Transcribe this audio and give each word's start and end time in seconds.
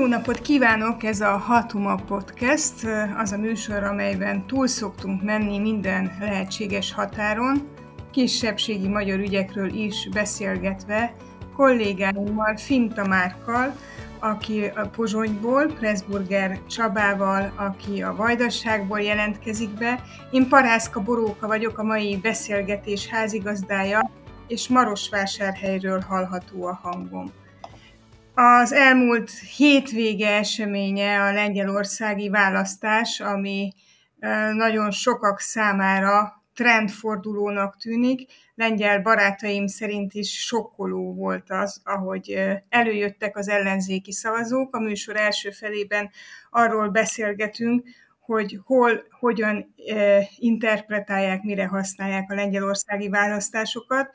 Jó 0.00 0.06
napot 0.06 0.40
kívánok! 0.40 1.02
Ez 1.02 1.20
a 1.20 1.36
Hatuma 1.36 1.94
Podcast, 1.94 2.74
az 3.16 3.32
a 3.32 3.36
műsor, 3.36 3.82
amelyben 3.82 4.46
túl 4.46 4.66
szoktunk 4.66 5.22
menni 5.22 5.58
minden 5.58 6.16
lehetséges 6.20 6.92
határon, 6.92 7.68
kisebbségi 8.10 8.88
magyar 8.88 9.18
ügyekről 9.18 9.68
is 9.68 10.08
beszélgetve, 10.12 11.14
kollégáimmal, 11.56 12.56
Finta 12.56 13.06
Márkkal, 13.06 13.76
aki 14.18 14.64
a 14.64 14.88
Pozsonyból, 14.88 15.66
Pressburger 15.66 16.60
Csabával, 16.66 17.52
aki 17.56 18.02
a 18.02 18.14
Vajdaságból 18.14 19.00
jelentkezik 19.00 19.70
be. 19.70 20.02
Én 20.30 20.48
Parászka 20.48 21.00
Boróka 21.00 21.46
vagyok, 21.46 21.78
a 21.78 21.82
mai 21.82 22.16
beszélgetés 22.16 23.06
házigazdája, 23.06 24.10
és 24.46 24.68
Marosvásárhelyről 24.68 26.00
hallható 26.00 26.64
a 26.64 26.78
hangom. 26.82 27.32
Az 28.42 28.72
elmúlt 28.72 29.30
hétvége 29.56 30.28
eseménye 30.28 31.22
a 31.22 31.32
lengyelországi 31.32 32.28
választás, 32.28 33.20
ami 33.20 33.72
nagyon 34.52 34.90
sokak 34.90 35.40
számára 35.40 36.42
trendfordulónak 36.54 37.76
tűnik. 37.76 38.30
Lengyel 38.54 39.00
barátaim 39.00 39.66
szerint 39.66 40.14
is 40.14 40.44
sokkoló 40.46 41.14
volt 41.14 41.50
az, 41.50 41.80
ahogy 41.84 42.38
előjöttek 42.68 43.36
az 43.36 43.48
ellenzéki 43.48 44.12
szavazók. 44.12 44.76
A 44.76 44.80
műsor 44.80 45.16
első 45.16 45.50
felében 45.50 46.10
arról 46.50 46.88
beszélgetünk, 46.88 47.88
hogy 48.20 48.60
hol, 48.64 49.02
hogyan 49.10 49.74
interpretálják, 50.36 51.42
mire 51.42 51.66
használják 51.66 52.30
a 52.30 52.34
lengyelországi 52.34 53.08
választásokat. 53.08 54.10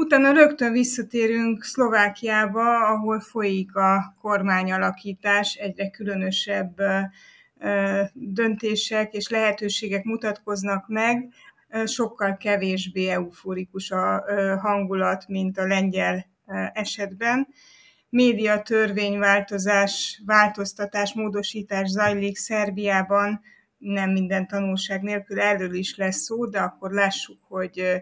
Utána 0.00 0.32
rögtön 0.32 0.72
visszatérünk 0.72 1.62
Szlovákiába, 1.62 2.86
ahol 2.86 3.20
folyik 3.20 3.74
a 3.74 4.14
kormányalakítás, 4.20 5.54
egyre 5.54 5.90
különösebb 5.90 6.76
döntések 8.12 9.12
és 9.12 9.28
lehetőségek 9.28 10.04
mutatkoznak 10.04 10.88
meg, 10.88 11.28
sokkal 11.84 12.36
kevésbé 12.36 13.08
euforikus 13.08 13.90
a 13.90 14.24
hangulat, 14.60 15.28
mint 15.28 15.58
a 15.58 15.66
lengyel 15.66 16.26
esetben. 16.72 17.48
Média 18.08 18.62
törvényváltozás, 18.62 20.22
változtatás, 20.26 21.14
módosítás 21.14 21.88
zajlik 21.88 22.36
Szerbiában, 22.36 23.40
nem 23.78 24.10
minden 24.10 24.46
tanulság 24.46 25.02
nélkül 25.02 25.40
erről 25.40 25.74
is 25.74 25.96
lesz 25.96 26.22
szó, 26.22 26.46
de 26.46 26.58
akkor 26.58 26.90
lássuk, 26.90 27.38
hogy 27.48 28.00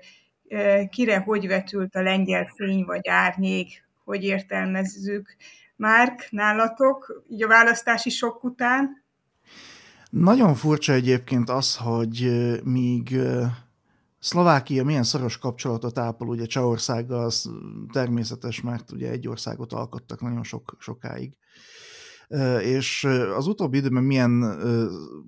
kire 0.90 1.18
hogy 1.18 1.46
vetült 1.46 1.94
a 1.94 2.02
lengyel 2.02 2.52
fény 2.56 2.84
vagy 2.84 3.08
árnyék, 3.08 3.84
hogy 4.04 4.24
értelmezzük. 4.24 5.36
Márk, 5.76 6.26
nálatok, 6.30 7.22
így 7.28 7.42
a 7.42 7.48
választási 7.48 8.10
sok 8.10 8.44
után? 8.44 9.04
Nagyon 10.10 10.54
furcsa 10.54 10.92
egyébként 10.92 11.50
az, 11.50 11.76
hogy 11.76 12.30
míg 12.64 13.16
Szlovákia 14.20 14.84
milyen 14.84 15.02
szoros 15.02 15.38
kapcsolatot 15.38 15.98
ápol 15.98 16.28
ugye 16.28 16.46
Csehországgal, 16.46 17.24
az 17.24 17.50
természetes, 17.92 18.60
mert 18.60 18.92
ugye 18.92 19.10
egy 19.10 19.28
országot 19.28 19.72
alkottak 19.72 20.20
nagyon 20.20 20.42
sok, 20.42 20.76
sokáig 20.78 21.36
és 22.60 23.04
az 23.36 23.46
utóbbi 23.46 23.76
időben 23.76 24.02
milyen 24.02 24.60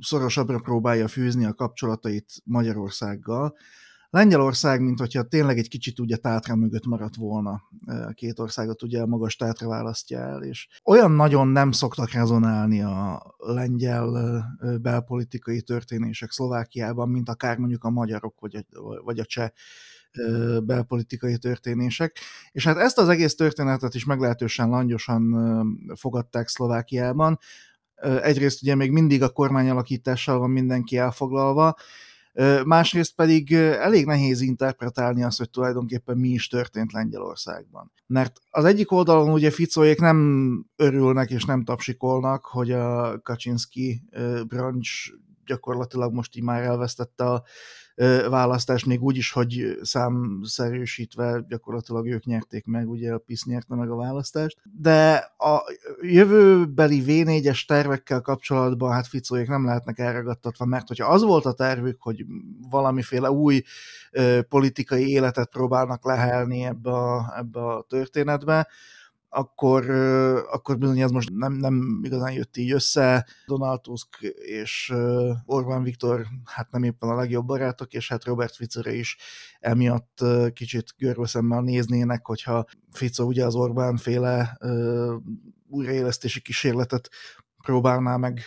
szorosabbra 0.00 0.58
próbálja 0.58 1.08
fűzni 1.08 1.44
a 1.44 1.54
kapcsolatait 1.54 2.32
Magyarországgal. 2.44 3.54
Lengyelország, 4.10 4.80
mint 4.80 4.98
hogyha 4.98 5.22
tényleg 5.22 5.58
egy 5.58 5.68
kicsit 5.68 5.98
ugye 5.98 6.16
tátra 6.16 6.56
mögött 6.56 6.86
maradt 6.86 7.16
volna. 7.16 7.62
A 7.86 8.12
két 8.14 8.38
országot 8.38 8.82
ugye 8.82 9.00
a 9.00 9.06
magas 9.06 9.36
tátra 9.36 9.68
választja 9.68 10.18
el, 10.18 10.42
és 10.42 10.68
olyan 10.84 11.10
nagyon 11.10 11.48
nem 11.48 11.72
szoktak 11.72 12.10
rezonálni 12.10 12.82
a 12.82 13.22
lengyel 13.38 14.44
belpolitikai 14.82 15.62
történések 15.62 16.30
Szlovákiában, 16.30 17.08
mint 17.08 17.28
akár 17.28 17.58
mondjuk 17.58 17.84
a 17.84 17.90
magyarok 17.90 18.40
vagy 18.40 18.56
a, 18.56 18.64
vagy 19.04 19.18
a 19.18 19.24
cseh 19.24 19.50
belpolitikai 20.62 21.38
történések. 21.38 22.18
És 22.52 22.64
hát 22.64 22.76
ezt 22.76 22.98
az 22.98 23.08
egész 23.08 23.34
történetet 23.34 23.94
is 23.94 24.04
meglehetősen 24.04 24.68
langyosan 24.68 25.34
fogadták 25.94 26.48
Szlovákiában. 26.48 27.38
Egyrészt 28.22 28.62
ugye 28.62 28.74
még 28.74 28.90
mindig 28.90 29.22
a 29.22 29.28
kormányalakítással 29.28 30.38
van 30.38 30.50
mindenki 30.50 30.96
elfoglalva, 30.96 31.74
Másrészt 32.64 33.14
pedig 33.14 33.52
elég 33.54 34.06
nehéz 34.06 34.40
interpretálni 34.40 35.22
azt, 35.22 35.38
hogy 35.38 35.50
tulajdonképpen 35.50 36.18
mi 36.18 36.28
is 36.28 36.48
történt 36.48 36.92
Lengyelországban. 36.92 37.92
Mert 38.06 38.40
az 38.50 38.64
egyik 38.64 38.92
oldalon 38.92 39.32
ugye 39.32 39.50
Ficóék 39.50 40.00
nem 40.00 40.64
örülnek 40.76 41.30
és 41.30 41.44
nem 41.44 41.64
tapsikolnak, 41.64 42.44
hogy 42.44 42.70
a 42.70 43.20
Kaczynski 43.22 44.02
brancs 44.46 45.10
gyakorlatilag 45.46 46.12
most 46.12 46.36
így 46.36 46.42
már 46.42 46.62
elvesztette 46.62 47.24
a 47.24 47.42
választást, 48.28 48.86
még 48.86 49.02
úgy 49.02 49.16
is, 49.16 49.32
hogy 49.32 49.78
számszerűsítve 49.82 51.44
gyakorlatilag 51.48 52.06
ők 52.06 52.24
nyerték 52.24 52.66
meg, 52.66 52.88
ugye 52.88 53.12
a 53.12 53.18
PISZ 53.18 53.44
nyerte 53.44 53.74
meg 53.74 53.90
a 53.90 53.96
választást. 53.96 54.56
De 54.80 55.14
a 55.38 55.62
jövőbeli 56.00 57.02
V4-es 57.06 57.66
tervekkel 57.66 58.20
kapcsolatban 58.20 58.92
hát 58.92 59.06
Ficóék 59.06 59.48
nem 59.48 59.64
lehetnek 59.64 59.98
elragadtatva, 59.98 60.64
mert 60.64 60.88
hogyha 60.88 61.06
az 61.08 61.22
volt 61.22 61.44
a 61.44 61.52
tervük, 61.52 62.00
hogy 62.00 62.24
valamiféle 62.70 63.30
új 63.30 63.62
politikai 64.48 65.08
életet 65.08 65.50
próbálnak 65.50 66.04
lehelni 66.04 66.64
ebbe 66.64 66.90
a, 66.90 67.34
ebbe 67.36 67.60
a 67.60 67.84
történetbe, 67.88 68.68
akkor, 69.32 69.90
akkor 70.50 70.78
bizony 70.78 71.00
ez 71.00 71.10
most 71.10 71.30
nem, 71.34 71.52
nem 71.52 72.00
igazán 72.02 72.32
jött 72.32 72.56
így 72.56 72.72
össze. 72.72 73.26
Donald 73.46 73.80
Tusk 73.80 74.20
és 74.38 74.92
Orbán 75.44 75.82
Viktor 75.82 76.26
hát 76.44 76.70
nem 76.70 76.82
éppen 76.82 77.08
a 77.08 77.14
legjobb 77.14 77.46
barátok, 77.46 77.92
és 77.92 78.08
hát 78.08 78.24
Robert 78.24 78.54
Ficere 78.54 78.94
is 78.94 79.16
emiatt 79.60 80.24
kicsit 80.52 80.94
görveszemmel 80.98 81.60
néznének, 81.60 82.26
hogyha 82.26 82.64
Fico 82.92 83.24
ugye 83.24 83.44
az 83.44 83.54
Orbán 83.54 83.96
féle 83.96 84.58
újraélesztési 85.68 86.40
kísérletet 86.40 87.08
próbálná 87.62 88.16
meg 88.16 88.40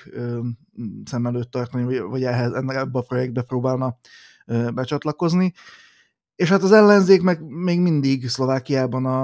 szem 1.06 1.26
előtt 1.26 1.52
tartani, 1.52 2.00
vagy 2.00 2.24
ehhez, 2.24 2.54
ebbe 2.54 3.00
a 3.00 3.02
projektbe 3.02 3.42
próbálna 3.42 3.98
becsatlakozni. 4.74 5.54
És 6.44 6.50
hát 6.50 6.64
az 6.64 6.72
ellenzék 6.72 7.22
meg 7.22 7.42
még 7.42 7.80
mindig 7.80 8.30
Szlovákiában 8.30 9.06
a 9.06 9.24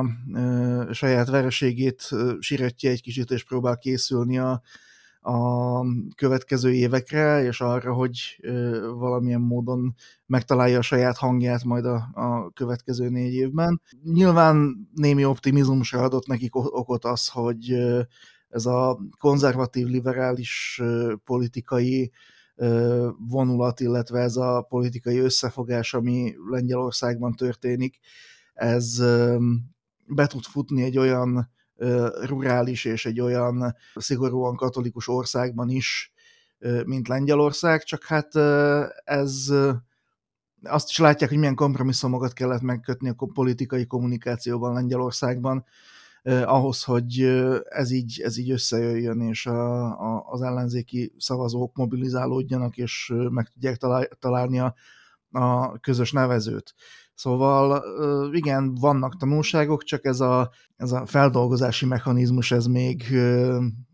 a 0.90 0.94
saját 0.94 1.30
vereségét 1.30 2.10
siretje 2.40 2.90
egy 2.90 3.02
kicsit, 3.02 3.32
és 3.32 3.44
próbál 3.44 3.78
készülni 3.78 4.38
a, 4.38 4.62
a 5.22 5.82
következő 6.16 6.74
évekre, 6.74 7.44
és 7.44 7.62
arra, 7.62 7.94
hogy 7.94 8.40
valamilyen 8.98 9.42
módon 9.42 9.96
megtalálja 10.26 10.78
a 10.78 10.82
saját 10.82 11.18
hangját 11.18 11.64
majd 11.64 11.86
a, 11.86 12.10
a 12.14 12.52
következő 12.54 13.10
négy 13.10 13.34
évben. 13.34 13.82
Nyilván 14.04 14.88
némi 14.94 15.26
optimizmusra 15.26 16.02
adott 16.02 16.28
nekik 16.28 16.56
okot 16.56 17.06
az, 17.06 17.28
hogy 17.28 17.74
ez 18.50 18.66
a 18.66 19.00
konzervatív, 19.18 19.88
liberális 19.88 20.82
politikai 21.24 22.12
vonulat, 23.18 23.80
illetve 23.80 24.20
ez 24.20 24.36
a 24.36 24.66
politikai 24.70 25.18
összefogás, 25.18 25.94
ami 25.94 26.34
Lengyelországban 26.50 27.34
történik, 27.36 28.00
ez 28.54 28.98
be 30.06 30.28
tud 30.28 30.44
futni 30.44 30.84
egy 30.84 30.98
olyan 30.98 31.52
rurális 32.26 32.86
és 32.86 33.06
egy 33.06 33.20
olyan 33.20 33.76
szigorúan 33.96 34.56
katolikus 34.56 35.08
országban 35.08 35.70
is, 35.70 36.14
mint 36.86 37.08
Lengyelország, 37.08 37.84
csak 37.84 38.04
hát 38.04 38.36
ez 39.04 39.54
azt 40.64 40.90
is 40.90 40.98
látják, 40.98 41.30
hogy 41.30 41.40
milyen 41.40 41.56
kompromisszumokat 41.56 42.34
kellett 42.34 42.62
megkötni 42.62 43.10
a 43.10 43.26
politikai 43.34 43.86
kommunikációban 43.86 44.74
Lengyelországban, 44.74 45.66
eh, 46.22 46.54
ahhoz, 46.54 46.84
hogy 46.84 47.22
ez 47.70 47.92
így, 47.92 48.22
ez 48.24 48.38
így 48.38 48.52
összejöjjön, 48.52 49.22
és 49.22 49.46
a, 49.46 49.84
a, 49.84 50.26
az 50.30 50.42
ellenzéki 50.42 51.14
szavazók 51.18 51.76
mobilizálódjanak, 51.76 52.78
és 52.78 53.14
meg 53.30 53.48
tudják 53.48 53.78
találni 54.20 54.60
a, 54.60 54.76
a 55.32 55.80
közös 55.80 56.12
nevezőt. 56.12 56.74
Szóval 57.14 57.84
igen, 58.34 58.76
vannak 58.76 59.18
tanulságok, 59.18 59.84
csak 59.84 60.06
ez 60.06 60.20
a, 60.20 60.52
ez 60.76 60.92
a 60.92 61.06
feldolgozási 61.06 61.86
mechanizmus, 61.86 62.52
ez 62.52 62.66
még 62.66 63.04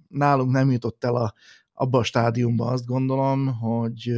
nálunk 0.08 0.52
nem 0.52 0.72
jutott 0.72 1.04
el 1.04 1.16
a, 1.16 1.34
abba 1.74 2.00
a 2.00 2.04
stádiumba, 2.04 2.66
azt 2.66 2.86
gondolom, 2.86 3.48
hogy 3.48 4.12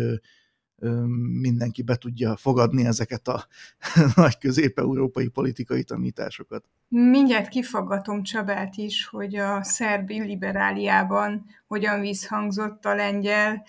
mindenki 1.42 1.82
be 1.82 1.96
tudja 1.96 2.36
fogadni 2.36 2.86
ezeket 2.86 3.28
a 3.28 3.48
nagy 4.16 4.38
közép-európai 4.38 5.28
politikai 5.28 5.84
tanításokat. 5.84 6.64
Mindjárt 6.88 7.48
kifaggatom 7.48 8.24
Csabát 8.24 8.76
is, 8.76 9.06
hogy 9.06 9.36
a 9.36 9.64
szerb 9.64 10.10
liberáliában 10.10 11.46
hogyan 11.68 12.00
visszhangzott 12.00 12.86
a 12.86 12.96
lengyel 12.96 13.66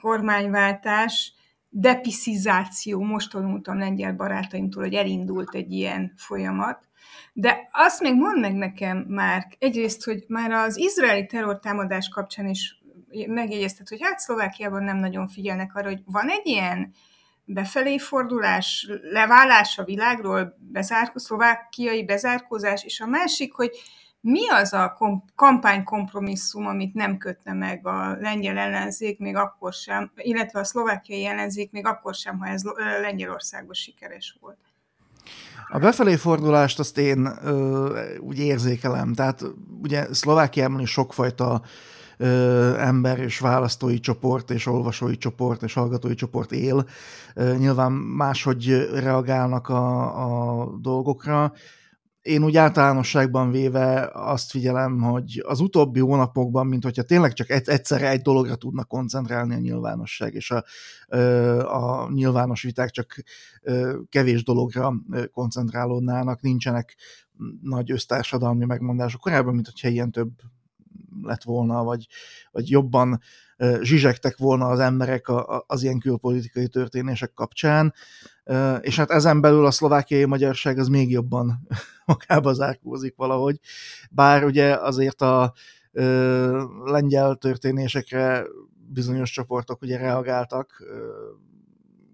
kormányváltás, 0.00 1.34
depiszizáció, 1.74 3.02
most 3.02 3.30
tanultam 3.30 3.78
lengyel 3.78 4.12
barátaimtól, 4.12 4.82
hogy 4.82 4.94
elindult 4.94 5.54
egy 5.54 5.72
ilyen 5.72 6.12
folyamat. 6.16 6.88
De 7.32 7.68
azt 7.72 8.00
még 8.00 8.14
mondd 8.14 8.40
meg 8.40 8.54
nekem, 8.54 8.98
már 9.08 9.46
egyrészt, 9.58 10.04
hogy 10.04 10.24
már 10.28 10.50
az 10.50 10.78
izraeli 10.78 11.26
terrortámadás 11.26 12.08
kapcsán 12.08 12.48
is 12.48 12.81
megjegyezted, 13.26 13.88
hogy 13.88 14.02
hát 14.02 14.18
Szlovákiában 14.18 14.84
nem 14.84 14.96
nagyon 14.96 15.28
figyelnek 15.28 15.74
arra, 15.74 15.88
hogy 15.88 16.02
van 16.06 16.28
egy 16.28 16.46
ilyen 16.46 16.94
befelé 17.44 17.98
fordulás, 17.98 18.88
leválás 19.02 19.78
a 19.78 19.84
világról, 19.84 20.56
bezárkó, 20.58 21.18
szlovákiai 21.18 22.04
bezárkózás, 22.04 22.84
és 22.84 23.00
a 23.00 23.06
másik, 23.06 23.52
hogy 23.52 23.70
mi 24.20 24.48
az 24.48 24.72
a 24.72 24.92
kom- 24.96 25.32
kampánykompromisszum, 25.34 26.66
amit 26.66 26.94
nem 26.94 27.18
kötne 27.18 27.52
meg 27.52 27.86
a 27.86 28.16
lengyel 28.20 28.58
ellenzék 28.58 29.18
még 29.18 29.36
akkor 29.36 29.72
sem, 29.72 30.12
illetve 30.16 30.60
a 30.60 30.64
szlovákiai 30.64 31.26
ellenzék 31.26 31.70
még 31.70 31.86
akkor 31.86 32.14
sem, 32.14 32.38
ha 32.38 32.46
ez 32.46 32.62
Lengyelországban 33.00 33.74
sikeres 33.74 34.36
volt? 34.40 34.58
A 35.68 35.78
befelé 35.78 36.16
fordulást 36.16 36.78
azt 36.78 36.98
én 36.98 37.30
ö, 37.42 38.16
úgy 38.18 38.38
érzékelem. 38.38 39.14
Tehát 39.14 39.42
ugye 39.82 40.14
Szlovákiában 40.14 40.80
is 40.80 40.90
sokfajta 40.90 41.62
ö, 42.16 42.78
ember 42.78 43.18
és 43.18 43.38
választói 43.38 44.00
csoport, 44.00 44.50
és 44.50 44.66
olvasói 44.66 45.16
csoport, 45.16 45.62
és 45.62 45.72
hallgatói 45.72 46.14
csoport 46.14 46.52
él. 46.52 46.86
Ö, 47.34 47.56
nyilván 47.56 47.92
máshogy 47.92 48.88
reagálnak 48.92 49.68
a, 49.68 50.62
a 50.62 50.70
dolgokra 50.80 51.52
én 52.22 52.44
úgy 52.44 52.56
általánosságban 52.56 53.50
véve 53.50 54.10
azt 54.12 54.50
figyelem, 54.50 55.00
hogy 55.00 55.42
az 55.46 55.60
utóbbi 55.60 56.00
hónapokban, 56.00 56.66
mint 56.66 56.82
hogyha 56.82 57.02
tényleg 57.02 57.32
csak 57.32 57.50
egyszerre 57.50 58.08
egy 58.10 58.20
dologra 58.20 58.54
tudnak 58.54 58.88
koncentrálni 58.88 59.54
a 59.54 59.58
nyilvánosság, 59.58 60.34
és 60.34 60.50
a, 60.50 60.64
a 61.76 62.10
nyilvános 62.12 62.62
viták 62.62 62.90
csak 62.90 63.22
kevés 64.08 64.44
dologra 64.44 64.94
koncentrálódnának, 65.32 66.40
nincsenek 66.40 66.96
nagy 67.62 67.90
össztársadalmi 67.90 68.64
megmondások 68.64 69.20
korábban, 69.20 69.54
mint 69.54 69.66
hogyha 69.66 69.88
ilyen 69.88 70.10
több 70.10 70.30
lett 71.22 71.42
volna, 71.42 71.84
vagy, 71.84 72.06
vagy 72.50 72.70
jobban 72.70 73.20
zsizsegtek 73.80 74.36
volna 74.36 74.68
az 74.68 74.78
emberek 74.78 75.26
az 75.66 75.82
ilyen 75.82 75.98
külpolitikai 75.98 76.68
történések 76.68 77.32
kapcsán, 77.32 77.94
és 78.80 78.96
hát 78.96 79.10
ezen 79.10 79.40
belül 79.40 79.66
a 79.66 79.70
szlovákiai 79.70 80.24
magyarság 80.24 80.78
az 80.78 80.88
még 80.88 81.10
jobban 81.10 81.68
magába 82.04 82.52
zárkózik 82.52 83.16
valahogy, 83.16 83.60
bár 84.10 84.44
ugye 84.44 84.74
azért 84.74 85.20
a 85.22 85.52
lengyel 86.84 87.34
történésekre 87.34 88.44
bizonyos 88.88 89.30
csoportok 89.30 89.82
ugye 89.82 89.96
reagáltak, 89.96 90.82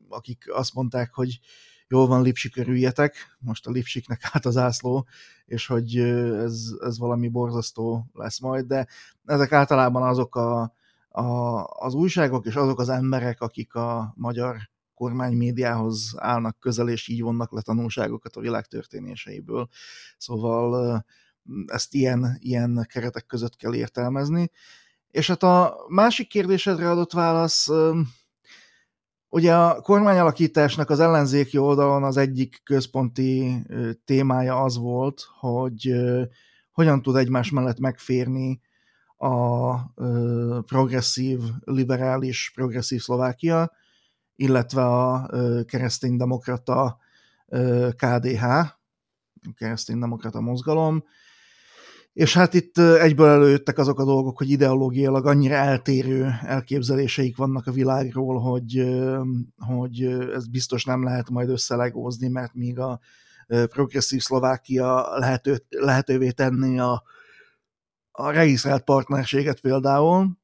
akik 0.09 0.45
azt 0.53 0.75
mondták, 0.75 1.15
hogy 1.15 1.41
jól 1.88 2.06
van, 2.06 2.23
Lipsik, 2.23 2.56
örüljetek, 2.56 3.37
most 3.38 3.67
a 3.67 3.70
Lipsiknek 3.70 4.20
át 4.32 4.46
az 4.46 4.56
ászló, 4.56 5.06
és 5.44 5.67
hogy 5.67 5.96
ez, 5.96 6.62
ez 6.81 6.99
valami 6.99 7.29
borzasztó 7.29 8.06
lesz 8.12 8.40
majd, 8.40 8.67
de 8.67 8.87
ezek 9.25 9.52
általában 9.52 10.02
azok 10.02 10.37
a, 10.37 10.73
a, 11.08 11.64
az 11.64 11.94
újságok 11.94 12.46
és 12.46 12.55
azok 12.55 12.81
az 12.81 12.88
emberek, 12.88 13.40
akik 13.40 13.75
a 13.75 14.12
magyar 14.17 14.56
kormány 14.94 15.37
médiához 15.37 16.14
állnak 16.17 16.58
közel, 16.58 16.88
és 16.88 17.08
így 17.08 17.23
vonnak 17.23 17.52
le 17.52 17.62
tanulságokat 17.62 18.37
a 18.37 18.41
világ 18.41 18.67
történéseiből. 18.67 19.69
Szóval 20.17 21.05
ezt 21.67 21.94
ilyen, 21.94 22.37
ilyen 22.38 22.87
keretek 22.88 23.26
között 23.26 23.56
kell 23.56 23.75
értelmezni. 23.75 24.50
És 25.11 25.26
hát 25.26 25.43
a 25.43 25.84
másik 25.88 26.29
kérdésedre 26.29 26.91
adott 26.91 27.12
válasz, 27.12 27.69
ugye 29.29 29.57
a 29.57 29.81
kormányalakításnak 29.81 30.91
az 30.91 31.01
ellenzéki 31.01 31.59
oldalon 31.59 32.05
az 32.05 32.17
egyik 32.17 32.61
központi 32.65 33.63
témája 34.05 34.63
az 34.63 34.77
volt, 34.79 35.27
hogy 35.41 35.95
hogyan 36.73 37.03
tud 37.03 37.17
egymás 37.17 37.51
mellett 37.51 37.79
megférni 37.79 38.61
a 39.17 39.75
progresszív, 40.61 41.41
liberális, 41.65 42.53
progresszív 42.55 43.01
Szlovákia, 43.01 43.73
illetve 44.37 44.85
a 44.85 45.29
kereszténydemokrata 45.65 46.99
KDH, 47.97 48.45
kereszténydemokrata 49.55 50.41
mozgalom, 50.41 51.05
és 52.19 52.35
hát 52.35 52.55
itt 52.55 52.79
egyből 52.79 53.29
előjöttek 53.29 53.79
azok 53.79 53.99
a 53.99 54.05
dolgok, 54.05 54.38
hogy 54.38 54.50
ideológiailag 54.50 55.26
annyira 55.26 55.55
eltérő 55.55 56.31
elképzeléseik 56.43 57.37
vannak 57.37 57.67
a 57.67 57.73
világról, 57.73 58.38
hogy, 58.41 58.85
hogy 59.56 60.03
ez 60.35 60.47
biztos 60.47 60.85
nem 60.85 61.05
lehet 61.05 61.31
majd 61.31 61.49
összelegózni, 61.49 62.29
mert 62.29 62.55
míg 62.55 62.79
a 62.79 63.00
progresszív 63.47 64.20
Szlovákia 64.20 65.19
lehető, 65.19 65.65
lehetővé 65.69 66.31
tenni 66.31 66.79
a, 66.79 67.03
a 68.11 68.31
regisztrált 68.31 68.85
partnerséget 68.85 69.61
például, 69.61 70.38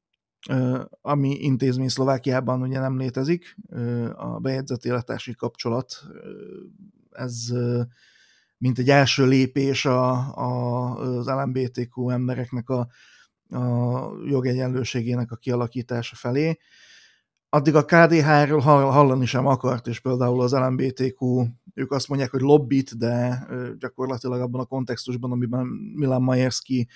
ami 1.01 1.29
intézmény 1.29 1.89
Szlovákiában 1.89 2.61
ugye 2.61 2.79
nem 2.79 2.97
létezik, 2.97 3.57
a 4.15 4.39
bejegyzett 4.39 4.85
élettársi 4.85 5.35
kapcsolat, 5.35 6.03
ez 7.11 7.53
mint 8.57 8.79
egy 8.79 8.89
első 8.89 9.25
lépés 9.25 9.85
a, 9.85 10.11
a, 10.37 10.95
az 10.95 11.27
LMBTQ 11.27 12.09
embereknek 12.09 12.69
a, 12.69 12.87
a 13.49 14.09
jogegyenlőségének 14.25 15.31
a 15.31 15.35
kialakítása 15.35 16.15
felé. 16.15 16.57
Addig 17.49 17.75
a 17.75 17.85
KDH-ről 17.85 18.59
hallani 18.59 19.25
sem 19.25 19.45
akart, 19.45 19.87
és 19.87 19.99
például 19.99 20.41
az 20.41 20.51
LMBTQ, 20.51 21.45
ők 21.73 21.91
azt 21.91 22.07
mondják, 22.07 22.31
hogy 22.31 22.41
lobbit, 22.41 22.97
de 22.97 23.47
gyakorlatilag 23.79 24.41
abban 24.41 24.61
a 24.61 24.65
kontextusban, 24.65 25.31
amiben 25.31 25.65
Milan 25.95 26.21
Majerski 26.21 26.87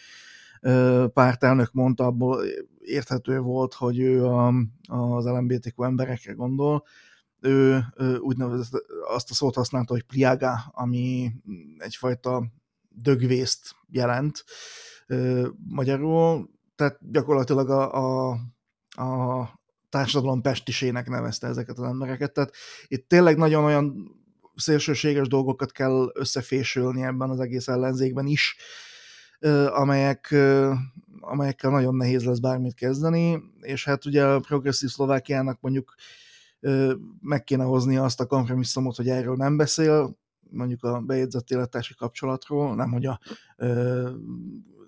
pártelnök 1.13 1.71
mondta, 1.71 2.05
abból 2.05 2.43
érthető 2.79 3.39
volt, 3.39 3.73
hogy 3.73 3.99
ő 3.99 4.25
a, 4.25 4.53
az 4.87 5.25
LMBTQ 5.25 5.83
emberekre 5.83 6.33
gondol. 6.33 6.83
Ő, 7.41 7.85
úgynevezett 8.19 8.85
azt 9.07 9.31
a 9.31 9.33
szót 9.33 9.55
használta, 9.55 9.93
hogy 9.93 10.03
pliaga, 10.03 10.71
ami 10.71 11.31
egyfajta 11.77 12.43
dögvészt 12.89 13.75
jelent 13.87 14.43
magyarul, 15.67 16.49
tehát 16.75 17.11
gyakorlatilag 17.11 17.69
a, 17.69 17.93
a, 17.93 18.37
a 19.03 19.49
társadalom 19.89 20.41
pestisének 20.41 21.09
nevezte 21.09 21.47
ezeket 21.47 21.77
az 21.77 21.85
embereket. 21.85 22.33
Tehát 22.33 22.53
itt 22.87 23.07
tényleg 23.07 23.37
nagyon 23.37 23.63
olyan 23.63 24.17
szélsőséges 24.55 25.27
dolgokat 25.27 25.71
kell 25.71 26.11
összefésülni 26.13 27.03
ebben 27.03 27.29
az 27.29 27.39
egész 27.39 27.67
ellenzékben 27.67 28.25
is, 28.25 28.55
amelyek, 29.67 30.35
amelyekkel 31.19 31.71
nagyon 31.71 31.95
nehéz 31.95 32.23
lesz 32.23 32.39
bármit 32.39 32.73
kezdeni, 32.73 33.43
és 33.61 33.85
hát 33.85 34.05
ugye 34.05 34.25
a 34.25 34.39
progresszív 34.39 34.89
Szlovákiának 34.89 35.61
mondjuk 35.61 35.95
meg 37.21 37.43
kéne 37.43 37.63
hozni 37.63 37.97
azt 37.97 38.19
a 38.19 38.25
kompromisszumot, 38.25 38.95
hogy 38.95 39.09
erről 39.09 39.35
nem 39.35 39.57
beszél, 39.57 40.17
mondjuk 40.49 40.83
a 40.83 40.99
bejegyzett 40.99 41.49
élettársi 41.49 41.95
kapcsolatról, 41.95 42.75
nem 42.75 42.91
hogy 42.91 43.05
a 43.05 43.19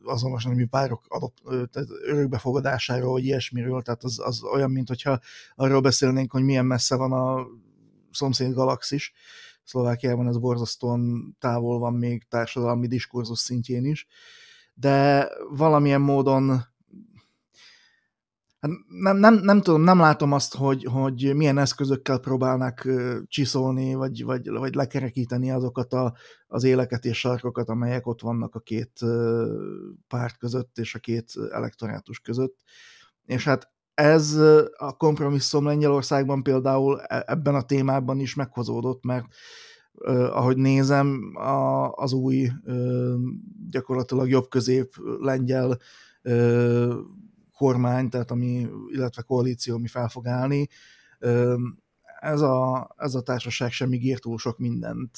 azonos 0.03 0.43
nemű 0.43 0.65
párok 0.65 1.05
adott, 1.07 1.37
tehát 1.45 1.89
örökbefogadásáról, 2.05 3.11
vagy 3.11 3.25
ilyesmiről, 3.25 3.81
tehát 3.81 4.03
az, 4.03 4.19
az 4.19 4.43
olyan, 4.43 4.71
mint 4.71 4.87
hogyha 4.87 5.19
arról 5.55 5.81
beszélnénk, 5.81 6.31
hogy 6.31 6.43
milyen 6.43 6.65
messze 6.65 6.95
van 6.95 7.11
a 7.11 7.47
szomszéd 8.11 8.53
galaxis. 8.53 9.13
Szlovákiában 9.63 10.27
ez 10.27 10.37
borzasztóan 10.37 11.35
távol 11.39 11.79
van 11.79 11.93
még 11.93 12.27
társadalmi 12.27 12.87
diskurzus 12.87 13.39
szintjén 13.39 13.85
is 13.85 14.07
de 14.73 15.27
valamilyen 15.49 16.01
módon 16.01 16.63
hát 18.61 18.71
nem, 18.87 19.17
nem, 19.17 19.33
nem 19.33 19.61
tudom, 19.61 19.81
nem 19.81 19.99
látom 19.99 20.31
azt, 20.31 20.55
hogy, 20.55 20.83
hogy 20.83 21.35
milyen 21.35 21.57
eszközökkel 21.57 22.19
próbálnak 22.19 22.87
csiszolni, 23.27 23.93
vagy, 23.93 24.23
vagy, 24.23 24.49
vagy 24.49 24.75
lekerekíteni 24.75 25.51
azokat 25.51 25.93
a, 25.93 26.13
az 26.47 26.63
éleket 26.63 27.05
és 27.05 27.19
sarkokat, 27.19 27.69
amelyek 27.69 28.07
ott 28.07 28.21
vannak 28.21 28.55
a 28.55 28.59
két 28.59 28.99
párt 30.07 30.37
között 30.37 30.77
és 30.77 30.95
a 30.95 30.99
két 30.99 31.31
elektorátus 31.51 32.19
között. 32.19 32.55
És 33.25 33.43
hát 33.43 33.69
ez 33.93 34.35
a 34.77 34.95
kompromisszum 34.97 35.65
Lengyelországban 35.65 36.43
például 36.43 37.01
e, 37.01 37.23
ebben 37.27 37.55
a 37.55 37.61
témában 37.61 38.19
is 38.19 38.35
meghozódott, 38.35 39.03
mert 39.03 39.25
ahogy 40.31 40.57
nézem, 40.57 41.35
a, 41.35 41.91
az 41.91 42.13
új 42.13 42.49
gyakorlatilag 43.69 44.29
jobb-közép 44.29 44.93
lengyel 45.19 45.77
kormány, 47.61 48.09
tehát 48.09 48.31
ami, 48.31 48.67
illetve 48.87 49.21
koalíció, 49.21 49.75
ami 49.75 49.87
fel 49.87 50.09
fog 50.09 50.27
állni, 50.27 50.67
ez 52.19 52.41
a, 52.41 52.89
ez 52.97 53.15
a 53.15 53.21
társaság 53.21 53.71
sem 53.71 53.93
ígér 53.93 54.19
túl 54.19 54.37
sok 54.37 54.57
mindent. 54.57 55.17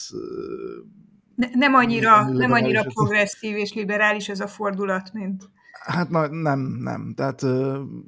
Ne, 1.35 1.47
nem 1.53 1.73
annyira, 1.73 2.29
nem 2.29 2.51
annyira 2.51 2.83
progresszív 2.83 3.55
és 3.55 3.73
liberális 3.73 4.29
ez 4.29 4.39
a 4.39 4.47
fordulat, 4.47 5.13
mint 5.13 5.51
Hát 5.71 6.09
na, 6.09 6.27
nem, 6.27 6.59
nem. 6.59 7.13
Tehát 7.15 7.45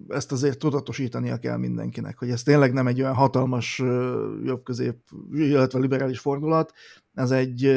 ezt 0.08 0.32
azért 0.32 0.60
tudatosítania 0.60 1.38
kell 1.38 1.58
mindenkinek, 1.58 2.18
hogy 2.18 2.30
ez 2.30 2.44
tényleg 2.44 2.74
nem 2.74 2.88
egy 2.88 3.02
olyan 3.02 3.14
hatalmas 3.14 3.82
jobb-közép, 4.44 4.98
illetve 5.34 5.80
liberális 5.80 6.20
fordulat, 6.20 6.74
ez 7.14 7.32
egy 7.32 7.72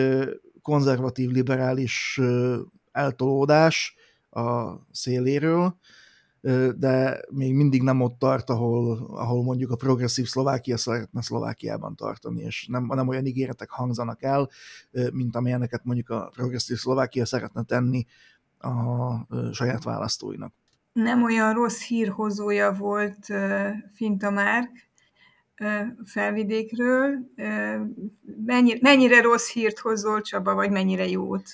konzervatív, 0.63 1.31
liberális 1.31 2.21
eltolódás 2.93 3.95
a 4.31 4.73
széléről, 4.91 5.77
de 6.77 7.21
még 7.31 7.55
mindig 7.55 7.83
nem 7.83 8.01
ott 8.01 8.19
tart, 8.19 8.51
ahol, 8.51 9.07
ahol 9.11 9.43
mondjuk 9.43 9.71
a 9.71 9.77
progresszív 9.77 10.27
Szlovákia 10.27 10.77
szeretne 10.77 11.23
Szlovákiában 11.23 11.97
tartani, 11.97 12.43
és 12.43 12.67
nem, 12.71 12.85
nem 12.85 13.09
olyan 13.09 13.27
ígéretek 13.27 13.71
hangzanak 13.71 14.23
el, 14.23 14.51
mint 15.13 15.37
amilyeneket 15.37 15.85
mondjuk 15.85 16.11
a 16.11 16.31
progresszív 16.35 16.77
Szlovákia 16.77 17.27
szeretne 17.27 17.63
tenni 17.63 18.07
a 18.59 19.53
saját 19.53 19.85
választóinak. 19.85 20.53
Nem 20.93 21.23
olyan 21.23 21.55
rossz 21.55 21.83
hírhozója 21.83 22.73
volt 22.73 23.27
Finta 23.95 24.31
Márk 24.31 24.71
felvidékről. 26.05 27.19
Mennyire, 28.47 28.79
mennyire 28.83 29.21
rossz 29.21 29.51
hírt 29.51 29.79
hozol, 29.79 30.21
Csaba, 30.21 30.55
vagy 30.55 30.71
mennyire 30.71 31.09
jót? 31.09 31.49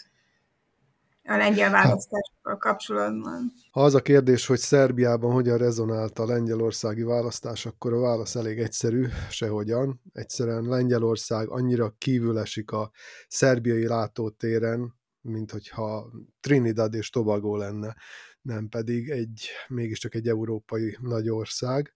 A 1.25 1.37
lengyel 1.37 1.71
választásokkal 1.71 2.57
kapcsolatban. 2.59 3.53
Ha 3.71 3.85
az 3.85 3.95
a 3.95 4.01
kérdés, 4.03 4.47
hogy 4.47 4.59
Szerbiában 4.59 5.33
hogyan 5.33 5.59
rezonált 5.59 6.19
a 6.19 6.27
lengyelországi 6.27 7.03
választás, 7.03 7.67
akkor 7.67 7.93
a 7.93 8.01
válasz 8.01 8.35
elég 8.35 8.59
egyszerű, 8.59 9.07
sehogyan. 9.31 10.01
Egyszerűen 10.13 10.63
Lengyelország 10.63 11.49
annyira 11.49 11.95
kívül 11.99 12.39
esik 12.39 12.71
a 12.71 12.91
szerbiai 13.29 13.87
látótéren, 13.87 14.95
mint 15.21 15.51
hogyha 15.51 16.11
Trinidad 16.41 16.95
és 16.95 17.11
Tobago 17.11 17.57
lenne, 17.57 17.97
nem 18.43 18.69
pedig 18.69 19.11
egy, 19.11 19.49
mégiscsak 19.69 20.15
egy 20.15 20.29
európai 20.29 20.99
nagy 21.01 21.29
ország. 21.29 21.95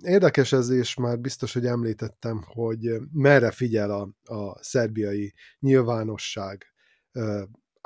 Érdekes 0.00 0.52
ez, 0.52 0.68
és 0.68 0.94
már 0.94 1.18
biztos, 1.18 1.52
hogy 1.52 1.66
említettem, 1.66 2.42
hogy 2.46 2.88
merre 3.12 3.50
figyel 3.50 3.90
a, 3.90 4.34
a 4.34 4.62
szerbiai 4.62 5.34
nyilvánosság 5.58 6.66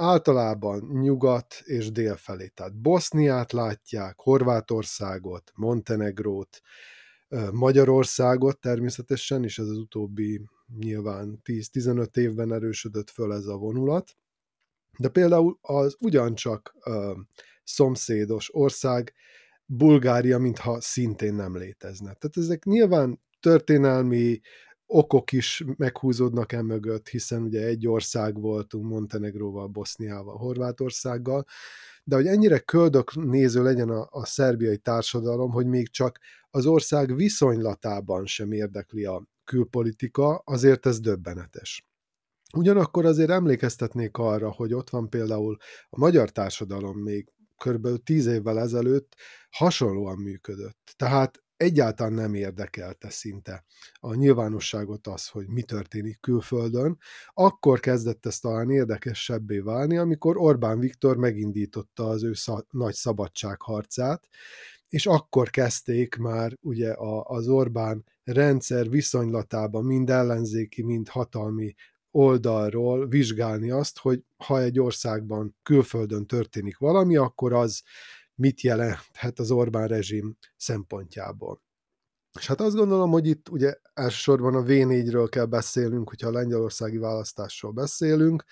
általában 0.02 0.88
nyugat 0.92 1.62
és 1.64 1.92
dél 1.92 2.16
felé. 2.16 2.47
Tehát 2.47 2.76
Boszniát 2.76 3.52
látják, 3.52 4.21
Horvátországot, 4.21 5.52
Montenegrót, 5.54 6.61
Magyarországot 7.52 8.61
természetesen, 8.61 9.44
és 9.44 9.59
ez 9.59 9.66
az 9.66 9.76
utóbbi 9.76 10.40
nyilván 10.78 11.40
10-15 11.44 12.16
évben 12.16 12.52
erősödött 12.52 13.11
föl 13.11 13.32
ez 13.32 13.47
a 13.47 13.56
vonulat. 13.56 14.16
De 14.99 15.09
például 15.09 15.59
az 15.61 15.97
ugyancsak 16.00 16.75
uh, 16.85 17.18
szomszédos 17.64 18.54
ország, 18.54 19.14
Bulgária, 19.66 20.38
mintha 20.38 20.80
szintén 20.80 21.35
nem 21.35 21.56
létezne. 21.56 22.12
Tehát 22.12 22.37
ezek 22.37 22.64
nyilván 22.64 23.21
történelmi 23.40 24.40
okok 24.93 25.33
is 25.33 25.65
meghúzódnak 25.77 26.53
e 26.53 26.63
mögött, 26.63 27.09
hiszen 27.09 27.43
ugye 27.43 27.67
egy 27.67 27.87
ország 27.87 28.41
voltunk 28.41 28.89
Montenegróval, 28.89 29.67
Boszniával, 29.67 30.37
Horvátországgal, 30.37 31.45
de 32.05 32.17
hogy 32.17 32.27
ennyire 32.27 32.59
köldök 32.59 33.15
néző 33.15 33.63
legyen 33.63 33.89
a, 33.89 34.09
a 34.11 34.25
szerbiai 34.25 34.79
társadalom, 34.79 35.51
hogy 35.51 35.67
még 35.67 35.91
csak 35.91 36.19
az 36.51 36.67
ország 36.67 37.15
viszonylatában 37.15 38.27
sem 38.27 38.53
érdekli 38.53 39.05
a 39.05 39.27
külpolitika, 39.45 40.43
azért 40.45 40.87
ez 40.87 41.01
döbbenetes. 41.01 41.87
Ugyanakkor 42.57 43.05
azért 43.05 43.31
emlékeztetnék 43.31 44.17
arra, 44.17 44.51
hogy 44.51 44.75
ott 44.75 44.91
van 44.91 45.11
például 45.11 45.57
a 45.91 45.99
magyar 45.99 46.31
társadalom 46.31 46.99
még 46.99 47.29
körülbelül 47.59 48.03
tíz 48.03 48.27
évvel 48.27 48.61
ezelőtt 48.61 49.15
hasonlóan 49.51 50.19
működött. 50.19 50.95
Tehát 50.97 51.43
egyáltalán 51.62 52.12
nem 52.12 52.35
érdekelte 52.35 53.11
szinte 53.11 53.64
a 53.95 54.14
nyilvánosságot 54.14 55.07
az, 55.07 55.28
hogy 55.28 55.47
mi 55.49 55.62
történik 55.62 56.21
külföldön, 56.21 56.99
akkor 57.35 57.81
kezdett 57.81 58.26
ez 58.26 58.38
talán 58.38 58.71
érdekesebbé 58.71 59.59
válni, 59.59 59.97
amikor 59.97 60.37
Orbán 60.37 60.78
Viktor 60.78 61.16
megindította 61.16 62.09
az 62.09 62.23
ő 62.23 62.33
szab- 62.33 62.73
nagy 62.73 62.95
szabadságharcát, 62.95 64.28
és 64.88 65.07
akkor 65.07 65.50
kezdték 65.50 66.16
már 66.16 66.57
ugye 66.61 66.92
a, 66.92 67.25
az 67.25 67.49
Orbán 67.49 68.04
rendszer 68.25 68.88
viszonylatában 68.88 69.85
mind 69.85 70.11
ellenzéki, 70.11 70.83
mind 70.83 71.09
hatalmi 71.09 71.75
oldalról 72.11 73.09
vizsgálni 73.09 73.71
azt, 73.71 73.99
hogy 73.99 74.25
ha 74.37 74.61
egy 74.61 74.81
országban 74.81 75.57
külföldön 75.62 76.26
történik 76.26 76.78
valami, 76.78 77.16
akkor 77.16 77.52
az 77.52 77.83
mit 78.35 78.61
jelenthet 78.61 79.39
az 79.39 79.51
Orbán 79.51 79.89
rezsim 79.89 80.37
szempontjából. 80.57 81.62
És 82.39 82.47
hát 82.47 82.61
azt 82.61 82.77
gondolom, 82.77 83.11
hogy 83.11 83.27
itt 83.27 83.49
ugye 83.49 83.75
elsősorban 83.95 84.55
a 84.55 84.62
V4-ről 84.62 85.27
kell 85.31 85.45
beszélnünk, 85.45 86.09
hogyha 86.09 86.29
a 86.29 86.33
lengyelországi 86.33 86.97
választásról 86.97 87.73
beszélünk, 87.73 88.45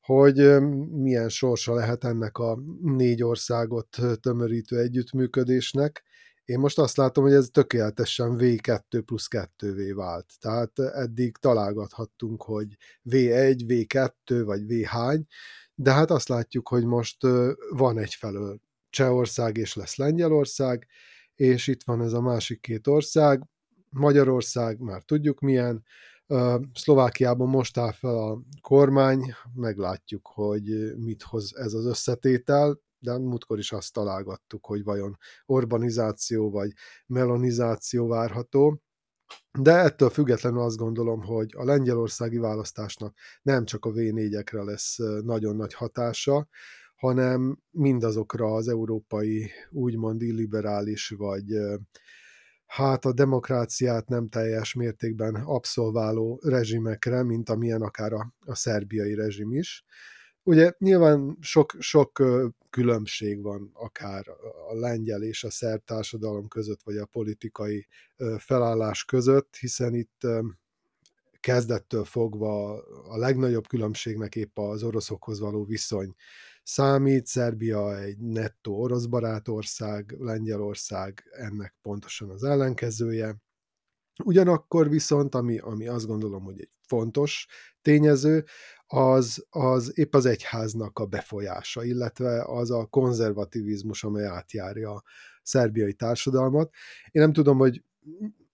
hogy 0.00 0.60
milyen 0.90 1.28
sorsa 1.28 1.74
lehet 1.74 2.04
ennek 2.04 2.38
a 2.38 2.58
négy 2.82 3.22
országot 3.22 3.98
tömörítő 4.20 4.78
együttműködésnek. 4.78 6.02
Én 6.44 6.58
most 6.58 6.78
azt 6.78 6.96
látom, 6.96 7.24
hogy 7.24 7.32
ez 7.32 7.48
tökéletesen 7.52 8.36
V2 8.38 9.02
plusz 9.04 9.26
2V 9.30 9.92
vált. 9.94 10.26
Tehát 10.40 10.78
eddig 10.78 11.36
találgathattunk, 11.36 12.42
hogy 12.42 12.76
V1, 13.10 13.56
V2 13.66 14.42
vagy 14.44 14.66
V 14.66 14.84
hány, 14.86 15.26
de 15.74 15.92
hát 15.92 16.10
azt 16.10 16.28
látjuk, 16.28 16.68
hogy 16.68 16.84
most 16.84 17.16
van 17.70 17.98
egyfelől 17.98 18.60
Csehország 18.90 19.56
és 19.56 19.74
lesz 19.74 19.96
Lengyelország, 19.96 20.86
és 21.34 21.66
itt 21.66 21.82
van 21.84 22.02
ez 22.02 22.12
a 22.12 22.20
másik 22.20 22.60
két 22.60 22.86
ország, 22.86 23.42
Magyarország, 23.90 24.78
már 24.78 25.02
tudjuk 25.02 25.40
milyen, 25.40 25.84
Szlovákiában 26.74 27.48
most 27.48 27.78
áll 27.78 27.92
fel 27.92 28.16
a 28.16 28.40
kormány, 28.60 29.34
meglátjuk, 29.54 30.26
hogy 30.26 30.94
mit 30.96 31.22
hoz 31.22 31.56
ez 31.56 31.72
az 31.72 31.86
összetétel, 31.86 32.80
de 32.98 33.18
múltkor 33.18 33.58
is 33.58 33.72
azt 33.72 33.92
találgattuk, 33.92 34.66
hogy 34.66 34.84
vajon 34.84 35.16
urbanizáció 35.46 36.50
vagy 36.50 36.72
melonizáció 37.06 38.08
várható. 38.08 38.82
De 39.58 39.72
ettől 39.72 40.10
függetlenül 40.10 40.60
azt 40.60 40.76
gondolom, 40.76 41.22
hogy 41.22 41.54
a 41.56 41.64
lengyelországi 41.64 42.38
választásnak 42.38 43.16
nem 43.42 43.64
csak 43.64 43.84
a 43.84 43.90
V4-ekre 43.90 44.64
lesz 44.64 44.96
nagyon 45.22 45.56
nagy 45.56 45.74
hatása, 45.74 46.48
hanem 46.98 47.58
mindazokra 47.70 48.54
az 48.54 48.68
európai 48.68 49.50
úgymond 49.70 50.22
illiberális 50.22 51.08
vagy 51.08 51.44
hát 52.66 53.04
a 53.04 53.12
demokráciát 53.12 54.08
nem 54.08 54.28
teljes 54.28 54.74
mértékben 54.74 55.34
abszolváló 55.34 56.40
rezsimekre, 56.42 57.22
mint 57.22 57.48
amilyen 57.48 57.82
akár 57.82 58.12
a, 58.12 58.34
a 58.44 58.54
szerbiai 58.54 59.14
rezsim 59.14 59.52
is. 59.52 59.84
Ugye 60.42 60.72
nyilván 60.78 61.36
sok, 61.40 61.74
sok 61.78 62.22
különbség 62.70 63.42
van 63.42 63.70
akár 63.72 64.28
a 64.68 64.74
lengyel 64.74 65.22
és 65.22 65.44
a 65.44 65.50
szerb 65.50 65.84
társadalom 65.84 66.48
között, 66.48 66.82
vagy 66.82 66.96
a 66.96 67.06
politikai 67.06 67.86
felállás 68.38 69.04
között, 69.04 69.56
hiszen 69.56 69.94
itt 69.94 70.26
kezdettől 71.40 72.04
fogva 72.04 72.82
a 73.08 73.16
legnagyobb 73.16 73.66
különbségnek 73.66 74.36
épp 74.36 74.58
az 74.58 74.82
oroszokhoz 74.82 75.40
való 75.40 75.64
viszony 75.64 76.14
számít. 76.68 77.26
Szerbia 77.26 77.98
egy 77.98 78.18
nettó 78.18 78.80
orosz 78.80 79.04
barátország, 79.04 80.14
Lengyelország 80.18 81.24
ennek 81.30 81.74
pontosan 81.82 82.30
az 82.30 82.44
ellenkezője. 82.44 83.36
Ugyanakkor 84.24 84.88
viszont, 84.88 85.34
ami, 85.34 85.58
ami 85.58 85.86
azt 85.86 86.06
gondolom, 86.06 86.44
hogy 86.44 86.60
egy 86.60 86.70
fontos 86.86 87.46
tényező, 87.82 88.44
az, 88.86 89.46
az 89.50 89.98
épp 89.98 90.14
az 90.14 90.26
egyháznak 90.26 90.98
a 90.98 91.06
befolyása, 91.06 91.84
illetve 91.84 92.44
az 92.44 92.70
a 92.70 92.86
konzervativizmus, 92.86 94.04
amely 94.04 94.26
átjárja 94.26 94.92
a 94.92 95.02
szerbiai 95.42 95.94
társadalmat. 95.94 96.72
Én 97.10 97.22
nem 97.22 97.32
tudom, 97.32 97.58
hogy 97.58 97.84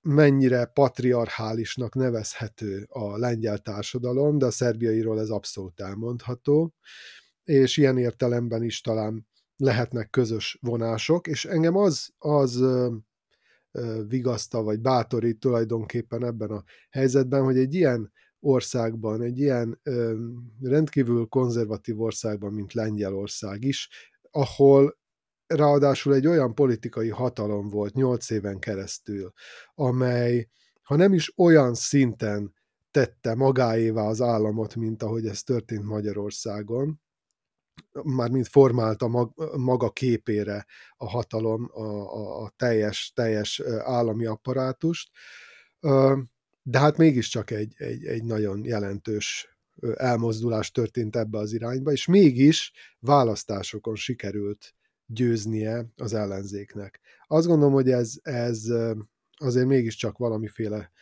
mennyire 0.02 0.64
patriarchálisnak 0.64 1.94
nevezhető 1.94 2.86
a 2.88 3.16
lengyel 3.18 3.58
társadalom, 3.58 4.38
de 4.38 4.46
a 4.46 4.50
szerbiairól 4.50 5.20
ez 5.20 5.28
abszolút 5.28 5.80
elmondható 5.80 6.74
és 7.44 7.76
ilyen 7.76 7.98
értelemben 7.98 8.62
is 8.62 8.80
talán 8.80 9.26
lehetnek 9.56 10.10
közös 10.10 10.58
vonások, 10.60 11.26
és 11.26 11.44
engem 11.44 11.76
az, 11.76 12.10
az 12.18 12.64
vigaszta, 14.08 14.62
vagy 14.62 14.80
bátorít 14.80 15.40
tulajdonképpen 15.40 16.24
ebben 16.24 16.50
a 16.50 16.64
helyzetben, 16.90 17.42
hogy 17.42 17.58
egy 17.58 17.74
ilyen 17.74 18.12
országban, 18.40 19.22
egy 19.22 19.38
ilyen 19.38 19.80
rendkívül 20.60 21.26
konzervatív 21.26 22.00
országban, 22.00 22.52
mint 22.52 22.72
Lengyelország 22.72 23.64
is, 23.64 23.88
ahol 24.30 24.98
ráadásul 25.46 26.14
egy 26.14 26.26
olyan 26.26 26.54
politikai 26.54 27.08
hatalom 27.08 27.68
volt 27.68 27.94
nyolc 27.94 28.30
éven 28.30 28.58
keresztül, 28.58 29.32
amely, 29.74 30.48
ha 30.82 30.96
nem 30.96 31.12
is 31.12 31.38
olyan 31.38 31.74
szinten 31.74 32.54
tette 32.90 33.34
magáévá 33.34 34.02
az 34.02 34.20
államot, 34.20 34.76
mint 34.76 35.02
ahogy 35.02 35.26
ez 35.26 35.42
történt 35.42 35.84
Magyarországon, 35.84 37.00
már 38.02 38.30
mind 38.30 38.46
formálta 38.46 39.32
maga 39.56 39.90
képére 39.90 40.66
a 40.96 41.08
hatalom, 41.08 41.70
a, 41.72 41.82
a, 41.82 42.42
a 42.42 42.52
teljes, 42.56 43.12
teljes 43.14 43.62
állami 43.78 44.26
apparátust, 44.26 45.10
de 46.62 46.78
hát 46.78 46.96
mégiscsak 46.96 47.50
egy, 47.50 47.72
egy, 47.76 48.04
egy 48.04 48.24
nagyon 48.24 48.64
jelentős 48.64 49.56
elmozdulás 49.94 50.70
történt 50.70 51.16
ebbe 51.16 51.38
az 51.38 51.52
irányba, 51.52 51.92
és 51.92 52.06
mégis 52.06 52.72
választásokon 52.98 53.94
sikerült 53.94 54.74
győznie 55.06 55.86
az 55.96 56.14
ellenzéknek. 56.14 57.00
Azt 57.26 57.46
gondolom, 57.46 57.72
hogy 57.72 57.90
ez, 57.90 58.14
ez 58.22 58.62
azért 59.36 59.66
mégiscsak 59.66 60.18
valamiféle 60.18 60.92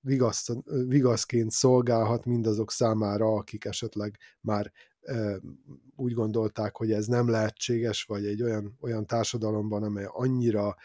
vigasz, 0.00 0.48
vigaszként 0.86 1.50
szolgálhat 1.50 2.24
mindazok 2.24 2.70
számára, 2.70 3.26
akik 3.26 3.64
esetleg 3.64 4.18
már 4.40 4.72
úgy 5.96 6.12
gondolták, 6.12 6.76
hogy 6.76 6.92
ez 6.92 7.06
nem 7.06 7.28
lehetséges, 7.28 8.02
vagy 8.02 8.26
egy 8.26 8.42
olyan, 8.42 8.76
olyan 8.80 9.06
társadalomban, 9.06 9.82
amely 9.82 10.06
annyira, 10.08 10.76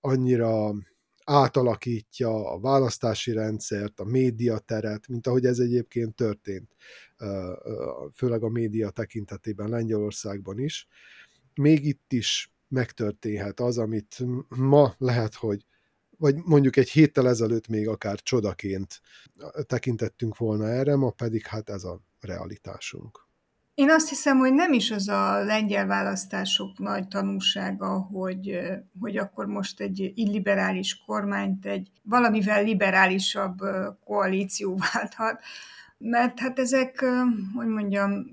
annyira 0.00 0.74
átalakítja 1.24 2.52
a 2.52 2.60
választási 2.60 3.32
rendszert, 3.32 4.00
a 4.00 4.04
médiateret, 4.04 5.08
mint 5.08 5.26
ahogy 5.26 5.44
ez 5.44 5.58
egyébként 5.58 6.14
történt, 6.14 6.76
főleg 8.14 8.42
a 8.42 8.48
média 8.48 8.90
tekintetében 8.90 9.68
Lengyelországban 9.68 10.58
is. 10.58 10.88
Még 11.54 11.84
itt 11.86 12.12
is 12.12 12.52
megtörténhet 12.68 13.60
az, 13.60 13.78
amit 13.78 14.22
ma 14.48 14.94
lehet, 14.98 15.34
hogy 15.34 15.64
vagy 16.18 16.36
mondjuk 16.44 16.76
egy 16.76 16.90
héttel 16.90 17.28
ezelőtt 17.28 17.68
még 17.68 17.88
akár 17.88 18.20
csodaként 18.22 19.00
tekintettünk 19.66 20.36
volna 20.36 20.68
erre, 20.68 20.96
ma 20.96 21.10
pedig 21.10 21.46
hát 21.46 21.70
ez 21.70 21.84
a 21.84 22.00
realitásunk. 22.20 23.28
Én 23.80 23.90
azt 23.90 24.08
hiszem, 24.08 24.38
hogy 24.38 24.52
nem 24.52 24.72
is 24.72 24.90
az 24.90 25.08
a 25.08 25.44
lengyel 25.44 25.86
választások 25.86 26.78
nagy 26.78 27.08
tanúsága, 27.08 28.08
hogy, 28.12 28.60
hogy 29.00 29.16
akkor 29.16 29.46
most 29.46 29.80
egy 29.80 30.12
illiberális 30.14 31.02
kormányt 31.06 31.66
egy 31.66 31.90
valamivel 32.02 32.62
liberálisabb 32.62 33.58
koalíció 34.04 34.76
válthat, 34.92 35.40
mert 36.02 36.38
hát 36.38 36.58
ezek, 36.58 37.04
hogy 37.54 37.66
mondjam, 37.66 38.26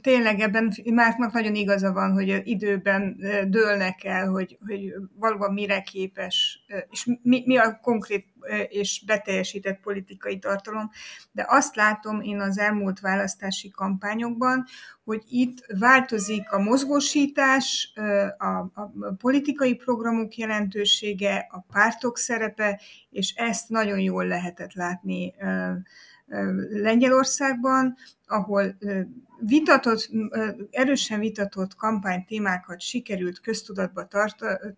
tényleg 0.00 0.40
ebben 0.40 0.72
Márknak 0.84 1.32
nagyon 1.32 1.54
igaza 1.54 1.92
van, 1.92 2.12
hogy 2.12 2.40
időben 2.44 3.16
dőlnek 3.48 4.04
el, 4.04 4.28
hogy, 4.28 4.58
hogy 4.66 4.94
valóban 5.14 5.52
mire 5.52 5.80
képes, 5.80 6.64
és 6.90 7.06
mi, 7.22 7.42
mi 7.46 7.56
a 7.56 7.78
konkrét 7.82 8.26
és 8.68 9.02
beteljesített 9.06 9.80
politikai 9.80 10.38
tartalom. 10.38 10.90
De 11.32 11.44
azt 11.48 11.76
látom 11.76 12.20
én 12.20 12.40
az 12.40 12.58
elmúlt 12.58 13.00
választási 13.00 13.70
kampányokban, 13.70 14.64
hogy 15.04 15.22
itt 15.28 15.66
változik 15.78 16.52
a 16.52 16.58
mozgósítás, 16.58 17.92
a, 18.38 18.58
a 18.74 18.92
politikai 19.18 19.74
programok 19.74 20.34
jelentősége, 20.36 21.46
a 21.50 21.60
pártok 21.72 22.18
szerepe, 22.18 22.80
és 23.10 23.34
ezt 23.36 23.68
nagyon 23.68 23.98
jól 23.98 24.26
lehetett 24.26 24.72
látni 24.72 25.34
Lengyelországban, 26.70 27.96
ahol 28.26 28.76
vitatott, 29.38 30.10
erősen 30.70 31.20
vitatott 31.20 31.74
kampánytémákat 31.74 32.80
sikerült 32.80 33.40
köztudatba 33.40 34.08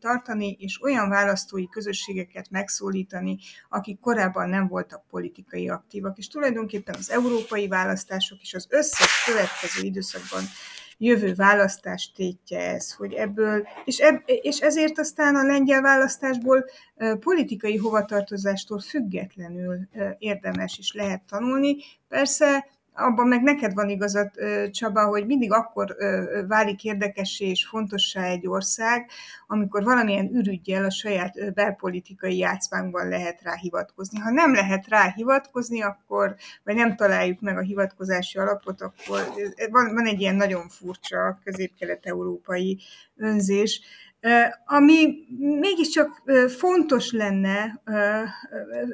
tartani, 0.01 0.57
és 0.59 0.83
olyan 0.83 1.09
választói 1.09 1.69
közösségeket 1.69 2.51
megszólítani, 2.51 3.39
akik 3.69 4.01
korábban 4.01 4.49
nem 4.49 4.69
voltak 4.69 5.07
politikai 5.11 5.69
aktívak. 5.69 6.19
És 6.19 6.29
tulajdonképpen 6.29 6.95
az 6.95 7.11
európai 7.11 7.69
választások 7.69 8.41
és 8.41 8.55
az 8.55 8.67
összes 8.71 9.25
következő 9.27 9.87
időszakban 9.87 10.43
jövő 10.99 11.35
választás 11.35 12.13
tétje 12.15 12.61
ez, 12.61 12.93
hogy 12.93 13.13
ebből, 13.13 13.67
és, 13.85 13.99
eb, 13.99 14.23
és 14.27 14.61
ezért 14.61 14.99
aztán 14.99 15.37
a 15.37 15.43
lengyel 15.47 15.83
választásból 15.83 16.65
politikai 17.21 17.77
hovatartozástól 17.77 18.81
függetlenül 18.81 19.79
érdemes 20.19 20.79
is 20.79 20.93
lehet 20.93 21.23
tanulni. 21.23 21.77
Persze 22.09 22.67
abban 22.95 23.29
meg 23.29 23.43
neked 23.43 23.75
van 23.75 23.89
igazad, 23.89 24.31
Csaba, 24.71 25.07
hogy 25.07 25.27
mindig 25.27 25.53
akkor 25.53 25.97
válik 26.49 26.85
érdekessé 26.85 27.47
és 27.47 27.67
fontossá 27.67 28.25
egy 28.25 28.47
ország, 28.47 29.11
amikor 29.47 29.85
valamilyen 29.85 30.35
ürügyjel 30.35 30.85
a 30.85 30.91
saját 30.91 31.55
belpolitikai 31.55 32.37
játszmánkban 32.37 33.09
lehet 33.09 33.43
rá 33.43 33.55
hivatkozni. 33.55 34.19
Ha 34.19 34.31
nem 34.31 34.55
lehet 34.55 34.89
rá 34.89 35.13
hivatkozni, 35.15 35.83
akkor, 35.83 36.35
vagy 36.65 36.75
nem 36.75 36.97
találjuk 36.97 37.41
meg 37.41 37.57
a 37.57 37.63
hivatkozási 37.63 38.39
alapot, 38.39 38.81
akkor 38.81 39.21
van, 39.71 39.95
van 39.95 40.07
egy 40.07 40.21
ilyen 40.21 40.35
nagyon 40.37 40.69
furcsa 40.69 41.39
közép-kelet-európai 41.45 42.79
önzés, 43.17 43.81
ami 44.65 45.15
mégiscsak 45.39 46.23
fontos 46.59 47.13
lenne 47.13 47.83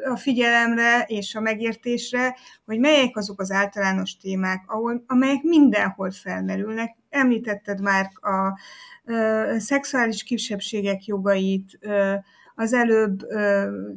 a 0.05 0.17
figyelemre 0.17 1.05
és 1.07 1.35
a 1.35 1.41
megértésre, 1.41 2.37
hogy 2.65 2.79
melyek 2.79 3.17
azok 3.17 3.41
az 3.41 3.51
általános 3.51 4.17
témák, 4.17 4.65
ahol, 4.67 5.05
amelyek 5.07 5.43
mindenhol 5.43 6.11
felmerülnek. 6.11 6.97
Említetted 7.09 7.81
már 7.81 8.11
a 8.15 8.59
szexuális 9.59 10.23
kisebbségek 10.23 11.05
jogait, 11.05 11.79
az 12.55 12.73
előbb 12.73 13.19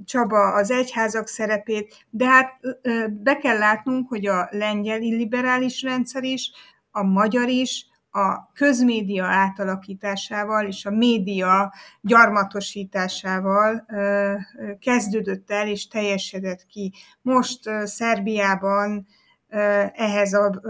Csaba 0.06 0.54
az 0.54 0.72
egyházak 0.72 1.28
szerepét, 1.28 2.06
de 2.10 2.26
hát 2.26 2.60
be 3.10 3.38
kell 3.38 3.58
látnunk, 3.58 4.10
hogy 4.10 4.28
a 4.28 4.48
lengyel 4.52 5.02
illiberális 5.02 5.82
rendszer 5.82 6.24
is, 6.24 6.52
a 6.92 7.04
magyar 7.04 7.50
is, 7.50 7.86
a 8.16 8.52
közmédia 8.54 9.26
átalakításával 9.26 10.68
és 10.68 10.86
a 10.86 10.92
média 10.92 11.74
gyarmatosításával 12.02 13.86
kezdődött 14.80 15.52
el 15.52 15.68
és 15.68 15.88
teljesedett 15.88 16.66
ki. 16.66 16.94
Most 17.22 17.60
Szerbiában 17.84 19.08
ehhez 19.94 20.34
a 20.34 20.62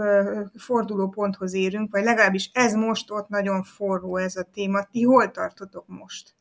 fordulóponthoz 0.56 1.54
érünk, 1.54 1.92
vagy 1.92 2.04
legalábbis 2.04 2.50
ez 2.52 2.74
most 2.74 3.10
ott 3.10 3.28
nagyon 3.28 3.62
forró 3.62 4.16
ez 4.16 4.36
a 4.36 4.48
téma. 4.52 4.84
Ti 4.90 5.02
hol 5.02 5.30
tartotok 5.30 5.84
most? 5.86 6.34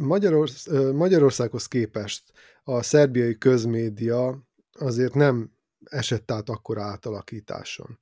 Magyarorsz, 0.00 0.68
Magyarországhoz 0.94 1.66
képest 1.66 2.32
a 2.64 2.82
szerbiai 2.82 3.38
közmédia 3.38 4.38
azért 4.78 5.14
nem 5.14 5.50
esett 5.90 6.30
át 6.30 6.48
akkor 6.48 6.78
átalakításon. 6.78 7.98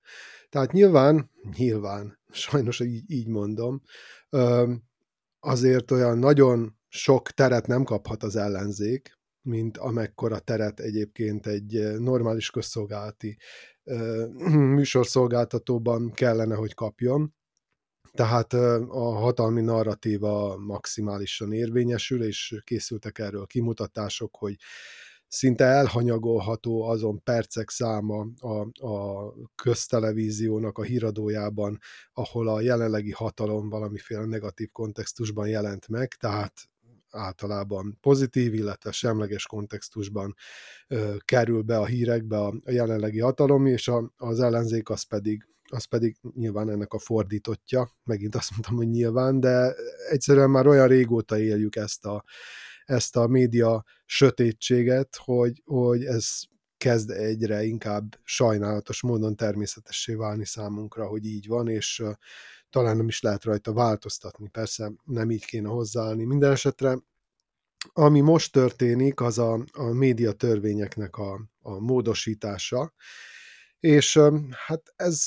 Tehát 0.49 0.73
nyilván, 0.73 1.31
nyilván, 1.57 2.19
sajnos 2.31 2.81
így, 2.81 3.11
így 3.11 3.29
mondom, 3.29 3.83
azért 5.41 5.91
olyan 5.91 6.19
nagyon 6.19 6.79
sok 6.89 7.31
teret 7.31 7.67
nem 7.67 7.85
kaphat 7.85 8.23
az 8.23 8.37
ellenzék, 8.37 9.19
mint 9.43 9.79
amekkora 9.79 10.39
teret 10.39 10.81
egyébként 10.81 11.47
egy 11.47 11.99
normális 11.99 12.51
közszolgálati 12.51 13.37
műsorszolgáltatóban 14.77 16.13
kellene, 16.13 16.55
hogy 16.55 16.75
kapjon. 16.75 17.35
Tehát 18.13 18.53
a 18.89 19.15
hatalmi 19.15 19.61
narratíva 19.61 20.57
maximálisan 20.57 21.53
érvényesül, 21.53 22.23
és 22.23 22.61
készültek 22.65 23.19
erről 23.19 23.47
kimutatások, 23.47 24.37
hogy 24.37 24.57
szinte 25.35 25.65
elhanyagolható 25.65 26.83
azon 26.83 27.23
percek 27.23 27.71
száma 27.71 28.27
a, 28.41 28.87
a 28.87 29.33
köztelevíziónak 29.55 30.79
a 30.79 30.83
híradójában, 30.83 31.79
ahol 32.13 32.49
a 32.49 32.61
jelenlegi 32.61 33.11
hatalom 33.11 33.69
valamiféle 33.69 34.25
negatív 34.25 34.69
kontextusban 34.73 35.49
jelent 35.49 35.89
meg, 35.89 36.15
tehát 36.15 36.53
általában 37.11 37.99
pozitív, 38.01 38.55
illetve 38.55 38.93
semleges 38.93 39.47
kontextusban 39.47 40.35
ö, 40.89 41.15
kerül 41.25 41.63
be 41.63 41.79
a 41.79 41.87
hírekbe 41.87 42.39
a, 42.39 42.55
a 42.65 42.71
jelenlegi 42.71 43.21
hatalom, 43.21 43.67
és 43.67 43.89
a, 43.89 44.13
az 44.17 44.41
ellenzék 44.41 44.91
az 44.91 45.03
pedig 45.03 45.47
az 45.69 45.85
pedig 45.85 46.17
nyilván 46.35 46.71
ennek 46.71 46.93
a 46.93 46.99
fordítotja, 46.99 47.91
megint 48.05 48.35
azt 48.35 48.51
mondtam, 48.51 48.77
hogy 48.77 48.89
nyilván, 48.89 49.41
de 49.41 49.75
egyszerűen 50.11 50.51
már 50.51 50.67
olyan 50.67 50.89
régóta 50.89 51.39
éljük 51.39 51.77
ezt 51.77 52.05
a, 52.05 52.25
ezt 52.85 53.17
a 53.17 53.27
média 53.27 53.85
sötétséget, 54.05 55.17
hogy, 55.17 55.63
hogy 55.65 56.05
ez 56.05 56.41
kezd 56.77 57.11
egyre 57.11 57.65
inkább 57.65 58.19
sajnálatos 58.23 59.03
módon 59.03 59.37
természetessé 59.37 60.15
válni 60.15 60.47
számunkra, 60.47 61.07
hogy 61.07 61.25
így 61.25 61.47
van, 61.47 61.69
és 61.69 62.03
talán 62.71 62.97
nem 62.97 63.09
is 63.09 63.21
lehet 63.21 63.45
rajta 63.45 63.73
változtatni. 63.73 64.49
Persze 64.49 64.93
nem 65.05 65.31
így 65.31 65.45
kéne 65.45 65.69
hozzáállni. 65.69 66.25
Minden 66.25 66.53
esetre 66.53 66.99
ami 67.93 68.21
most 68.21 68.53
történik, 68.53 69.21
az 69.21 69.39
a, 69.39 69.65
a 69.73 69.85
média 69.85 70.33
törvényeknek 70.33 71.17
a, 71.17 71.41
a 71.61 71.81
módosítása, 71.81 72.93
és 73.81 74.19
hát 74.67 74.83
ez 74.97 75.25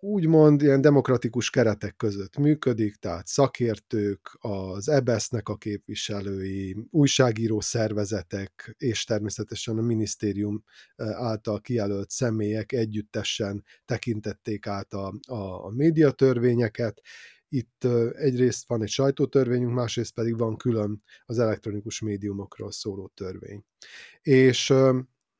úgymond 0.00 0.62
ilyen 0.62 0.80
demokratikus 0.80 1.50
keretek 1.50 1.96
között 1.96 2.36
működik, 2.36 2.96
tehát 2.96 3.26
szakértők, 3.26 4.36
az 4.38 4.88
EBESZ-nek 4.88 5.48
a 5.48 5.56
képviselői, 5.56 6.76
újságíró 6.90 7.60
szervezetek, 7.60 8.74
és 8.78 9.04
természetesen 9.04 9.78
a 9.78 9.82
minisztérium 9.82 10.64
által 10.96 11.60
kijelölt 11.60 12.10
személyek 12.10 12.72
együttesen 12.72 13.64
tekintették 13.84 14.66
át 14.66 14.92
a, 14.92 15.14
a, 15.26 15.64
a 15.64 15.70
médiatörvényeket. 15.70 17.00
Itt 17.48 17.84
egyrészt 18.12 18.68
van 18.68 18.82
egy 18.82 18.88
sajtótörvényünk, 18.88 19.74
másrészt 19.74 20.14
pedig 20.14 20.38
van 20.38 20.56
külön 20.56 21.02
az 21.24 21.38
elektronikus 21.38 22.00
médiumokról 22.00 22.72
szóló 22.72 23.10
törvény. 23.14 23.64
És 24.22 24.72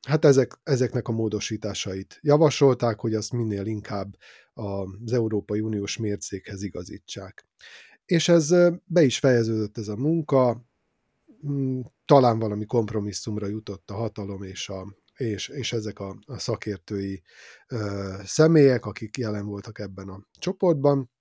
hát 0.07 0.25
ezek, 0.25 0.59
ezeknek 0.63 1.07
a 1.07 1.11
módosításait 1.11 2.19
javasolták, 2.21 2.99
hogy 2.99 3.13
azt 3.13 3.31
minél 3.31 3.65
inkább 3.65 4.17
az 4.53 5.11
Európai 5.11 5.59
Uniós 5.59 5.97
mércékhez 5.97 6.63
igazítsák. 6.63 7.47
És 8.05 8.27
ez 8.27 8.55
be 8.85 9.03
is 9.03 9.19
fejeződött 9.19 9.77
ez 9.77 9.87
a 9.87 9.95
munka, 9.95 10.65
mm, 11.47 11.79
talán 12.05 12.39
valami 12.39 12.65
kompromisszumra 12.65 13.47
jutott 13.47 13.89
a 13.89 13.93
hatalom 13.93 14.43
és, 14.43 14.69
a, 14.69 14.95
és, 15.17 15.47
és 15.47 15.73
ezek 15.73 15.99
a, 15.99 16.17
a 16.25 16.39
szakértői 16.39 17.21
ö, 17.67 18.13
személyek, 18.23 18.85
akik 18.85 19.17
jelen 19.17 19.45
voltak 19.45 19.79
ebben 19.79 20.09
a 20.09 20.27
csoportban. 20.39 21.11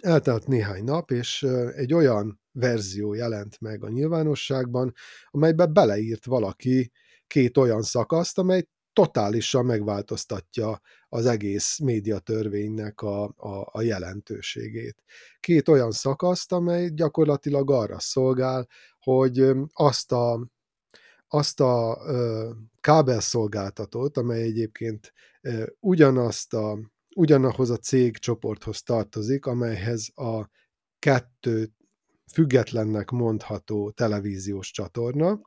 Eltelt 0.00 0.46
néhány 0.46 0.84
nap, 0.84 1.10
és 1.10 1.42
egy 1.74 1.94
olyan 1.94 2.40
verzió 2.52 3.14
jelent 3.14 3.60
meg 3.60 3.84
a 3.84 3.88
nyilvánosságban, 3.88 4.94
amelyben 5.30 5.72
beleírt 5.72 6.24
valaki 6.24 6.92
két 7.30 7.56
olyan 7.56 7.82
szakaszt, 7.82 8.38
amely 8.38 8.68
totálisan 8.92 9.64
megváltoztatja 9.64 10.80
az 11.08 11.26
egész 11.26 11.78
médiatörvénynek 11.78 13.00
a, 13.00 13.22
a, 13.24 13.68
a 13.72 13.82
jelentőségét. 13.82 15.02
Két 15.40 15.68
olyan 15.68 15.90
szakaszt, 15.90 16.52
amely 16.52 16.88
gyakorlatilag 16.88 17.70
arra 17.70 18.00
szolgál, 18.00 18.68
hogy 18.98 19.50
azt 19.72 20.12
a, 20.12 20.46
azt 21.28 21.60
a 21.60 22.02
ö, 22.06 22.50
kábelszolgáltatót, 22.80 24.16
amely 24.16 24.42
egyébként 24.42 25.12
ö, 25.40 25.64
ugyanazt 25.80 26.54
a, 26.54 26.78
ugyanahoz 27.14 27.70
a 27.70 27.76
cégcsoporthoz 27.76 28.82
tartozik, 28.82 29.46
amelyhez 29.46 30.08
a 30.14 30.48
kettő 30.98 31.70
függetlennek 32.32 33.10
mondható 33.10 33.90
televíziós 33.90 34.70
csatorna, 34.70 35.40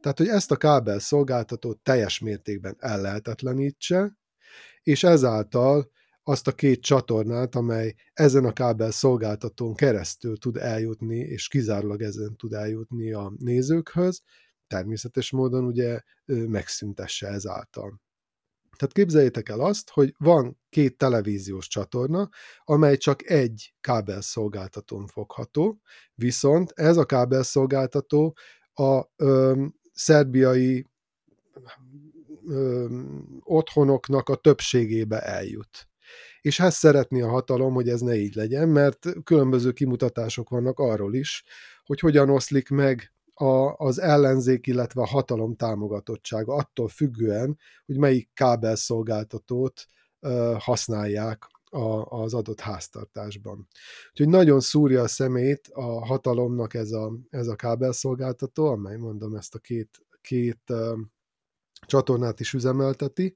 tehát, 0.00 0.18
hogy 0.18 0.28
ezt 0.28 0.50
a 0.50 0.56
kábel 0.56 0.98
szolgáltatót 0.98 1.78
teljes 1.78 2.18
mértékben 2.18 2.76
ellehetetlenítse, 2.78 4.16
és 4.82 5.04
ezáltal 5.04 5.90
azt 6.22 6.46
a 6.46 6.52
két 6.52 6.82
csatornát, 6.82 7.54
amely 7.54 7.94
ezen 8.12 8.44
a 8.44 8.52
kábel 8.52 8.90
szolgáltatón 8.90 9.74
keresztül 9.74 10.38
tud 10.38 10.56
eljutni, 10.56 11.16
és 11.16 11.48
kizárólag 11.48 12.02
ezen 12.02 12.36
tud 12.36 12.52
eljutni 12.52 13.12
a 13.12 13.32
nézőkhöz, 13.38 14.22
természetes 14.66 15.30
módon 15.30 15.64
ugye 15.64 16.00
megszüntesse 16.26 17.26
ezáltal. 17.26 18.02
Tehát 18.76 18.94
képzeljétek 18.94 19.48
el 19.48 19.60
azt, 19.60 19.90
hogy 19.90 20.14
van 20.18 20.60
két 20.68 20.96
televíziós 20.96 21.68
csatorna, 21.68 22.28
amely 22.64 22.96
csak 22.96 23.30
egy 23.30 23.74
kábelszolgáltatón 23.80 25.06
fogható, 25.06 25.80
viszont 26.14 26.70
ez 26.74 26.96
a 26.96 27.04
kábelszolgáltató 27.04 28.36
a 28.74 29.02
ö, 29.16 29.64
szerbiai 29.92 30.86
ö, 32.46 32.86
otthonoknak 33.42 34.28
a 34.28 34.34
többségébe 34.34 35.20
eljut. 35.20 35.88
És 36.40 36.60
ezt 36.60 36.78
szeretné 36.78 37.20
a 37.20 37.28
hatalom, 37.28 37.74
hogy 37.74 37.88
ez 37.88 38.00
ne 38.00 38.14
így 38.14 38.34
legyen, 38.34 38.68
mert 38.68 39.06
különböző 39.24 39.72
kimutatások 39.72 40.48
vannak 40.48 40.78
arról 40.78 41.14
is, 41.14 41.44
hogy 41.84 42.00
hogyan 42.00 42.30
oszlik 42.30 42.68
meg 42.68 43.12
a, 43.34 43.72
az 43.76 44.00
ellenzék, 44.00 44.66
illetve 44.66 45.00
a 45.00 45.06
hatalom 45.06 45.56
támogatottsága 45.56 46.54
attól 46.54 46.88
függően, 46.88 47.58
hogy 47.86 47.98
melyik 47.98 48.30
kábelszolgáltatót 48.34 49.86
ö, 50.20 50.54
használják 50.58 51.46
a, 51.74 52.04
az 52.22 52.34
adott 52.34 52.60
háztartásban. 52.60 53.68
Úgyhogy 54.10 54.28
nagyon 54.28 54.60
szúrja 54.60 55.02
a 55.02 55.08
szemét 55.08 55.68
a 55.72 56.06
hatalomnak 56.06 56.74
ez 56.74 56.90
a, 56.90 57.12
ez 57.30 57.46
a 57.46 57.56
kábelszolgáltató, 57.56 58.66
amely 58.66 58.96
mondom 58.96 59.34
ezt 59.34 59.54
a 59.54 59.58
két, 59.58 59.88
két 60.20 60.60
uh, 60.68 60.98
csatornát 61.86 62.40
is 62.40 62.52
üzemelteti, 62.52 63.34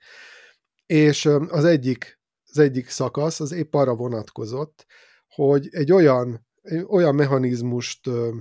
és 0.87 1.27
az 1.49 1.65
egyik, 1.65 2.21
az 2.51 2.59
egyik 2.59 2.89
szakasz 2.89 3.41
az 3.41 3.53
épp 3.53 3.75
arra 3.75 3.95
vonatkozott, 3.95 4.87
hogy 5.29 5.69
egy 5.71 5.93
olyan, 5.93 6.47
egy 6.63 6.85
olyan 6.89 7.15
mechanizmust 7.15 8.07
uh, 8.07 8.35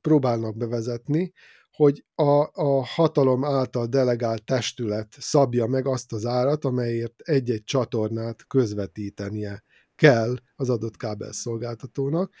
próbálnak 0.00 0.56
bevezetni, 0.56 1.32
hogy 1.76 2.04
a, 2.14 2.50
a 2.52 2.84
hatalom 2.84 3.44
által 3.44 3.86
delegált 3.86 4.44
testület 4.44 5.16
szabja 5.18 5.66
meg 5.66 5.86
azt 5.86 6.12
az 6.12 6.26
árat, 6.26 6.64
amelyért 6.64 7.20
egy-egy 7.20 7.64
csatornát 7.64 8.46
közvetítenie 8.46 9.64
kell 9.94 10.36
az 10.56 10.70
adott 10.70 10.96
kábelszolgáltatónak. 10.96 12.32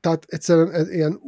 Tehát 0.00 0.24
egyszerűen 0.26 0.90
ilyen 0.90 1.20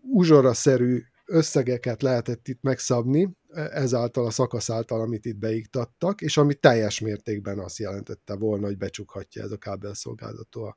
uzsoraszerű 0.00 1.02
összegeket 1.26 2.02
lehetett 2.02 2.48
itt 2.48 2.62
megszabni, 2.62 3.36
e, 3.48 3.60
ezáltal 3.60 4.26
a 4.26 4.30
szakasz 4.30 4.70
által, 4.70 5.00
amit 5.00 5.24
itt 5.24 5.36
beiktattak, 5.36 6.20
és 6.20 6.36
ami 6.36 6.54
teljes 6.54 7.00
mértékben 7.00 7.58
azt 7.58 7.78
jelentette 7.78 8.34
volna, 8.36 8.66
hogy 8.66 8.76
becsukhatja 8.76 9.42
ez 9.42 9.50
a 9.50 9.56
kábelszolgáltató 9.56 10.64
a, 10.64 10.74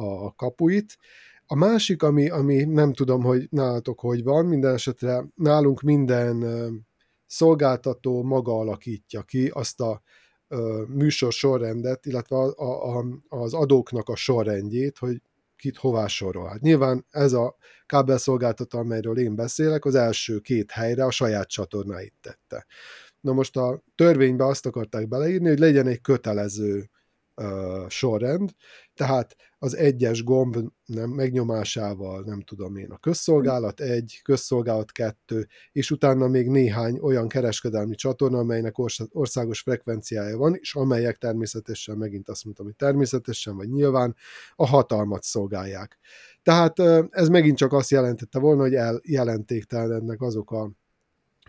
a 0.00 0.32
kapuit. 0.34 0.96
A 1.52 1.54
másik, 1.54 2.02
ami, 2.02 2.28
ami 2.28 2.64
nem 2.64 2.92
tudom, 2.92 3.22
hogy 3.22 3.46
nálatok 3.50 4.00
hogy 4.00 4.22
van, 4.22 4.46
minden 4.46 4.74
esetre 4.74 5.24
nálunk 5.34 5.80
minden 5.80 6.44
szolgáltató 7.26 8.22
maga 8.22 8.52
alakítja 8.52 9.22
ki 9.22 9.48
azt 9.48 9.80
a 9.80 10.02
műsor 10.86 11.32
sorrendet, 11.32 12.06
illetve 12.06 12.36
a, 12.36 12.98
a, 12.98 13.04
az 13.28 13.54
adóknak 13.54 14.08
a 14.08 14.16
sorrendjét, 14.16 14.98
hogy 14.98 15.22
kit 15.56 15.76
hová 15.76 16.06
sorol. 16.06 16.48
Hát 16.48 16.60
nyilván 16.60 17.06
ez 17.10 17.32
a 17.32 17.56
kábelszolgáltató, 17.86 18.78
amelyről 18.78 19.18
én 19.18 19.34
beszélek, 19.34 19.84
az 19.84 19.94
első 19.94 20.38
két 20.38 20.70
helyre 20.70 21.04
a 21.04 21.10
saját 21.10 21.48
csatornáit 21.48 22.14
tette. 22.20 22.66
Na 23.20 23.32
most 23.32 23.56
a 23.56 23.82
törvénybe 23.94 24.46
azt 24.46 24.66
akarták 24.66 25.08
beleírni, 25.08 25.48
hogy 25.48 25.58
legyen 25.58 25.86
egy 25.86 26.00
kötelező 26.00 26.90
uh, 27.36 27.88
sorrend, 27.88 28.50
tehát 28.94 29.36
az 29.58 29.76
egyes 29.76 30.24
gomb 30.24 30.56
nem, 30.84 31.10
megnyomásával, 31.10 32.22
nem 32.26 32.40
tudom 32.40 32.76
én, 32.76 32.90
a 32.90 32.96
közszolgálat 32.96 33.80
egy, 33.80 34.20
közszolgálat 34.22 34.92
kettő, 34.92 35.48
és 35.72 35.90
utána 35.90 36.28
még 36.28 36.48
néhány 36.48 36.98
olyan 36.98 37.28
kereskedelmi 37.28 37.94
csatorna, 37.94 38.38
amelynek 38.38 38.74
országos 39.10 39.60
frekvenciája 39.60 40.36
van, 40.36 40.54
és 40.54 40.74
amelyek 40.74 41.16
természetesen, 41.16 41.96
megint 41.96 42.28
azt 42.28 42.44
mondtam, 42.44 42.66
hogy 42.66 42.76
természetesen, 42.76 43.56
vagy 43.56 43.68
nyilván 43.70 44.16
a 44.54 44.66
hatalmat 44.66 45.22
szolgálják. 45.22 45.98
Tehát 46.42 46.78
ez 47.10 47.28
megint 47.28 47.56
csak 47.56 47.72
azt 47.72 47.90
jelentette 47.90 48.38
volna, 48.38 48.62
hogy 48.62 48.74
eljelentéktelenednek 48.74 50.20
azok 50.20 50.50
a 50.50 50.70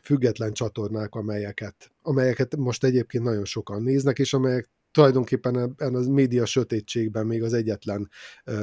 független 0.01 0.53
csatornák, 0.53 1.15
amelyeket, 1.15 1.91
amelyeket 2.01 2.55
most 2.55 2.83
egyébként 2.83 3.23
nagyon 3.23 3.45
sokan 3.45 3.81
néznek, 3.81 4.19
és 4.19 4.33
amelyek 4.33 4.69
tulajdonképpen 4.93 5.59
ebben 5.59 5.95
az 5.95 6.07
média 6.07 6.45
sötétségben 6.45 7.25
még 7.25 7.43
az 7.43 7.53
egyetlen 7.53 8.09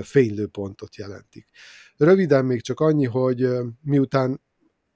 fénylőpontot 0.03 0.97
jelentik. 0.97 1.49
Röviden 1.97 2.45
még 2.45 2.62
csak 2.62 2.81
annyi, 2.81 3.05
hogy 3.05 3.49
miután 3.83 4.40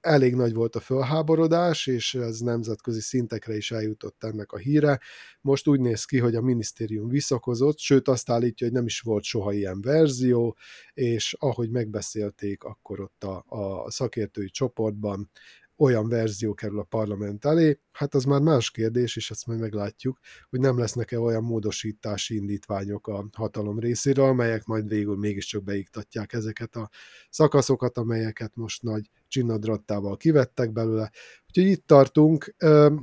elég 0.05 0.35
nagy 0.35 0.53
volt 0.53 0.75
a 0.75 0.79
fölháborodás, 0.79 1.87
és 1.87 2.13
ez 2.13 2.39
nemzetközi 2.39 3.01
szintekre 3.01 3.55
is 3.55 3.71
eljutott 3.71 4.23
ennek 4.23 4.51
a 4.51 4.57
híre. 4.57 4.99
Most 5.41 5.67
úgy 5.67 5.79
néz 5.79 6.05
ki, 6.05 6.19
hogy 6.19 6.35
a 6.35 6.41
minisztérium 6.41 7.07
visszakozott, 7.07 7.79
sőt 7.79 8.07
azt 8.07 8.29
állítja, 8.29 8.67
hogy 8.67 8.75
nem 8.75 8.85
is 8.85 8.99
volt 8.99 9.23
soha 9.23 9.53
ilyen 9.53 9.81
verzió, 9.81 10.57
és 10.93 11.35
ahogy 11.39 11.69
megbeszélték, 11.69 12.63
akkor 12.63 12.99
ott 12.99 13.23
a, 13.23 13.45
a 13.47 13.91
szakértői 13.91 14.49
csoportban 14.49 15.29
olyan 15.77 16.09
verzió 16.09 16.53
kerül 16.53 16.79
a 16.79 16.83
parlament 16.83 17.45
elé, 17.45 17.79
hát 17.91 18.15
az 18.15 18.23
már 18.23 18.41
más 18.41 18.71
kérdés, 18.71 19.15
és 19.15 19.31
ezt 19.31 19.47
majd 19.47 19.59
meglátjuk, 19.59 20.19
hogy 20.49 20.59
nem 20.59 20.77
lesznek-e 20.77 21.19
olyan 21.19 21.43
módosítási 21.43 22.35
indítványok 22.35 23.07
a 23.07 23.25
hatalom 23.33 23.79
részéről, 23.79 24.25
amelyek 24.25 24.65
majd 24.65 24.87
végül 24.87 25.17
mégiscsak 25.17 25.63
beiktatják 25.63 26.33
ezeket 26.33 26.75
a 26.75 26.89
szakaszokat, 27.29 27.97
amelyeket 27.97 28.55
most 28.55 28.83
nagy 28.83 29.09
csinnadrattával 29.27 30.17
kivettek 30.17 30.71
belőle. 30.71 31.11
Úgyhogy 31.47 31.65
itt 31.65 31.87
tartunk, 31.87 32.55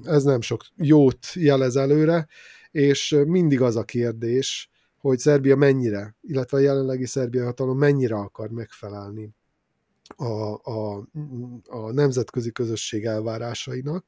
ez 0.03 0.23
nem 0.23 0.41
sok 0.41 0.63
jót 0.77 1.27
jelez 1.35 1.77
előre, 1.77 2.27
és 2.71 3.17
mindig 3.27 3.61
az 3.61 3.77
a 3.77 3.85
kérdés, 3.85 4.71
hogy 4.97 5.19
Szerbia 5.19 5.57
mennyire, 5.57 6.17
illetve 6.21 6.57
a 6.57 6.61
jelenlegi 6.61 7.07
szerbia 7.07 7.45
hatalom 7.45 7.79
mennyire 7.79 8.15
akar 8.15 8.51
megfelelni 8.51 9.35
a, 10.17 10.61
a, 10.63 11.09
a 11.69 11.93
nemzetközi 11.93 12.53
közösség 12.53 13.05
elvárásainak, 13.05 14.07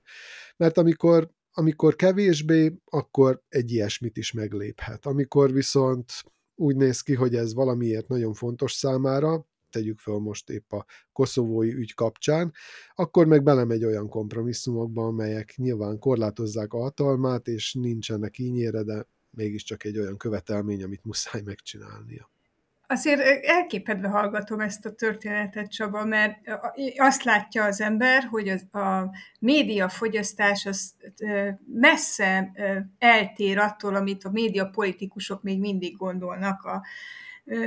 mert 0.57 0.79
amikor, 0.79 1.31
amikor 1.53 1.97
kevésbé, 1.97 2.73
akkor 2.85 3.43
egy 3.49 3.73
ilyesmit 3.73 4.17
is 4.17 4.33
megléphet. 4.33 5.07
Amikor 5.07 5.53
viszont 5.53 6.13
úgy 6.55 6.77
néz 6.77 7.01
ki, 7.01 7.15
hogy 7.15 7.35
ez 7.35 7.55
valamiért 7.55 8.09
nagyon 8.09 8.35
fontos 8.35 8.73
számára, 8.73 9.47
tegyük 9.71 9.99
fel 9.99 10.19
most 10.19 10.51
épp 10.51 10.73
a 10.73 10.85
koszovói 11.13 11.73
ügy 11.73 11.95
kapcsán, 11.95 12.53
akkor 12.95 13.27
meg 13.27 13.43
belemegy 13.43 13.85
olyan 13.85 14.09
kompromisszumokba, 14.09 15.05
amelyek 15.05 15.55
nyilván 15.57 15.99
korlátozzák 15.99 16.73
a 16.73 16.79
hatalmát, 16.79 17.49
és 17.49 17.75
nincsenek 17.75 18.39
ínyére, 18.39 18.83
de 18.83 19.07
mégiscsak 19.31 19.85
egy 19.85 19.99
olyan 19.99 20.17
követelmény, 20.17 20.83
amit 20.83 21.05
muszáj 21.05 21.43
megcsinálnia. 21.45 22.34
Azért 22.87 23.45
elképedve 23.47 24.09
hallgatom 24.09 24.61
ezt 24.61 24.87
a 24.87 24.95
történetet, 24.95 25.71
Csaba, 25.71 26.05
mert 26.05 26.39
azt 26.97 27.23
látja 27.23 27.65
az 27.65 27.81
ember, 27.81 28.23
hogy 28.23 28.49
az, 28.49 28.81
a 28.83 29.11
médiafogyasztás 29.41 30.67
az 30.67 30.95
messze 31.67 32.53
eltér 32.99 33.59
attól, 33.59 33.95
amit 33.95 34.25
a 34.25 34.31
médiapolitikusok 34.31 35.43
még 35.43 35.61
mindig 35.61 35.97
gondolnak 35.97 36.65
a 36.65 36.83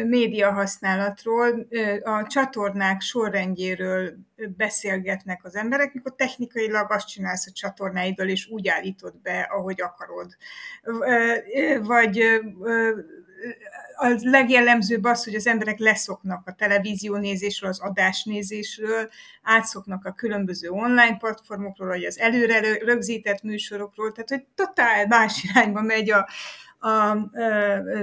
média 0.06 0.52
használatról, 0.52 1.68
a 2.04 2.28
csatornák 2.28 3.02
sorrendjéről 3.02 4.14
beszélgetnek 4.58 5.46
az 5.46 5.56
emberek, 5.56 5.94
mikor 5.94 6.16
technikailag 6.16 6.92
azt 6.92 7.08
csinálsz 7.08 7.48
a 7.48 7.52
csatornáiddal, 7.52 8.30
és 8.30 8.48
úgy 8.48 8.68
állítod 8.68 9.22
be, 9.22 9.40
ahogy 9.40 9.82
akarod. 9.82 10.38
Vagy 11.82 12.24
a 14.00 14.16
legjellemzőbb 14.22 15.04
az, 15.04 15.24
hogy 15.24 15.36
az 15.36 15.48
emberek 15.48 15.80
leszoknak 15.80 16.48
a 16.48 16.54
televíziónézésről, 16.54 17.70
az 17.70 17.80
adásnézésről, 17.80 19.10
átszoknak 19.42 20.06
a 20.06 20.12
különböző 20.12 20.70
online 20.70 21.18
platformokról, 21.18 21.88
vagy 21.88 22.04
az 22.04 22.20
előre 22.20 22.78
rögzített 22.84 23.42
műsorokról, 23.44 24.12
tehát 24.12 24.30
hogy 24.30 24.44
totál 24.56 25.08
más 25.08 25.44
irányba 25.44 25.82
megy 25.82 26.12
a, 26.12 26.28
a 26.88 27.18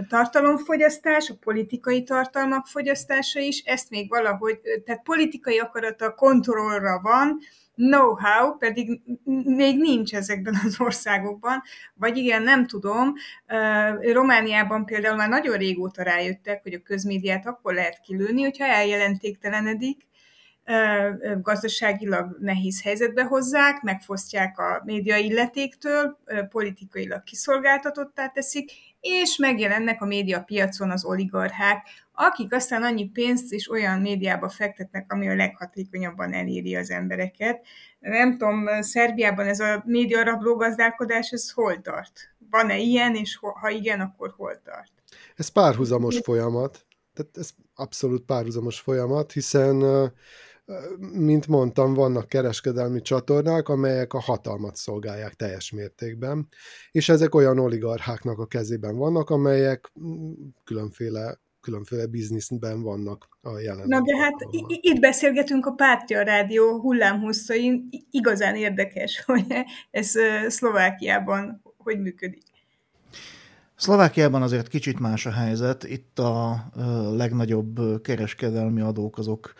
tartalomfogyasztás, 0.08 1.30
a 1.30 1.34
politikai 1.40 2.02
tartalmak 2.02 2.66
fogyasztása 2.66 3.40
is, 3.40 3.62
ezt 3.64 3.90
még 3.90 4.08
valahogy, 4.08 4.60
tehát 4.84 5.02
politikai 5.02 5.58
akarata 5.58 6.14
kontrollra 6.14 7.00
van, 7.00 7.38
know-how 7.74 8.56
pedig 8.58 9.00
még 9.44 9.78
nincs 9.78 10.14
ezekben 10.14 10.54
az 10.64 10.80
országokban, 10.80 11.62
vagy 11.94 12.16
igen, 12.16 12.42
nem 12.42 12.66
tudom. 12.66 13.14
Romániában 14.00 14.84
például 14.84 15.16
már 15.16 15.28
nagyon 15.28 15.56
régóta 15.56 16.02
rájöttek, 16.02 16.62
hogy 16.62 16.74
a 16.74 16.82
közmédiát 16.82 17.46
akkor 17.46 17.74
lehet 17.74 18.00
kilőni, 18.00 18.42
hogyha 18.42 18.64
eljelentéktelenedik, 18.64 20.06
gazdaságilag 21.42 22.36
nehéz 22.40 22.82
helyzetbe 22.82 23.22
hozzák, 23.22 23.82
megfosztják 23.82 24.58
a 24.58 24.82
média 24.84 25.16
illetéktől, 25.16 26.18
politikailag 26.48 27.22
kiszolgáltatottá 27.22 28.28
teszik, 28.28 28.70
és 29.00 29.36
megjelennek 29.36 30.02
a 30.02 30.06
média 30.06 30.42
piacon 30.42 30.90
az 30.90 31.04
oligarchák, 31.04 31.86
akik 32.14 32.54
aztán 32.54 32.82
annyi 32.82 33.08
pénzt 33.08 33.52
is 33.52 33.70
olyan 33.70 34.00
médiába 34.00 34.48
fektetnek, 34.48 35.12
ami 35.12 35.28
a 35.28 35.34
leghatékonyabban 35.34 36.32
eléri 36.32 36.76
az 36.76 36.90
embereket. 36.90 37.66
Nem 37.98 38.38
tudom, 38.38 38.82
Szerbiában 38.82 39.46
ez 39.46 39.60
a 39.60 39.82
média 39.86 40.24
rabló 40.24 40.56
gazdálkodás, 40.56 41.30
ez 41.30 41.50
hol 41.50 41.80
tart? 41.80 42.34
Van-e 42.50 42.78
ilyen, 42.78 43.14
és 43.14 43.36
ha 43.60 43.70
igen, 43.70 44.00
akkor 44.00 44.34
hol 44.36 44.60
tart? 44.64 44.92
Ez 45.34 45.48
párhuzamos 45.48 46.18
folyamat. 46.18 46.86
Tehát 47.12 47.36
ez 47.36 47.50
abszolút 47.74 48.24
párhuzamos 48.24 48.80
folyamat, 48.80 49.32
hiszen 49.32 50.12
mint 51.12 51.46
mondtam, 51.46 51.94
vannak 51.94 52.28
kereskedelmi 52.28 53.00
csatornák, 53.00 53.68
amelyek 53.68 54.12
a 54.12 54.20
hatalmat 54.20 54.76
szolgálják 54.76 55.34
teljes 55.34 55.70
mértékben, 55.70 56.48
és 56.90 57.08
ezek 57.08 57.34
olyan 57.34 57.58
oligarcháknak 57.58 58.38
a 58.38 58.46
kezében 58.46 58.96
vannak, 58.96 59.30
amelyek 59.30 59.92
különféle 60.64 61.42
különféle 61.64 62.06
bizniszben 62.06 62.82
vannak 62.82 63.28
a 63.42 63.58
jelen. 63.58 63.88
Na 63.88 64.00
de 64.00 64.16
hát 64.16 64.34
itt 64.66 65.00
beszélgetünk 65.00 65.66
a 65.66 65.70
Pártja 65.70 66.22
Rádió 66.22 66.80
hullámhosszain, 66.80 67.88
igazán 68.10 68.54
érdekes, 68.54 69.22
hogy 69.26 69.44
ez 69.90 70.12
Szlovákiában 70.48 71.62
hogy 71.84 72.00
működik. 72.00 72.42
Szlovákiában 73.76 74.42
azért 74.42 74.68
kicsit 74.68 74.98
más 74.98 75.26
a 75.26 75.30
helyzet. 75.30 75.84
Itt 75.84 76.18
a 76.18 76.64
legnagyobb 77.16 78.02
kereskedelmi 78.02 78.80
adók 78.80 79.18
azok 79.18 79.54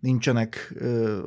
nincsenek 0.00 0.74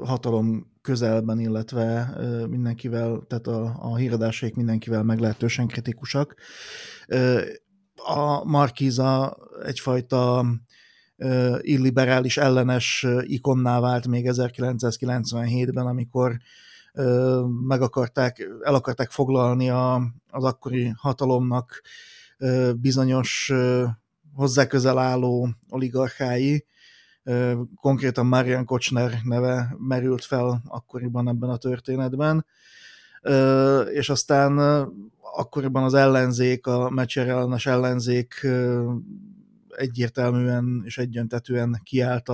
hatalom 0.02 0.72
közelben, 0.82 1.40
illetve 1.40 2.18
mindenkivel, 2.50 3.24
tehát 3.28 3.48
a, 3.48 3.76
a 3.80 3.96
híradásaik 3.96 4.56
mindenkivel 4.56 5.04
meglehetősen 5.04 5.68
kritikusak. 5.68 6.36
A 8.10 8.44
Markiza 8.44 9.38
egyfajta 9.66 10.46
illiberális 11.62 12.38
ellenes 12.38 13.06
ikonná 13.22 13.80
vált 13.80 14.08
még 14.08 14.26
1997-ben, 14.30 15.86
amikor 15.86 16.38
meg 17.68 17.82
akarták, 17.82 18.50
el 18.62 18.76
akarták 18.76 19.12
foglalni 19.12 19.70
a, 19.70 20.02
az 20.30 20.44
akkori 20.44 20.94
hatalomnak 20.96 21.82
bizonyos 22.76 23.54
hozzá 24.34 24.66
közel 24.66 24.98
álló 24.98 25.50
oligarchái, 25.70 26.66
konkrétan 27.76 28.26
Marian 28.26 28.66
Kocsner 28.66 29.20
neve 29.24 29.76
merült 29.78 30.26
fel 30.26 30.62
akkoriban 30.68 31.28
ebben 31.28 31.50
a 31.50 31.58
történetben, 31.58 32.46
és 33.94 34.10
aztán 34.10 34.58
akkoriban 35.22 35.84
az 35.84 35.94
ellenzék, 35.94 36.68
a 36.68 36.90
Mecser 36.90 37.28
ellenes 37.28 37.66
ellenzék 37.66 38.48
egyértelműen 39.70 40.82
és 40.86 40.98
egyöntetően 40.98 41.82
kiállt 41.84 42.30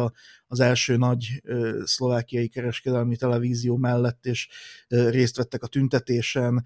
az 0.48 0.60
első 0.60 0.98
nagy 0.98 1.42
szlovákiai 1.84 2.48
kereskedelmi 2.48 3.16
televízió 3.16 3.78
mellett, 3.78 4.26
és 4.26 4.48
részt 4.88 5.38
vettek 5.38 5.64
a 5.64 5.68
tüntetésen, 5.68 6.64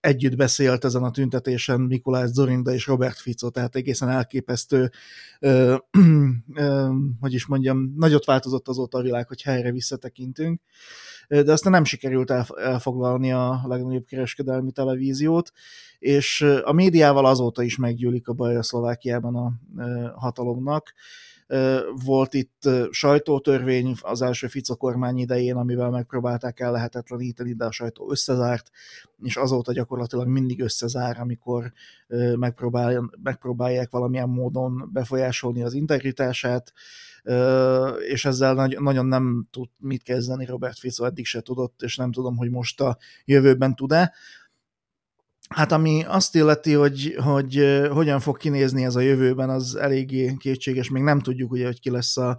együtt 0.00 0.36
beszélt 0.36 0.84
ezen 0.84 1.02
a 1.02 1.10
tüntetésen 1.10 1.80
Mikulás 1.80 2.30
Zorinda 2.30 2.72
és 2.72 2.86
Robert 2.86 3.18
Fico, 3.18 3.48
tehát 3.48 3.76
egészen 3.76 4.08
elképesztő, 4.08 4.90
hogy 7.20 7.32
is 7.34 7.46
mondjam, 7.46 7.94
nagyot 7.96 8.24
változott 8.24 8.68
azóta 8.68 8.98
a 8.98 9.02
világ, 9.02 9.28
hogy 9.28 9.42
helyre 9.42 9.72
visszatekintünk, 9.72 10.60
de 11.28 11.52
aztán 11.52 11.72
nem 11.72 11.84
sikerült 11.84 12.30
elfoglalni 12.56 13.32
a 13.32 13.60
legnagyobb 13.64 14.04
kereskedelmi 14.04 14.72
televíziót, 14.72 15.52
és 15.98 16.46
a 16.62 16.72
médiával 16.72 17.26
azóta 17.26 17.62
is 17.62 17.76
meggyűlik 17.76 18.28
a 18.28 18.32
baj 18.32 18.56
a 18.56 18.62
Szlovákiában 18.62 19.34
a 19.36 19.52
hatalomnak, 20.16 20.94
volt 22.04 22.34
itt 22.34 22.68
sajtótörvény 22.90 23.94
az 24.00 24.22
első 24.22 24.46
Fico 24.46 24.76
kormány 24.76 25.18
idején, 25.18 25.56
amivel 25.56 25.90
megpróbálták 25.90 26.60
el 26.60 26.72
lehetetleníteni, 26.72 27.52
de 27.52 27.64
a 27.64 27.70
sajtó 27.70 28.10
összezárt, 28.10 28.70
és 29.22 29.36
azóta 29.36 29.72
gyakorlatilag 29.72 30.26
mindig 30.26 30.60
összezár, 30.60 31.20
amikor 31.20 31.72
megpróbál, 32.38 33.10
megpróbálják 33.22 33.90
valamilyen 33.90 34.28
módon 34.28 34.90
befolyásolni 34.92 35.62
az 35.62 35.74
integritását, 35.74 36.72
és 38.08 38.24
ezzel 38.24 38.54
nagyon 38.78 39.06
nem 39.06 39.46
tud 39.50 39.68
mit 39.78 40.02
kezdeni 40.02 40.44
Robert 40.44 40.78
Fico, 40.78 41.04
eddig 41.04 41.26
se 41.26 41.40
tudott, 41.40 41.82
és 41.82 41.96
nem 41.96 42.12
tudom, 42.12 42.36
hogy 42.36 42.50
most 42.50 42.80
a 42.80 42.98
jövőben 43.24 43.74
tud-e. 43.74 44.12
Hát 45.48 45.72
ami 45.72 46.04
azt 46.06 46.34
illeti, 46.34 46.72
hogy, 46.72 47.16
hogy 47.18 47.82
hogyan 47.90 48.20
fog 48.20 48.36
kinézni 48.36 48.84
ez 48.84 48.96
a 48.96 49.00
jövőben, 49.00 49.50
az 49.50 49.74
eléggé 49.74 50.34
kétséges. 50.38 50.90
Még 50.90 51.02
nem 51.02 51.20
tudjuk, 51.20 51.50
ugye, 51.50 51.66
hogy 51.66 51.80
ki 51.80 51.90
lesz 51.90 52.16
a 52.16 52.38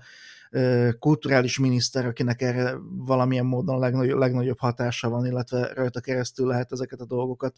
kulturális 0.99 1.59
miniszter, 1.59 2.05
akinek 2.05 2.41
erre 2.41 2.75
valamilyen 3.05 3.45
módon 3.45 3.79
legnagyobb, 3.79 4.17
legnagyobb 4.19 4.59
hatása 4.59 5.09
van, 5.09 5.25
illetve 5.25 5.73
rajta 5.73 5.99
keresztül 5.99 6.47
lehet 6.47 6.71
ezeket 6.71 6.99
a 6.99 7.05
dolgokat 7.05 7.55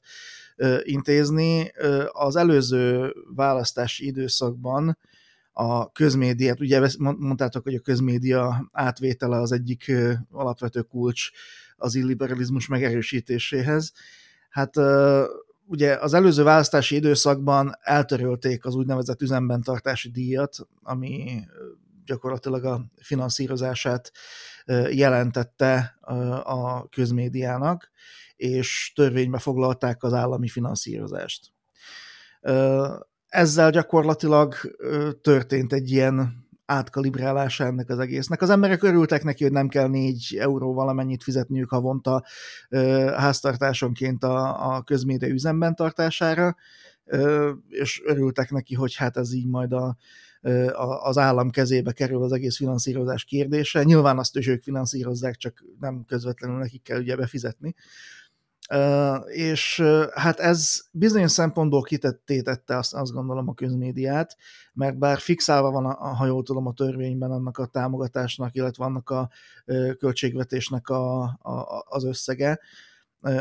intézni. 0.83 1.71
Az 2.11 2.35
előző 2.35 3.13
választási 3.35 4.05
időszakban 4.05 4.97
a 5.53 5.91
közmédiát, 5.91 6.59
ugye 6.59 6.87
mondtátok, 6.97 7.63
hogy 7.63 7.75
a 7.75 7.79
közmédia 7.79 8.69
átvétele 8.71 9.37
az 9.37 9.51
egyik 9.51 9.91
alapvető 10.31 10.81
kulcs 10.81 11.29
az 11.75 11.95
illiberalizmus 11.95 12.67
megerősítéséhez, 12.67 13.93
Hát 14.51 14.75
ugye 15.65 15.95
az 15.95 16.13
előző 16.13 16.43
választási 16.43 16.95
időszakban 16.95 17.71
eltörölték 17.81 18.65
az 18.65 18.75
úgynevezett 18.75 19.21
üzemben 19.21 19.61
tartási 19.61 20.09
díjat, 20.11 20.57
ami 20.83 21.43
gyakorlatilag 22.05 22.65
a 22.65 22.85
finanszírozását 23.01 24.11
jelentette 24.89 25.97
a 26.43 26.89
közmédiának, 26.89 27.91
és 28.35 28.91
törvénybe 28.95 29.39
foglalták 29.39 30.03
az 30.03 30.13
állami 30.13 30.47
finanszírozást. 30.47 31.51
Ezzel 33.27 33.71
gyakorlatilag 33.71 34.55
történt 35.21 35.73
egy 35.73 35.91
ilyen 35.91 36.49
átkalibrálása 36.71 37.65
ennek 37.65 37.89
az 37.89 37.99
egésznek. 37.99 38.41
Az 38.41 38.49
emberek 38.49 38.83
örültek 38.83 39.23
neki, 39.23 39.43
hogy 39.43 39.51
nem 39.51 39.67
kell 39.67 39.87
4 39.87 40.37
euró 40.39 40.73
valamennyit 40.73 41.23
fizetniük 41.23 41.69
havonta 41.69 42.23
háztartásonként 43.15 44.23
a, 44.23 44.75
a 44.75 44.81
közmédia 44.81 45.29
üzemben 45.29 45.75
tartására, 45.75 46.55
és 47.69 48.01
örültek 48.05 48.51
neki, 48.51 48.75
hogy 48.75 48.95
hát 48.95 49.17
ez 49.17 49.33
így 49.33 49.47
majd 49.47 49.73
a, 49.73 49.97
az 51.03 51.17
állam 51.17 51.49
kezébe 51.49 51.91
kerül 51.91 52.23
az 52.23 52.31
egész 52.31 52.57
finanszírozás 52.57 53.23
kérdése. 53.23 53.83
Nyilván 53.83 54.17
azt 54.17 54.37
is 54.37 54.47
ők 54.47 54.63
finanszírozzák, 54.63 55.35
csak 55.35 55.63
nem 55.79 56.03
közvetlenül 56.07 56.57
nekik 56.57 56.83
kell 56.83 56.99
ugye 56.99 57.15
befizetni. 57.15 57.75
És 59.25 59.83
hát 60.13 60.39
ez 60.39 60.81
bizonyos 60.91 61.31
szempontból 61.31 61.81
kitettétette 61.81 62.77
azt, 62.77 62.93
azt 62.93 63.11
gondolom 63.11 63.47
a 63.47 63.53
közmédiát, 63.53 64.37
mert 64.73 64.97
bár 64.97 65.19
fixálva 65.19 65.71
van, 65.71 65.85
a, 65.85 66.07
ha 66.13 66.25
jól 66.25 66.43
tudom, 66.43 66.67
a 66.67 66.73
törvényben 66.73 67.31
annak 67.31 67.57
a 67.57 67.65
támogatásnak, 67.65 68.55
illetve 68.55 68.85
annak 68.85 69.09
a 69.09 69.29
költségvetésnek 69.97 70.89
a, 70.89 71.21
a, 71.21 71.83
az 71.85 72.03
összege, 72.03 72.59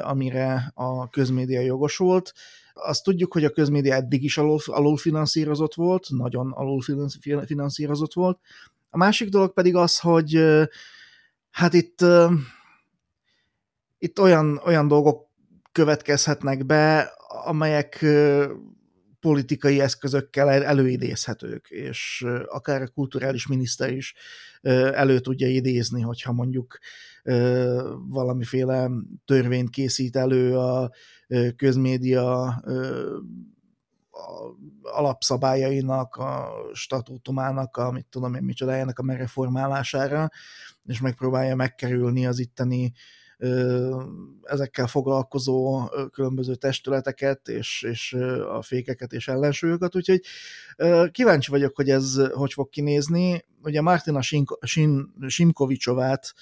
amire 0.03 0.73
a 0.75 1.09
közmédia 1.09 1.61
jogosult. 1.61 2.33
Azt 2.73 3.05
tudjuk, 3.05 3.33
hogy 3.33 3.45
a 3.45 3.51
közmédia 3.51 3.95
eddig 3.95 4.25
is 4.25 4.39
alul, 4.39 4.59
alulfinanszírozott 4.67 5.75
volt, 5.75 6.07
nagyon 6.09 6.53
alulfinanszírozott 6.53 8.13
volt. 8.13 8.39
A 8.91 8.97
másik 8.97 9.29
dolog 9.29 9.53
pedig 9.53 9.77
az, 9.77 9.99
hogy 9.99 10.45
hát 11.51 11.75
itt 11.75 12.05
itt 14.03 14.21
olyan, 14.21 14.61
olyan 14.65 14.89
dolgok 14.89 15.29
következhetnek 15.73 16.67
be, 16.67 17.13
amelyek 17.45 18.05
politikai 19.21 19.81
eszközökkel 19.81 20.51
előidézhetők, 20.51 21.67
és 21.69 22.27
akár 22.47 22.83
a 22.83 22.89
kulturális 22.89 23.47
miniszter 23.47 23.93
is 23.93 24.15
elő 24.93 25.19
tudja 25.19 25.49
idézni, 25.49 26.01
hogyha 26.01 26.33
mondjuk 26.33 26.79
valamiféle 28.09 28.91
törvényt 29.25 29.71
készít 29.71 30.17
elő 30.17 30.59
a 30.59 30.91
közmédia 31.57 32.63
alapszabályainak, 34.83 36.17
a 36.17 36.53
statútumának, 36.73 37.77
a 37.77 37.91
mit 37.91 38.07
tudom 38.11 38.35
én 38.35 38.43
micsodájának 38.43 38.99
a 38.99 39.03
megreformálására, 39.03 40.29
és 40.85 41.01
megpróbálja 41.01 41.55
megkerülni 41.57 42.27
az 42.27 42.39
itteni 42.39 42.93
ezekkel 44.43 44.87
foglalkozó 44.87 45.89
különböző 46.13 46.55
testületeket, 46.55 47.49
és, 47.49 47.83
és 47.83 48.13
a 48.53 48.63
fékeket 48.63 49.13
és 49.13 49.29
ellensúlyokat, 49.29 49.97
úgyhogy 49.97 50.21
kíváncsi 51.11 51.51
vagyok, 51.51 51.77
hogy 51.77 51.91
ez 51.91 52.21
hogy 52.33 52.53
fog 52.53 52.69
kinézni. 52.69 53.45
Ugye 53.63 53.81
Martina 53.81 54.21
Simkovicsovát 55.27 56.35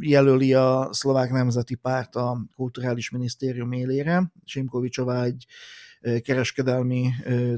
jelöli 0.00 0.54
a 0.54 0.88
szlovák 0.92 1.30
nemzeti 1.30 1.74
párt 1.74 2.16
a 2.16 2.46
kulturális 2.56 3.10
minisztérium 3.10 3.72
élére. 3.72 4.32
Simkovicsová 4.44 5.24
egy 5.24 5.46
kereskedelmi 6.22 7.10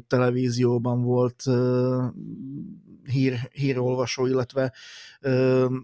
televízióban 0.07 1.03
volt 1.03 1.43
hír, 3.11 3.49
hírolvasó, 3.53 4.27
illetve 4.27 4.73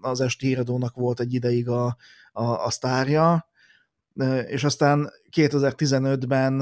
az 0.01 0.21
esti 0.21 0.47
híradónak 0.47 0.95
volt 0.95 1.21
egy 1.21 1.35
ideig 1.35 1.69
a, 1.69 1.97
a, 2.33 2.43
a 2.43 2.71
sztárja, 2.71 3.49
és 4.47 4.65
aztán 4.65 5.11
2015-ben 5.31 6.61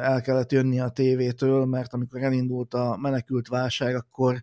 el 0.00 0.20
kellett 0.20 0.52
jönni 0.52 0.80
a 0.80 0.88
tévétől, 0.88 1.64
mert 1.64 1.92
amikor 1.92 2.22
elindult 2.22 2.74
a 2.74 2.96
menekült 3.00 3.48
válság, 3.48 3.94
akkor 3.94 4.40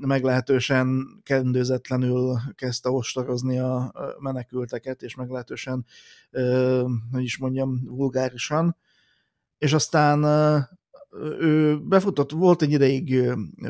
meglehetősen 0.00 1.06
kendőzetlenül 1.22 2.38
kezdte 2.54 2.90
ostorozni 2.90 3.58
a 3.58 3.92
menekülteket, 4.18 5.02
és 5.02 5.14
meglehetősen, 5.14 5.86
hogy 7.12 7.22
is 7.22 7.38
mondjam, 7.38 7.80
vulgárisan. 7.84 8.76
És 9.58 9.72
aztán 9.72 10.20
ő 11.40 11.78
befutott, 11.78 12.30
volt 12.30 12.62
egy 12.62 12.72
ideig 12.72 13.22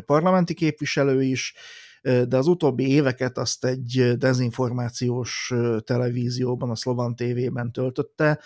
parlamenti 0.07 0.55
képviselő 0.55 1.23
is, 1.23 1.55
de 2.03 2.37
az 2.37 2.47
utóbbi 2.47 2.91
éveket 2.91 3.39
azt 3.39 3.65
egy 3.65 4.13
dezinformációs 4.19 5.53
televízióban, 5.85 6.71
a 6.71 6.75
Slovan 6.75 7.17
TV-ben 7.17 7.73
töltötte, 7.73 8.41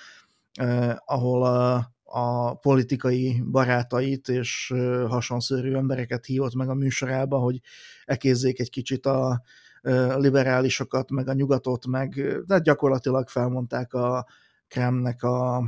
ahol 1.04 1.44
a, 1.44 1.92
a 2.04 2.54
politikai 2.54 3.42
barátait 3.50 4.28
és 4.28 4.74
hasonszörű 5.08 5.74
embereket 5.74 6.26
hívott 6.26 6.54
meg 6.54 6.68
a 6.68 6.74
műsorába, 6.74 7.38
hogy 7.38 7.60
ekézzék 8.04 8.60
egy 8.60 8.70
kicsit 8.70 9.06
a 9.06 9.42
liberálisokat, 10.16 11.10
meg 11.10 11.28
a 11.28 11.32
nyugatot, 11.32 11.86
meg 11.86 12.40
de 12.46 12.58
gyakorlatilag 12.58 13.28
felmondták 13.28 13.94
a 13.94 14.26
Kremnek 14.68 15.22
a 15.22 15.64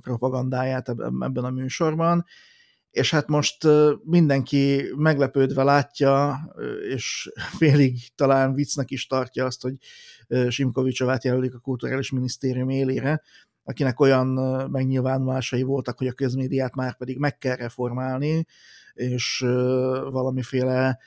propagandáját 0.00 0.88
ebben 0.88 1.44
a 1.44 1.50
műsorban, 1.50 2.24
és 2.90 3.10
hát 3.10 3.28
most 3.28 3.66
mindenki 4.04 4.82
meglepődve 4.96 5.62
látja, 5.62 6.40
és 6.88 7.30
félig 7.58 8.14
talán 8.14 8.54
viccnek 8.54 8.90
is 8.90 9.06
tartja 9.06 9.44
azt, 9.44 9.62
hogy 9.62 9.74
Simkovicsovát 10.48 11.24
jelölik 11.24 11.54
a 11.54 11.58
Kulturális 11.58 12.10
Minisztérium 12.10 12.68
élére, 12.68 13.22
akinek 13.64 14.00
olyan 14.00 14.26
megnyilvánulásai 14.70 15.62
voltak, 15.62 15.98
hogy 15.98 16.06
a 16.06 16.12
közmédiát 16.12 16.74
már 16.74 16.96
pedig 16.96 17.18
meg 17.18 17.38
kell 17.38 17.56
reformálni, 17.56 18.46
és 18.94 19.38
valamiféle 20.10 20.98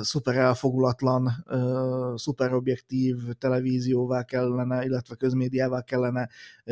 szuper 0.00 0.36
elfogulatlan, 0.36 1.44
szuper 2.14 2.54
objektív 2.54 3.16
televízióvá 3.38 4.22
kellene, 4.22 4.84
illetve 4.84 5.14
közmédiává 5.14 5.82
kellene 5.82 6.28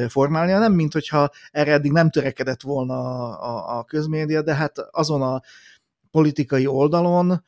formálnia. 0.09 0.59
Nem, 0.59 0.73
mint 0.73 0.93
hogyha 0.93 1.31
erre 1.51 1.73
eddig 1.73 1.93
nem 1.93 2.11
törekedett 2.11 2.63
volna 2.63 2.99
a, 3.39 3.79
a 3.79 3.85
közmédia, 3.85 4.43
de 4.43 4.55
hát 4.55 4.79
azon 4.91 5.23
a 5.23 5.41
politikai 6.11 6.67
oldalon, 6.67 7.45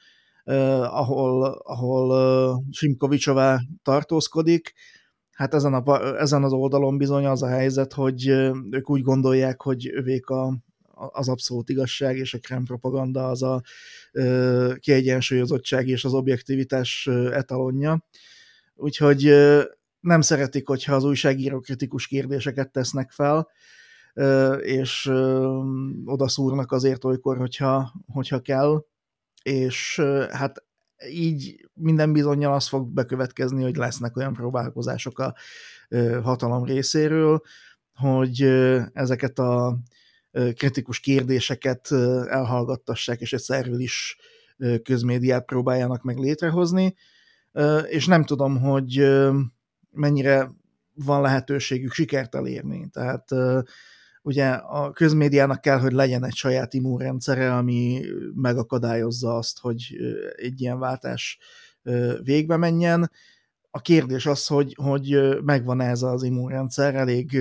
ahol, 0.85 1.45
ahol 1.45 2.65
Simkovicsová 2.71 3.61
tartózkodik, 3.83 4.73
hát 5.33 5.55
ezen, 5.55 5.75
a, 5.75 6.19
ezen 6.21 6.45
az 6.45 6.53
oldalon 6.53 6.99
bizony 6.99 7.27
az 7.27 7.43
a 7.43 7.49
helyzet, 7.49 7.93
hogy 7.93 8.27
ők 8.71 8.91
úgy 8.91 9.03
gondolják, 9.03 9.63
hogy 9.63 9.91
övék 9.95 10.29
a, 10.29 10.57
az 10.97 11.29
abszolút 11.29 11.69
igazság 11.69 12.17
és 12.17 12.35
a 12.35 12.39
krem 12.39 12.65
propaganda 12.65 13.29
az 13.29 13.43
a 13.43 13.63
kiegyensúlyozottság 14.79 15.89
és 15.89 16.05
az 16.05 16.13
objektivitás 16.13 17.07
etalonja. 17.31 18.05
Úgyhogy 18.75 19.35
nem 20.01 20.21
szeretik, 20.21 20.67
hogyha 20.67 20.95
az 20.95 21.05
újságíró 21.05 21.61
kritikus 21.61 22.07
kérdéseket 22.07 22.73
tesznek 22.73 23.11
fel, 23.11 23.49
és 24.61 25.11
oda 26.05 26.29
szúrnak 26.29 26.73
azért 26.73 27.05
olykor, 27.05 27.37
hogyha, 27.37 27.93
hogyha 28.13 28.41
kell, 28.41 28.85
és 29.43 30.03
hát 30.31 30.65
így 31.11 31.69
minden 31.75 32.13
bizonyal 32.13 32.55
az 32.55 32.69
fog 32.69 32.89
bekövetkezni, 32.89 33.63
hogy 33.63 33.77
lesznek 33.77 34.17
olyan 34.17 34.33
próbálkozások 34.33 35.19
a 35.19 35.35
hatalom 36.23 36.65
részéről, 36.65 37.43
hogy 37.95 38.43
ezeket 38.93 39.39
a 39.39 39.79
kritikus 40.57 41.01
kérdéseket 41.01 41.93
elhallgattassák, 42.29 43.21
és 43.21 43.33
egy 43.33 43.41
szervilis 43.41 44.17
közmédiát 44.83 45.45
próbáljanak 45.45 46.03
meg 46.03 46.19
létrehozni, 46.19 46.95
és 47.89 48.07
nem 48.07 48.25
tudom, 48.25 48.61
hogy 48.61 49.07
mennyire 49.91 50.51
van 50.95 51.21
lehetőségük 51.21 51.93
sikert 51.93 52.35
elérni. 52.35 52.89
Tehát 52.93 53.29
ugye 54.23 54.49
a 54.49 54.93
közmédiának 54.93 55.61
kell, 55.61 55.79
hogy 55.79 55.93
legyen 55.93 56.25
egy 56.25 56.35
saját 56.35 56.75
immunrendszere, 56.75 57.57
ami 57.57 58.05
megakadályozza 58.35 59.37
azt, 59.37 59.59
hogy 59.59 59.97
egy 60.37 60.61
ilyen 60.61 60.79
váltás 60.79 61.39
végbe 62.23 62.57
menjen, 62.57 63.11
a 63.77 63.81
kérdés 63.81 64.27
az, 64.27 64.47
hogy, 64.47 64.75
hogy 64.83 65.37
megvan 65.43 65.81
ez 65.81 66.03
az 66.03 66.23
immunrendszer, 66.23 66.95
elég 66.95 67.33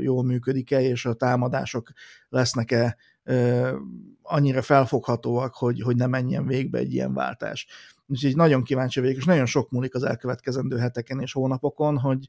jól 0.00 0.24
működik-e, 0.24 0.80
és 0.80 1.04
a 1.04 1.14
támadások 1.14 1.92
lesznek-e 2.28 2.96
annyira 4.22 4.62
felfoghatóak, 4.62 5.54
hogy, 5.54 5.80
hogy 5.80 5.96
ne 5.96 6.06
menjen 6.06 6.46
végbe 6.46 6.78
egy 6.78 6.92
ilyen 6.92 7.14
váltás. 7.14 7.66
Úgyhogy 8.06 8.36
nagyon 8.36 8.62
kíváncsi 8.62 9.00
vagyok, 9.00 9.16
és 9.16 9.24
nagyon 9.24 9.46
sok 9.46 9.70
múlik 9.70 9.94
az 9.94 10.02
elkövetkezendő 10.02 10.76
heteken 10.76 11.20
és 11.20 11.32
hónapokon, 11.32 11.98
hogy 11.98 12.26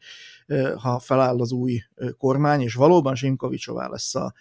ha 0.78 1.00
feláll 1.00 1.40
az 1.40 1.52
új 1.52 1.82
kormány, 2.18 2.62
és 2.62 2.74
valóban 2.74 3.16
Simkovicsová 3.16 3.88
lesz 3.88 4.16
a 4.16 4.34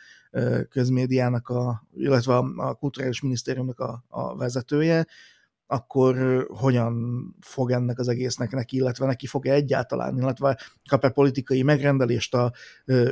közmédiának, 0.68 1.48
a, 1.48 1.86
illetve 1.96 2.36
a, 2.36 2.74
kulturális 2.74 3.20
minisztériumnak 3.20 3.80
a, 3.80 4.04
a 4.08 4.36
vezetője, 4.36 5.06
akkor 5.66 6.46
hogyan 6.48 7.24
fog 7.40 7.70
ennek 7.70 7.98
az 7.98 8.08
egésznek 8.08 8.50
neki, 8.50 8.76
illetve 8.76 9.06
neki 9.06 9.26
fog-e 9.26 9.52
egyáltalán, 9.52 10.18
illetve 10.18 10.58
kap-e 10.88 11.08
politikai 11.08 11.62
megrendelést 11.62 12.34
a 12.34 12.52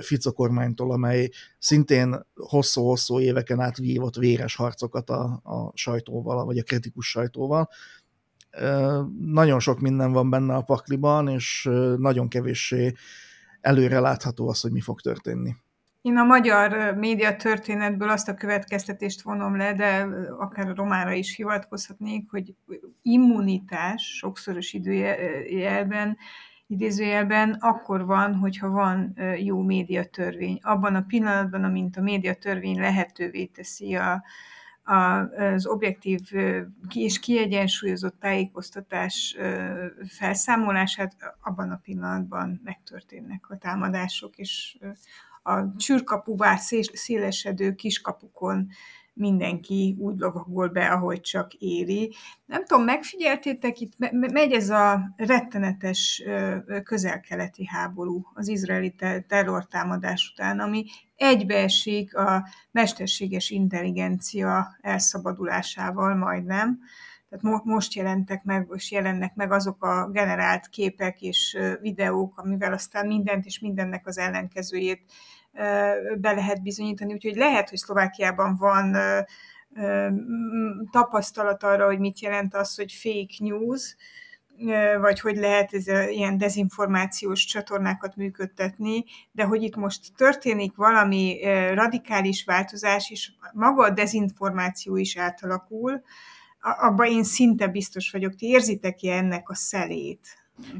Fico 0.01 0.33
kormánytól, 0.33 0.93
amely 0.93 1.31
szintén 1.59 2.27
hosszú-hosszú 2.35 3.21
éveken 3.21 3.61
át 3.61 3.77
vívott 3.77 4.17
véres 4.17 4.57
harcokat 4.57 5.11
a, 5.11 5.41
a 5.43 5.73
sajtóval, 5.75 6.45
vagy 6.45 6.59
a 6.59 6.63
kritikus 6.63 7.09
sajtóval. 7.09 7.69
Nagyon 9.19 9.61
sok 9.61 9.81
minden 9.81 10.13
van 10.13 10.31
benne 10.31 10.55
a 10.55 10.63
pakliban, 10.63 11.29
és 11.29 11.69
nagyon 11.97 12.29
kevéssé 12.29 12.93
előre 13.61 14.01
látható 14.01 14.49
az, 14.49 14.61
hogy 14.61 14.73
mi 14.73 14.81
fog 14.81 15.01
történni. 15.01 15.55
Én 16.03 16.17
a 16.17 16.25
magyar 16.25 16.95
média 16.95 17.37
történetből 17.37 18.09
azt 18.09 18.29
a 18.29 18.35
következtetést 18.35 19.23
vonom 19.23 19.57
le, 19.57 19.75
de 19.75 20.07
akár 20.39 20.69
a 20.69 20.75
romára 20.75 21.13
is 21.13 21.37
hivatkozhatnék, 21.37 22.31
hogy 22.31 22.55
immunitás 23.03 24.17
sokszoros 24.17 24.73
időjelben 24.73 26.17
idézőjelben 26.67 27.57
akkor 27.61 28.05
van, 28.05 28.35
hogyha 28.35 28.69
van 28.69 29.17
jó 29.37 29.61
médiatörvény. 29.61 30.59
Abban 30.63 30.95
a 30.95 31.05
pillanatban, 31.07 31.65
amint 31.65 31.97
a 31.97 32.03
médiatörvény 32.03 32.81
lehetővé 32.81 33.45
teszi 33.45 33.95
a, 33.95 34.25
az 34.83 35.67
objektív 35.67 36.21
és 36.95 37.19
kiegyensúlyozott 37.19 38.21
tájékoztatás 38.21 39.37
felszámolását, 40.09 41.17
abban 41.41 41.71
a 41.71 41.81
pillanatban 41.83 42.61
megtörténnek 42.65 43.51
a 43.51 43.57
támadások, 43.57 44.37
és 44.37 44.79
a 45.43 45.77
csürkapuvá 45.77 46.57
szélesedő 46.93 47.75
kiskapukon 47.75 48.69
mindenki 49.15 49.97
úgy 49.99 50.19
lovagol 50.19 50.69
be, 50.69 50.87
ahogy 50.87 51.21
csak 51.21 51.53
éri. 51.55 52.15
Nem 52.47 52.65
tudom, 52.65 52.85
megfigyeltétek, 52.85 53.81
itt 53.81 53.93
megy 54.11 54.53
ez 54.53 54.71
a 54.71 55.15
rettenetes 55.17 56.23
közelkeleti 56.85 57.67
háború 57.67 58.27
az 58.35 58.49
izraeli 58.49 58.95
terrortámadás 59.29 60.31
után, 60.33 60.61
ami 60.61 60.85
egybeesik 61.17 62.17
a 62.17 62.49
mesterséges 62.71 63.51
intelligencia 63.51 64.77
elszabadulásával 64.81 66.15
majdnem. 66.15 66.79
Tehát 67.41 67.65
most 67.65 67.95
jelentek 67.95 68.45
meg, 68.45 68.69
és 68.75 68.91
jelennek 68.91 69.35
meg 69.35 69.53
azok 69.53 69.85
a 69.85 70.09
generált 70.11 70.69
képek 70.69 71.21
és 71.21 71.59
videók, 71.81 72.39
amivel 72.39 72.73
aztán 72.73 73.07
mindent 73.07 73.45
és 73.45 73.59
mindennek 73.59 74.07
az 74.07 74.19
ellenkezőjét 74.19 75.03
be 76.19 76.33
lehet 76.33 76.63
bizonyítani. 76.63 77.13
Úgyhogy 77.13 77.35
lehet, 77.35 77.69
hogy 77.69 77.79
Szlovákiában 77.79 78.57
van 78.57 78.97
tapasztalat 80.91 81.63
arra, 81.63 81.87
hogy 81.87 81.99
mit 81.99 82.21
jelent 82.21 82.55
az, 82.55 82.75
hogy 82.75 82.93
fake 82.93 83.35
news, 83.39 83.97
vagy 85.01 85.21
hogy 85.21 85.37
lehet 85.37 85.73
ez 85.73 85.87
a, 85.87 86.09
ilyen 86.09 86.39
dezinformációs 86.39 87.45
csatornákat 87.45 88.17
működtetni, 88.17 89.05
de 89.31 89.45
hogy 89.45 89.63
itt 89.63 89.77
most 89.77 90.17
történik 90.17 90.77
valami 90.77 91.41
radikális 91.75 92.45
változás, 92.45 93.11
és 93.11 93.33
maga 93.53 93.85
a 93.85 93.91
dezinformáció 93.91 94.97
is 94.97 95.17
átalakul, 95.17 96.03
abban 96.63 97.07
én 97.07 97.25
szinte 97.25 97.67
biztos 97.67 98.11
vagyok. 98.11 98.35
Ti 98.35 98.47
érzitek-e 98.47 99.17
ennek 99.17 99.49
a 99.49 99.55
szelét? 99.55 100.27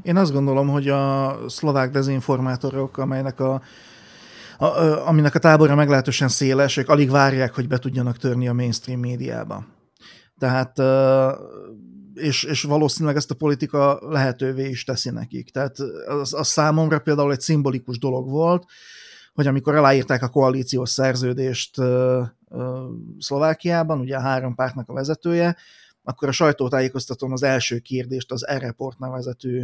Én 0.03 0.15
azt 0.15 0.31
gondolom, 0.31 0.69
hogy 0.69 0.89
a 0.89 1.37
szlovák 1.47 1.91
dezinformátorok, 1.91 2.97
amelynek 2.97 3.39
a 3.39 3.61
a, 4.57 4.65
a, 4.65 5.07
aminek 5.07 5.35
a 5.35 5.39
tábora 5.39 5.75
meglehetősen 5.75 6.27
széles, 6.27 6.77
ők 6.77 6.89
alig 6.89 7.09
várják, 7.09 7.53
hogy 7.53 7.67
be 7.67 7.77
tudjanak 7.77 8.17
törni 8.17 8.47
a 8.47 8.53
mainstream 8.53 8.99
médiába. 8.99 9.65
Tehát 10.37 10.79
és, 12.13 12.43
és 12.43 12.63
valószínűleg 12.63 13.15
ezt 13.15 13.31
a 13.31 13.35
politika 13.35 13.99
lehetővé 14.09 14.69
is 14.69 14.83
teszi 14.83 15.09
nekik. 15.09 15.49
Tehát 15.49 15.77
az, 16.07 16.33
az 16.33 16.47
számomra 16.47 16.99
például 16.99 17.31
egy 17.31 17.41
szimbolikus 17.41 17.97
dolog 17.97 18.29
volt, 18.29 18.65
hogy 19.33 19.47
amikor 19.47 19.75
aláírták 19.75 20.23
a 20.23 20.29
koalíciós 20.29 20.89
szerződést 20.89 21.75
Szlovákiában, 23.19 23.99
ugye 23.99 24.15
a 24.15 24.21
három 24.21 24.55
pártnak 24.55 24.89
a 24.89 24.93
vezetője, 24.93 25.55
akkor 26.03 26.27
a 26.27 26.31
sajtótájékoztatón 26.31 27.31
az 27.31 27.43
első 27.43 27.79
kérdést 27.79 28.31
az 28.31 28.47
E-Report 28.47 28.99
nevezetű 28.99 29.63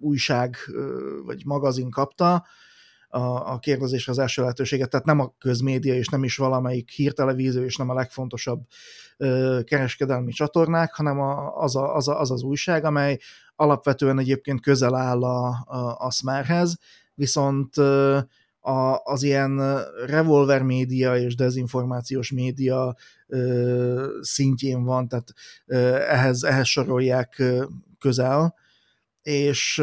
újság 0.00 0.56
vagy 1.24 1.42
magazin 1.44 1.90
kapta. 1.90 2.44
A, 3.08 3.52
a 3.52 3.58
kérdezésre 3.58 4.12
az 4.12 4.18
első 4.18 4.42
lehetőséget, 4.42 4.90
tehát 4.90 5.06
nem 5.06 5.20
a 5.20 5.34
közmédia, 5.38 5.94
és 5.94 6.08
nem 6.08 6.24
is 6.24 6.36
valamelyik 6.36 6.90
hírtelevízió, 6.90 7.62
és 7.62 7.76
nem 7.76 7.88
a 7.88 7.94
legfontosabb 7.94 8.62
ö, 9.16 9.60
kereskedelmi 9.64 10.32
csatornák, 10.32 10.94
hanem 10.94 11.20
a, 11.20 11.56
az, 11.56 11.76
a, 11.76 11.94
az, 11.94 12.08
a, 12.08 12.20
az 12.20 12.30
az 12.30 12.42
újság, 12.42 12.84
amely 12.84 13.18
alapvetően 13.56 14.18
egyébként 14.18 14.60
közel 14.60 14.94
áll 14.94 15.22
a, 15.22 15.46
a, 15.64 15.96
a 15.98 16.10
Smerhez, 16.10 16.78
viszont 17.14 17.78
ö, 17.78 18.18
a, 18.60 19.00
az 19.04 19.22
ilyen 19.22 19.80
revolver 20.06 20.62
média 20.62 21.16
és 21.16 21.34
dezinformációs 21.34 22.32
média 22.32 22.96
ö, 23.26 24.18
szintjén 24.20 24.84
van, 24.84 25.08
tehát 25.08 25.32
ö, 25.66 25.76
ehhez, 25.94 26.42
ehhez 26.42 26.66
sorolják 26.66 27.38
ö, 27.38 27.64
közel, 27.98 28.54
és 29.22 29.82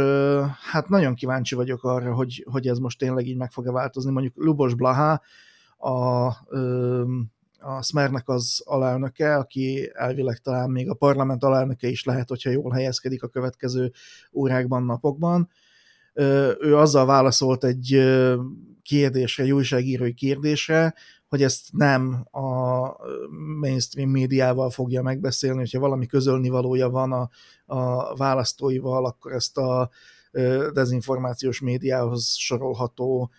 hát 0.72 0.90
nagyon 0.90 1.16
kíváncsi 1.16 1.56
vagyok 1.56 1.84
arra, 1.84 2.14
hogy, 2.14 2.46
hogy 2.52 2.68
ez 2.68 2.78
most 2.78 2.98
tényleg 2.98 3.28
így 3.28 3.38
meg 3.38 3.52
fog-e 3.52 3.72
változni. 3.72 4.12
Mondjuk 4.12 4.34
Lubos 4.36 4.74
Blaha, 4.74 5.22
a, 5.78 6.28
a 7.64 7.82
Smernek 7.82 8.30
az 8.30 8.62
alelnöke, 8.66 9.36
aki 9.36 9.92
elvileg 9.94 10.38
talán 10.38 10.70
még 10.70 10.90
a 10.90 10.94
parlament 10.94 11.44
alelnöke 11.44 11.88
is 11.88 12.04
lehet, 12.04 12.30
hogyha 12.30 12.50
jól 12.50 12.72
helyezkedik 12.72 13.24
a 13.24 13.28
következő 13.28 13.92
órákban, 14.34 14.84
napokban. 14.84 15.50
Ő 16.60 16.78
azzal 16.78 17.06
válaszolt 17.06 17.64
egy 17.64 18.04
kérdésre, 18.82 19.44
egy 19.44 19.52
újságírói 19.52 20.14
kérdésre, 20.14 20.94
hogy 21.28 21.44
ezt 21.44 21.68
nem 21.72 22.26
a 22.32 22.88
mainstream 23.60 24.10
médiával 24.10 24.70
fogja 24.70 25.02
megbeszélni, 25.02 25.60
hogyha 25.60 25.80
valami 25.80 26.06
közölnivalója 26.06 26.90
van 26.90 27.12
a, 27.12 27.30
a 27.66 28.16
választóival, 28.16 29.06
akkor 29.06 29.32
ezt 29.32 29.58
a 29.58 29.90
dezinformációs 30.74 31.60
médiához 31.62 32.36
sorolható 32.36 33.32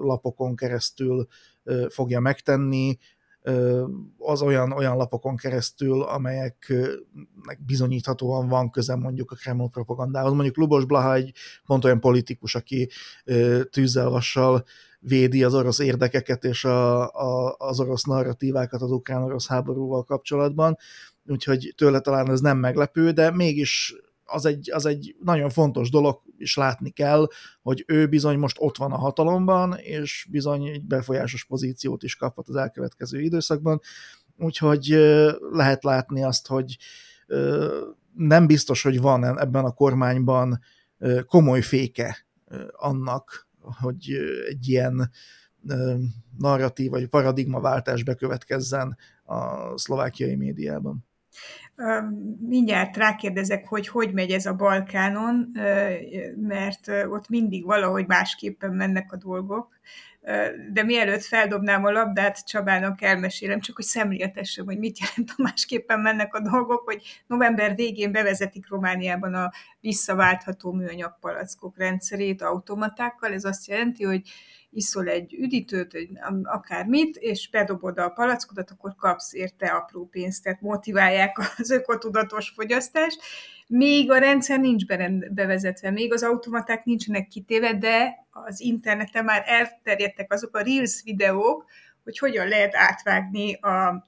lapokon 0.00 0.56
keresztül 0.56 1.26
fogja 1.88 2.20
megtenni, 2.20 2.98
az 4.18 4.42
olyan, 4.42 4.72
olyan 4.72 4.96
lapokon 4.96 5.36
keresztül, 5.36 6.02
amelyeknek 6.02 7.58
bizonyíthatóan 7.66 8.48
van 8.48 8.70
köze 8.70 8.94
mondjuk 8.94 9.30
a 9.30 9.34
Kreml 9.34 9.70
propagandához. 9.70 10.32
Mondjuk 10.32 10.56
Lubos 10.56 10.84
Blaha 10.84 11.14
egy 11.14 11.32
pont 11.66 11.84
olyan 11.84 12.00
politikus, 12.00 12.54
aki 12.54 12.88
tűzzel 13.70 14.08
vassal 14.08 14.64
védi 15.00 15.44
az 15.44 15.54
orosz 15.54 15.78
érdekeket 15.78 16.44
és 16.44 16.64
a, 16.64 17.10
a, 17.12 17.54
az 17.58 17.80
orosz 17.80 18.04
narratívákat 18.04 18.82
az 18.82 18.90
ukrán-orosz 18.90 19.46
háborúval 19.48 20.04
kapcsolatban, 20.04 20.76
úgyhogy 21.26 21.74
tőle 21.76 22.00
talán 22.00 22.30
ez 22.30 22.40
nem 22.40 22.58
meglepő, 22.58 23.10
de 23.10 23.30
mégis 23.30 23.94
az 24.30 24.44
egy, 24.44 24.70
az 24.72 24.86
egy 24.86 25.16
nagyon 25.22 25.50
fontos 25.50 25.90
dolog, 25.90 26.22
és 26.36 26.56
látni 26.56 26.90
kell, 26.90 27.26
hogy 27.62 27.84
ő 27.86 28.06
bizony 28.06 28.38
most 28.38 28.56
ott 28.60 28.76
van 28.76 28.92
a 28.92 28.98
hatalomban, 28.98 29.74
és 29.78 30.26
bizony 30.30 30.66
egy 30.66 30.84
befolyásos 30.84 31.44
pozíciót 31.44 32.02
is 32.02 32.16
kaphat 32.16 32.48
az 32.48 32.56
elkövetkező 32.56 33.20
időszakban, 33.20 33.80
úgyhogy 34.36 34.86
lehet 35.50 35.84
látni 35.84 36.24
azt, 36.24 36.46
hogy 36.46 36.76
nem 38.14 38.46
biztos, 38.46 38.82
hogy 38.82 39.00
van 39.00 39.38
ebben 39.38 39.64
a 39.64 39.72
kormányban 39.74 40.60
komoly 41.26 41.60
féke 41.60 42.26
annak, 42.72 43.48
hogy 43.80 44.12
egy 44.48 44.68
ilyen 44.68 45.10
narratív 46.38 46.90
vagy 46.90 47.06
paradigmaváltás 47.06 48.02
bekövetkezzen 48.02 48.96
a 49.24 49.78
szlovákiai 49.78 50.36
médiában. 50.36 51.06
Mindjárt 52.40 52.96
rákérdezek, 52.96 53.68
hogy 53.68 53.88
hogy 53.88 54.12
megy 54.12 54.30
ez 54.30 54.46
a 54.46 54.54
Balkánon, 54.54 55.52
mert 56.36 56.88
ott 57.08 57.28
mindig 57.28 57.64
valahogy 57.64 58.06
másképpen 58.06 58.72
mennek 58.72 59.12
a 59.12 59.16
dolgok. 59.16 59.76
De 60.72 60.82
mielőtt 60.82 61.22
feldobnám 61.22 61.84
a 61.84 61.90
labdát, 61.90 62.46
Csabának 62.46 63.02
elmesélem, 63.02 63.60
csak 63.60 63.76
hogy 63.76 63.84
szemléltessem, 63.84 64.64
hogy 64.64 64.78
mit 64.78 64.98
jelent 64.98 65.34
a 65.36 65.42
másképpen 65.42 66.00
mennek 66.00 66.34
a 66.34 66.40
dolgok, 66.40 66.82
hogy 66.84 67.02
november 67.26 67.74
végén 67.74 68.12
bevezetik 68.12 68.68
Romániában 68.68 69.34
a 69.34 69.52
visszaváltható 69.80 70.72
műanyag 70.72 71.18
palackok 71.20 71.78
rendszerét 71.78 72.42
automatákkal. 72.42 73.32
Ez 73.32 73.44
azt 73.44 73.68
jelenti, 73.68 74.04
hogy 74.04 74.22
iszol 74.70 75.08
egy 75.08 75.34
üdítőt, 75.34 75.94
egy, 75.94 76.10
akármit, 76.42 77.16
és 77.16 77.50
bedobod 77.50 77.98
a 77.98 78.08
palackodat, 78.08 78.70
akkor 78.70 78.94
kapsz 78.96 79.34
érte 79.34 79.66
apró 79.66 80.06
pénzt, 80.06 80.42
tehát 80.42 80.60
motiválják 80.60 81.38
az 81.58 81.70
ökotudatos 81.70 82.48
fogyasztást, 82.48 83.20
még 83.66 84.10
a 84.10 84.18
rendszer 84.18 84.60
nincs 84.60 84.86
bevezetve, 85.30 85.90
még 85.90 86.12
az 86.12 86.22
automaták 86.22 86.84
nincsenek 86.84 87.28
kitéve, 87.28 87.74
de 87.74 88.26
az 88.30 88.60
interneten 88.60 89.24
már 89.24 89.42
elterjedtek 89.46 90.32
azok 90.32 90.56
a 90.56 90.62
Reels 90.62 91.02
videók, 91.04 91.64
hogy 92.04 92.18
hogyan 92.18 92.48
lehet 92.48 92.74
átvágni 92.74 93.54
a, 93.54 94.06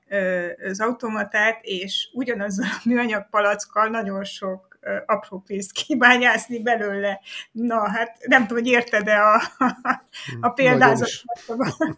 az 0.70 0.80
automatát, 0.80 1.58
és 1.62 2.08
ugyanazzal 2.12 2.66
a 2.66 2.80
műanyag 2.84 3.28
palackkal 3.30 3.88
nagyon 3.88 4.24
sok 4.24 4.70
apró 5.07 5.39
pénzt 5.39 5.72
kibányászni 5.72 6.62
belőle. 6.62 7.20
Na, 7.53 7.89
hát 7.89 8.26
nem 8.26 8.47
tudom, 8.47 8.62
hogy 8.62 8.72
érted-e 8.72 9.22
a, 9.22 9.43
a 10.41 10.49
példázatot. 10.49 11.24
Nagyon, 11.47 11.97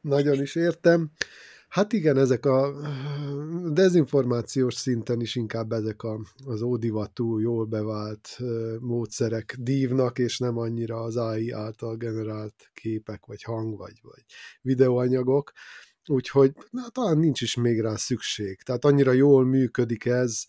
nagyon 0.00 0.40
is 0.40 0.54
értem. 0.54 1.10
Hát 1.74 1.92
igen, 1.92 2.18
ezek 2.18 2.46
a 2.46 2.72
dezinformációs 3.72 4.74
szinten 4.74 5.20
is 5.20 5.34
inkább 5.34 5.72
ezek 5.72 6.02
a, 6.02 6.20
az 6.46 6.62
ódivatú, 6.62 7.38
jól 7.38 7.64
bevált 7.64 8.38
módszerek 8.80 9.56
dívnak, 9.58 10.18
és 10.18 10.38
nem 10.38 10.58
annyira 10.58 11.02
az 11.02 11.16
AI 11.16 11.50
által 11.50 11.96
generált 11.96 12.70
képek, 12.74 13.26
vagy 13.26 13.42
hang, 13.42 13.76
vagy, 13.76 14.00
vagy 14.02 14.24
videóanyagok. 14.60 15.52
Úgyhogy 16.06 16.52
na, 16.70 16.88
talán 16.88 17.18
nincs 17.18 17.40
is 17.40 17.54
még 17.54 17.80
rá 17.80 17.94
szükség. 17.94 18.62
Tehát 18.62 18.84
annyira 18.84 19.12
jól 19.12 19.44
működik 19.44 20.04
ez, 20.04 20.46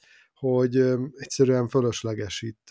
hogy 0.52 0.76
egyszerűen 1.16 1.68
fölösleges 1.68 2.42
itt 2.42 2.68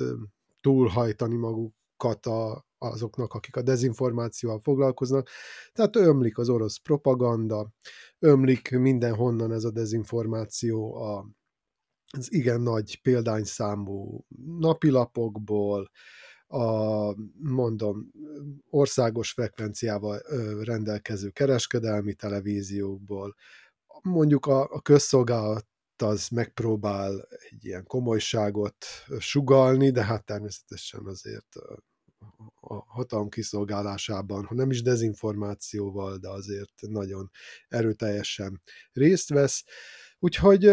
túlhajtani 0.60 1.36
magukat 1.36 2.26
a, 2.26 2.66
azoknak, 2.78 3.32
akik 3.32 3.56
a 3.56 3.62
dezinformációval 3.62 4.60
foglalkoznak. 4.60 5.28
Tehát 5.72 5.96
ömlik 5.96 6.38
az 6.38 6.48
orosz 6.48 6.76
propaganda, 6.76 7.72
ömlik 8.18 8.70
mindenhonnan 8.70 9.52
ez 9.52 9.64
a 9.64 9.70
dezinformáció 9.70 10.94
a, 10.94 11.28
az 12.16 12.32
igen 12.32 12.60
nagy 12.60 13.00
példányszámú 13.02 14.24
napilapokból, 14.58 15.90
a, 16.46 17.14
mondom, 17.38 18.10
országos 18.70 19.30
frekvenciával 19.30 20.20
rendelkező 20.62 21.30
kereskedelmi 21.30 22.14
televíziókból, 22.14 23.34
mondjuk 24.02 24.46
a, 24.46 24.62
a 24.62 24.80
közszolgálat 24.80 25.66
az 26.02 26.28
megpróbál 26.28 27.28
egy 27.50 27.64
ilyen 27.64 27.84
komolyságot 27.84 28.86
sugalni, 29.18 29.90
de 29.90 30.04
hát 30.04 30.24
természetesen 30.24 31.06
azért 31.06 31.56
a 32.60 32.74
hatalom 32.86 33.28
kiszolgálásában, 33.28 34.44
ha 34.44 34.54
nem 34.54 34.70
is 34.70 34.82
dezinformációval, 34.82 36.16
de 36.16 36.28
azért 36.28 36.72
nagyon 36.80 37.30
erőteljesen 37.68 38.62
részt 38.92 39.28
vesz. 39.28 39.64
Úgyhogy 40.18 40.72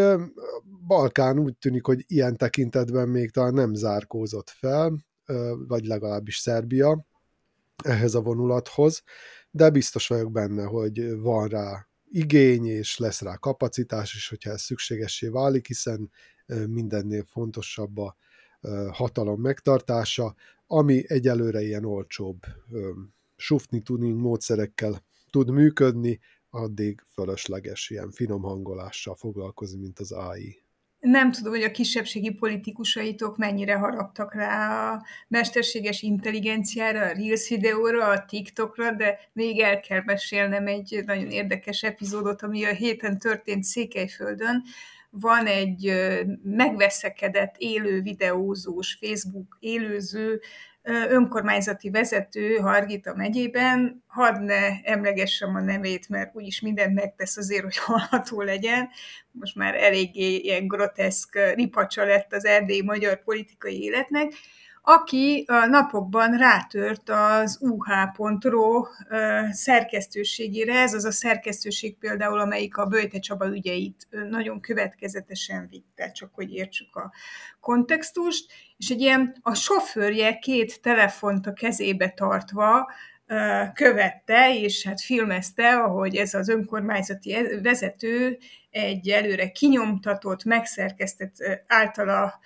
Balkán 0.86 1.38
úgy 1.38 1.56
tűnik, 1.56 1.84
hogy 1.84 2.04
ilyen 2.06 2.36
tekintetben 2.36 3.08
még 3.08 3.30
talán 3.30 3.54
nem 3.54 3.74
zárkózott 3.74 4.50
fel, 4.50 5.04
vagy 5.66 5.84
legalábbis 5.86 6.36
Szerbia 6.36 7.06
ehhez 7.84 8.14
a 8.14 8.20
vonulathoz, 8.20 9.02
de 9.50 9.70
biztos 9.70 10.06
vagyok 10.06 10.32
benne, 10.32 10.64
hogy 10.64 11.20
van 11.20 11.48
rá 11.48 11.88
igény, 12.12 12.66
és 12.66 12.98
lesz 12.98 13.20
rá 13.20 13.36
kapacitás 13.36 14.14
is, 14.14 14.28
hogyha 14.28 14.50
ez 14.50 14.62
szükségessé 14.62 15.28
válik, 15.28 15.66
hiszen 15.66 16.10
mindennél 16.66 17.24
fontosabb 17.24 17.98
a 17.98 18.16
hatalom 18.90 19.40
megtartása, 19.40 20.34
ami 20.66 21.04
egyelőre 21.06 21.62
ilyen 21.62 21.84
olcsóbb 21.84 22.42
sufni 23.36 23.82
tuning 23.82 24.18
módszerekkel 24.18 25.04
tud 25.30 25.50
működni, 25.50 26.20
addig 26.50 27.02
fölösleges 27.12 27.90
ilyen 27.90 28.10
finom 28.10 28.42
hangolással 28.42 29.14
foglalkozni, 29.14 29.80
mint 29.80 29.98
az 29.98 30.12
AI. 30.12 30.61
Nem 31.02 31.30
tudom, 31.32 31.52
hogy 31.52 31.62
a 31.62 31.70
kisebbségi 31.70 32.30
politikusaitok 32.30 33.36
mennyire 33.36 33.74
haraptak 33.74 34.34
rá 34.34 34.90
a 34.92 35.02
mesterséges 35.28 36.02
intelligenciára, 36.02 37.00
a 37.00 37.12
Reels 37.12 37.48
videóra, 37.48 38.06
a 38.06 38.24
TikTokra, 38.24 38.92
de 38.92 39.18
még 39.32 39.60
el 39.60 39.80
kell 39.80 40.02
mesélnem 40.04 40.66
egy 40.66 41.02
nagyon 41.06 41.30
érdekes 41.30 41.82
epizódot, 41.82 42.42
ami 42.42 42.64
a 42.64 42.72
héten 42.72 43.18
történt 43.18 43.64
Székelyföldön. 43.64 44.62
Van 45.10 45.46
egy 45.46 45.92
megveszekedett 46.42 47.54
élő 47.58 48.00
videózós, 48.00 48.98
Facebook 49.00 49.56
élőző 49.60 50.40
önkormányzati 51.08 51.90
vezető 51.90 52.56
Hargita 52.56 53.14
megyében, 53.14 54.02
hadd 54.06 54.40
ne 54.40 54.80
emlegessem 54.82 55.54
a 55.54 55.60
nevét, 55.60 56.08
mert 56.08 56.34
úgyis 56.34 56.60
mindent 56.60 56.94
megtesz 56.94 57.36
azért, 57.36 57.62
hogy 57.62 57.76
hallható 57.86 58.40
legyen. 58.40 58.88
Most 59.30 59.56
már 59.56 59.74
eléggé 59.74 60.36
ilyen 60.36 60.66
groteszk 60.66 61.38
ripacsa 61.54 62.04
lett 62.04 62.32
az 62.32 62.44
erdélyi 62.44 62.82
magyar 62.82 63.22
politikai 63.22 63.82
életnek, 63.82 64.32
aki 64.82 65.46
napokban 65.68 66.36
rátört 66.36 67.08
az 67.08 67.58
uh.ro 67.60 68.86
szerkesztőségére, 69.50 70.80
ez 70.80 70.94
az 70.94 71.04
a 71.04 71.10
szerkesztőség 71.10 71.98
például, 71.98 72.40
amelyik 72.40 72.76
a 72.76 72.86
Böjte 72.86 73.18
Csaba 73.18 73.46
ügyeit 73.46 74.06
nagyon 74.30 74.60
következetesen 74.60 75.66
vitte, 75.70 76.10
csak 76.10 76.30
hogy 76.34 76.52
értsük 76.52 76.96
a 76.96 77.12
kontextust, 77.60 78.52
és 78.76 78.90
egy 78.90 79.00
ilyen 79.00 79.36
a 79.42 79.54
sofőrje 79.54 80.38
két 80.38 80.80
telefont 80.80 81.46
a 81.46 81.52
kezébe 81.52 82.08
tartva 82.08 82.92
követte, 83.74 84.54
és 84.58 84.86
hát 84.86 85.00
filmezte, 85.00 85.76
ahogy 85.76 86.16
ez 86.16 86.34
az 86.34 86.48
önkormányzati 86.48 87.36
vezető 87.62 88.38
egy 88.72 89.08
előre 89.08 89.50
kinyomtatott, 89.50 90.44
megszerkesztett, 90.44 91.34
általa 91.66 92.40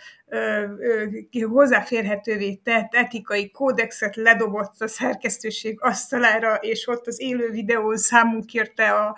hozzáférhetővé 1.48 2.54
tett 2.54 2.94
etikai 2.94 3.50
kódexet 3.50 4.16
ledobott 4.16 4.80
a 4.80 4.88
szerkesztőség 4.88 5.78
asztalára, 5.80 6.54
és 6.54 6.88
ott 6.88 7.06
az 7.06 7.20
élő 7.20 7.50
videón 7.50 7.96
számunk 7.96 8.46
kérte 8.46 8.90
a 8.90 9.16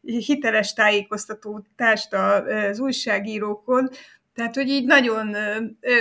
hiteles 0.00 0.72
tájékoztatótást 0.72 2.14
az 2.14 2.78
újságírókon, 2.78 3.90
tehát, 4.34 4.54
hogy 4.54 4.68
így 4.68 4.84
nagyon 4.84 5.36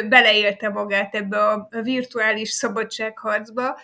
beleélte 0.10 0.70
magát 0.70 1.16
ebbe 1.16 1.38
a 1.38 1.70
virtuális 1.82 2.49
szabadságharcba, 2.49 3.80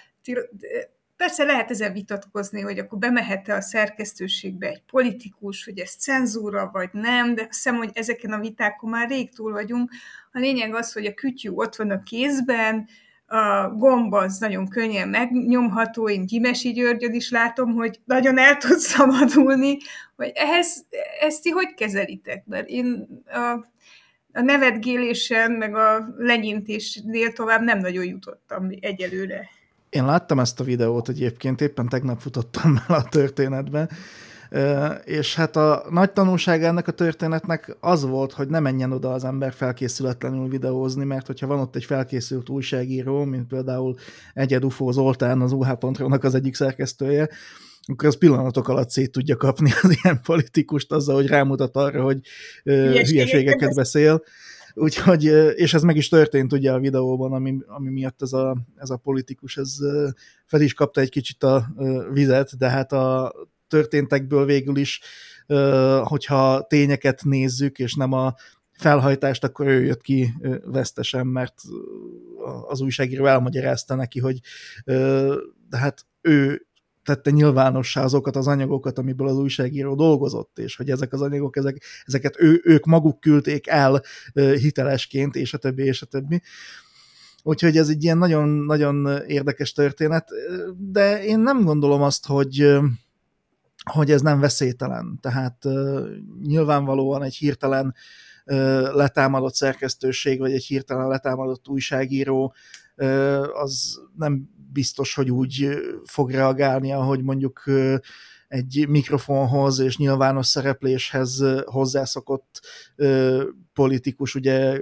Persze 1.22 1.44
lehet 1.44 1.70
ezen 1.70 1.94
vitatkozni, 1.94 2.62
hogy 2.62 2.80
akkor 2.80 3.00
bemehet-e 3.00 3.56
a 3.56 3.62
szerkesztőségbe 3.62 4.68
egy 4.68 4.82
politikus, 4.92 5.66
hogy 5.66 5.80
ez 5.80 5.96
cenzúra, 5.96 6.70
vagy 6.74 6.90
nem, 6.92 7.36
de 7.36 7.42
azt 7.42 7.54
hiszem, 7.54 7.76
hogy 7.76 7.90
ezeken 7.94 8.32
a 8.32 8.40
vitákon 8.40 8.90
már 8.90 9.10
rég 9.10 9.36
túl 9.36 9.52
vagyunk. 9.52 9.92
A 10.32 10.40
lényeg 10.40 10.76
az, 10.76 10.94
hogy 10.94 11.06
a 11.06 11.14
kütyű 11.14 11.50
ott 11.50 11.76
van 11.76 11.90
a 11.92 12.04
kézben, 12.04 12.88
a 13.26 13.70
gomb 13.70 14.14
az 14.14 14.38
nagyon 14.38 14.68
könnyen 14.68 15.08
megnyomható, 15.08 16.10
én 16.10 16.26
Gyimesi 16.26 16.72
Györgyöd 16.72 17.14
is 17.14 17.30
látom, 17.30 17.74
hogy 17.74 18.00
nagyon 18.06 18.38
el 18.38 18.58
tud 18.58 18.78
szabadulni, 18.78 19.78
hogy 20.16 20.32
ehhez, 20.34 20.86
ezt 21.20 21.44
ti 21.44 21.50
hogy 21.50 21.74
kezelitek? 21.74 22.46
Mert 22.46 22.68
én 22.68 23.08
a, 23.26 23.52
a 24.34 24.42
nevetgélésen, 24.42 25.52
meg 25.52 25.76
a 25.76 26.14
lenyintésnél 26.18 27.34
tovább 27.34 27.62
nem 27.62 27.80
nagyon 27.80 28.06
jutottam 28.06 28.70
egyelőre. 28.80 29.50
Én 29.92 30.06
láttam 30.06 30.40
ezt 30.40 30.60
a 30.60 30.64
videót 30.64 31.10
egyébként, 31.10 31.62
éppen 31.62 31.90
tegnap 31.90 32.20
futottam 32.20 32.82
el 32.88 32.96
a 32.96 33.04
történetben, 33.04 33.90
és 35.04 35.36
hát 35.36 35.56
a 35.56 35.86
nagy 35.90 36.12
tanulság 36.12 36.64
ennek 36.64 36.88
a 36.88 36.92
történetnek 36.92 37.78
az 37.80 38.06
volt, 38.06 38.34
hogy 38.34 38.48
ne 38.48 38.60
menjen 38.60 38.92
oda 38.92 39.12
az 39.14 39.24
ember 39.24 39.54
felkészületlenül 39.54 40.50
videózni, 40.50 41.04
mert 41.04 41.28
hogyha 41.28 41.48
van 41.48 41.60
ott 41.60 41.76
egy 41.76 41.86
felkészült 41.86 42.50
újságíró, 42.50 43.24
mint 43.24 43.48
például 43.48 43.96
Egyed 44.34 44.66
Ufó 44.66 44.92
Zoltán, 44.92 45.42
az 45.42 45.52
UH.ro-nak 45.52 46.24
az 46.24 46.36
egyik 46.36 46.56
szerkesztője, 46.56 47.30
akkor 47.86 48.08
az 48.08 48.18
pillanatok 48.18 48.68
alatt 48.68 48.90
szét 48.90 49.12
tudja 49.12 49.38
kapni 49.38 49.72
az 49.82 49.96
ilyen 50.04 50.22
politikust 50.22 50.92
azzal, 50.92 51.16
hogy 51.16 51.28
rámutat 51.28 51.76
arra, 51.76 52.04
hogy 52.04 52.20
hülyeségeket 52.64 53.76
beszél. 53.76 54.24
Úgyhogy, 54.74 55.24
és 55.56 55.74
ez 55.74 55.84
meg 55.84 55.96
is 55.96 56.10
történt 56.10 56.54
ugye 56.54 56.72
a 56.72 56.80
videóban, 56.80 57.34
ami, 57.34 57.58
ami 57.68 57.90
miatt 57.90 58.22
ez 58.22 58.34
a, 58.34 58.58
ez 58.76 58.90
a 58.90 58.98
politikus 58.98 59.58
ez 59.58 59.76
fel 60.46 60.62
is 60.62 60.74
kapta 60.74 61.02
egy 61.02 61.10
kicsit 61.10 61.44
a 61.44 61.68
vizet, 62.12 62.58
de 62.58 62.70
hát 62.70 62.92
a 62.92 63.34
történtekből 63.68 64.46
végül 64.46 64.78
is, 64.78 65.02
hogyha 66.04 66.66
tényeket 66.68 67.24
nézzük, 67.24 67.80
és 67.80 67.94
nem 67.94 68.12
a 68.12 68.34
felhajtást, 68.72 69.44
akkor 69.44 69.68
ő 69.68 69.84
jött 69.84 70.02
ki 70.02 70.34
vesztesen, 70.66 71.28
mert 71.28 71.62
az 72.68 72.82
újságíró 72.82 73.26
elmagyarázta 73.26 73.96
neki, 73.96 74.20
hogy 74.20 74.40
de 75.70 75.78
hát 75.78 76.06
ő 76.22 76.66
tette 77.04 77.32
nyilvánossá 77.32 78.04
azokat 78.04 78.36
az 78.36 78.48
anyagokat, 78.48 78.98
amiből 78.98 79.28
az 79.28 79.38
újságíró 79.38 79.96
dolgozott, 79.96 80.60
és 80.60 80.76
hogy 80.76 80.90
ezek 80.90 81.14
az 81.14 81.22
anyagok, 81.22 81.58
ezek, 81.58 81.84
ezeket 82.06 82.36
ő, 82.40 82.62
ők 82.64 82.86
maguk 82.86 83.20
küldték 83.20 83.68
el 83.68 84.02
hitelesként, 84.34 85.36
és 85.36 85.54
a 85.54 85.58
többi, 85.58 85.84
és 85.84 86.02
a 86.02 86.06
többi. 86.06 86.42
Úgyhogy 87.44 87.78
ez 87.78 87.90
egy 87.90 88.04
ilyen 88.04 88.18
nagyon-nagyon 88.18 89.22
érdekes 89.28 89.72
történet, 89.72 90.30
de 90.78 91.24
én 91.24 91.40
nem 91.40 91.64
gondolom 91.64 92.02
azt, 92.02 92.26
hogy 92.26 92.80
hogy 93.92 94.12
ez 94.12 94.22
nem 94.22 94.40
veszélytelen. 94.40 95.20
Tehát 95.22 95.64
nyilvánvalóan 96.44 97.24
egy 97.24 97.36
hirtelen 97.36 97.96
letámadott 98.94 99.54
szerkesztőség, 99.54 100.40
vagy 100.40 100.52
egy 100.52 100.64
hirtelen 100.64 101.08
letámadott 101.08 101.68
újságíró, 101.68 102.54
az 103.54 104.02
nem 104.16 104.50
biztos, 104.74 105.14
hogy 105.14 105.32
úgy 105.32 105.70
fog 106.06 106.32
reagálni, 106.32 106.92
ahogy 106.92 107.24
mondjuk 107.24 107.64
egy 108.48 108.86
mikrofonhoz 108.88 109.80
és 109.80 109.98
nyilvános 109.98 110.48
szerepléshez 110.48 111.44
hozzászokott 111.66 112.62
politikus 113.74 114.36
ugye 114.36 114.80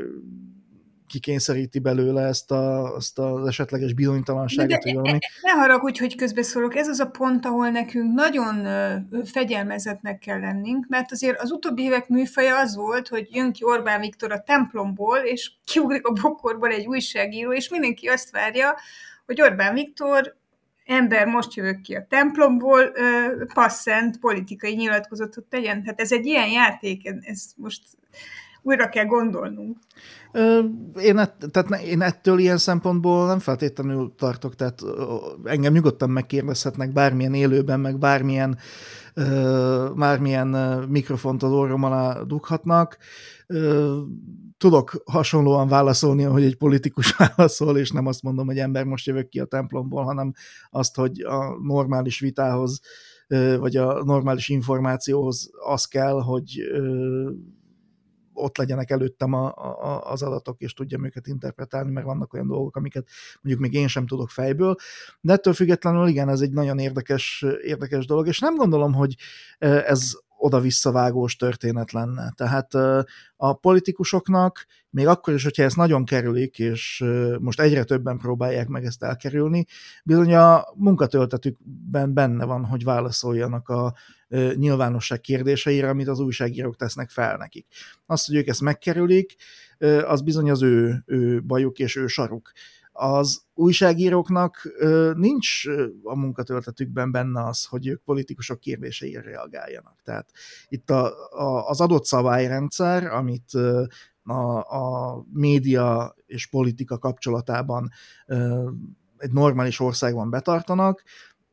kikényszeríti 1.10 1.80
belőle 1.80 2.22
ezt, 2.22 2.52
a, 2.52 2.94
ezt 2.98 3.20
az 3.20 3.48
esetleges 3.48 3.94
bizonytalanságot. 3.94 4.84
De, 4.84 5.02
de, 5.02 5.20
ne 5.42 5.52
haragudj, 5.52 6.00
hogy 6.00 6.16
közbeszólok, 6.16 6.76
ez 6.76 6.88
az 6.88 7.00
a 7.00 7.06
pont, 7.06 7.46
ahol 7.46 7.70
nekünk 7.70 8.14
nagyon 8.14 8.68
fegyelmezetnek 9.24 10.20
kell 10.20 10.40
lennünk, 10.40 10.86
mert 10.88 11.12
azért 11.12 11.42
az 11.42 11.52
utóbbi 11.52 11.84
évek 11.84 12.08
műfaja 12.08 12.60
az 12.60 12.76
volt, 12.76 13.08
hogy 13.08 13.28
jön 13.32 13.52
ki 13.52 13.64
Orbán 13.64 14.00
Viktor 14.00 14.32
a 14.32 14.44
templomból, 14.44 15.18
és 15.18 15.52
kiugrik 15.66 16.08
a 16.08 16.14
bokorból 16.22 16.70
egy 16.70 16.86
újságíró, 16.86 17.54
és 17.54 17.70
mindenki 17.70 18.08
azt 18.08 18.32
várja, 18.32 18.76
hogy 19.26 19.42
Orbán 19.42 19.74
Viktor 19.74 20.38
ember, 20.86 21.26
most 21.26 21.54
jövök 21.54 21.82
ki 21.82 21.96
a 21.96 22.06
templomból, 22.10 22.92
passzent 23.54 24.20
politikai 24.20 24.76
nyilatkozatot 24.76 25.44
tegyen. 25.44 25.84
Tehát 25.84 26.00
ez 26.00 26.12
egy 26.12 26.26
ilyen 26.26 26.48
játék, 26.48 27.08
ez 27.22 27.44
most 27.56 27.82
újra 28.70 28.90
kell 28.90 29.06
gondolnunk. 29.06 29.78
Én, 31.02 31.18
ett, 31.18 31.46
tehát 31.52 31.82
én 31.82 32.02
ettől 32.02 32.40
ilyen 32.40 32.58
szempontból 32.58 33.28
nem 33.28 33.40
feltétlenül 33.40 34.14
tartok, 34.18 34.56
tehát 34.56 34.82
engem 35.44 35.74
nyugodtan 35.74 36.10
megkérdezhetnek 36.10 36.94
bármilyen 36.94 37.34
élőben, 37.34 37.80
meg 37.80 37.98
bármilyen, 37.98 38.58
bármilyen 39.96 40.48
mikrofont 40.90 41.44
az 41.44 41.52
orrom 41.52 41.84
alá 41.84 42.22
dughatnak. 42.22 42.98
Tudok 44.58 45.02
hasonlóan 45.06 45.68
válaszolni, 45.68 46.24
hogy 46.24 46.44
egy 46.44 46.58
politikus 46.58 47.12
válaszol, 47.18 47.78
és 47.78 47.92
nem 47.92 48.06
azt 48.06 48.24
mondom, 48.24 48.46
hogy 48.46 48.58
ember, 48.58 48.84
most 48.84 49.08
jövök 49.08 49.30
ki 49.30 49.40
a 49.40 49.46
templomból, 49.46 50.04
hanem 50.04 50.34
azt, 50.70 50.96
hogy 50.96 51.22
a 51.22 51.58
normális 51.62 52.20
vitához, 52.20 52.80
vagy 53.60 53.76
a 53.76 54.04
normális 54.04 54.50
információhoz 54.50 55.50
az 55.66 55.86
kell, 55.86 56.22
hogy 56.22 56.62
ott 58.44 58.58
legyenek 58.58 58.90
előttem 58.90 59.34
a, 59.34 59.48
a, 59.48 60.12
az 60.12 60.22
adatok, 60.22 60.62
és 60.62 60.74
tudjam 60.74 61.06
őket 61.06 61.28
interpretálni, 61.28 61.92
mert 61.92 62.06
vannak 62.06 62.34
olyan 62.34 62.48
dolgok, 62.48 62.76
amiket 62.76 63.08
mondjuk 63.42 63.70
még 63.70 63.82
én 63.82 63.88
sem 63.88 64.08
tudok 64.08 64.30
fejből. 64.30 64.76
De 65.22 65.34
ettől 65.34 65.54
függetlenül 65.54 66.08
igen, 66.08 66.30
ez 66.30 66.42
egy 66.42 66.52
nagyon 66.52 66.80
érdekes, 66.80 67.46
érdekes 67.64 68.06
dolog, 68.06 68.28
és 68.28 68.40
nem 68.40 68.56
gondolom, 68.56 68.94
hogy 68.94 69.16
ez 69.60 70.12
oda-visszavágós 70.40 71.36
történet 71.36 71.92
lenne. 71.92 72.34
Tehát 72.36 72.74
a 73.36 73.54
politikusoknak, 73.54 74.66
még 74.90 75.08
akkor 75.08 75.34
is, 75.34 75.44
hogyha 75.44 75.64
ezt 75.64 75.76
nagyon 75.76 76.06
kerülik, 76.06 76.60
és 76.60 77.04
most 77.40 77.60
egyre 77.60 77.84
többen 77.84 78.18
próbálják 78.18 78.68
meg 78.68 78.86
ezt 78.86 79.04
elkerülni, 79.04 79.66
bizony 80.04 80.36
a 80.36 80.66
munkatöltetükben 80.76 82.14
benne 82.14 82.46
van, 82.46 82.66
hogy 82.66 82.84
válaszoljanak 82.84 83.70
a 83.70 83.94
nyilvánosság 84.56 85.20
kérdéseire, 85.20 85.90
amit 85.90 86.08
az 86.08 86.20
újságírók 86.20 86.76
tesznek 86.76 87.10
fel 87.10 87.38
nekik. 87.38 87.68
Azt, 88.06 88.28
hogy 88.28 88.36
ők 88.36 88.48
ezt 88.48 88.62
megkerülik, 88.62 89.36
az 90.06 90.22
bizony 90.22 90.52
az 90.52 90.62
ő, 90.62 91.04
ő 91.06 91.42
bajuk 91.42 91.80
és 91.80 91.96
ő 91.96 92.08
saruk 92.08 92.52
az 93.00 93.42
újságíróknak 93.54 94.74
nincs 95.14 95.64
a 96.04 96.16
munkatöltetükben 96.16 97.12
benne 97.12 97.46
az, 97.46 97.66
hogy 97.66 97.88
ők 97.88 98.04
politikusok 98.04 98.60
kérdéseire 98.60 99.22
reagáljanak. 99.22 100.02
Tehát 100.04 100.30
itt 100.68 100.90
a, 100.90 101.06
a, 101.30 101.68
az 101.68 101.82
adott 101.82 102.06
szabályrendszer, 102.06 103.06
amit 103.06 103.54
a, 104.24 104.58
a 104.60 105.16
média 105.34 106.16
és 106.26 106.48
politika 106.48 106.98
kapcsolatában 106.98 107.90
egy 109.18 109.32
normális 109.32 109.80
országban 109.80 110.30
betartanak, 110.30 111.04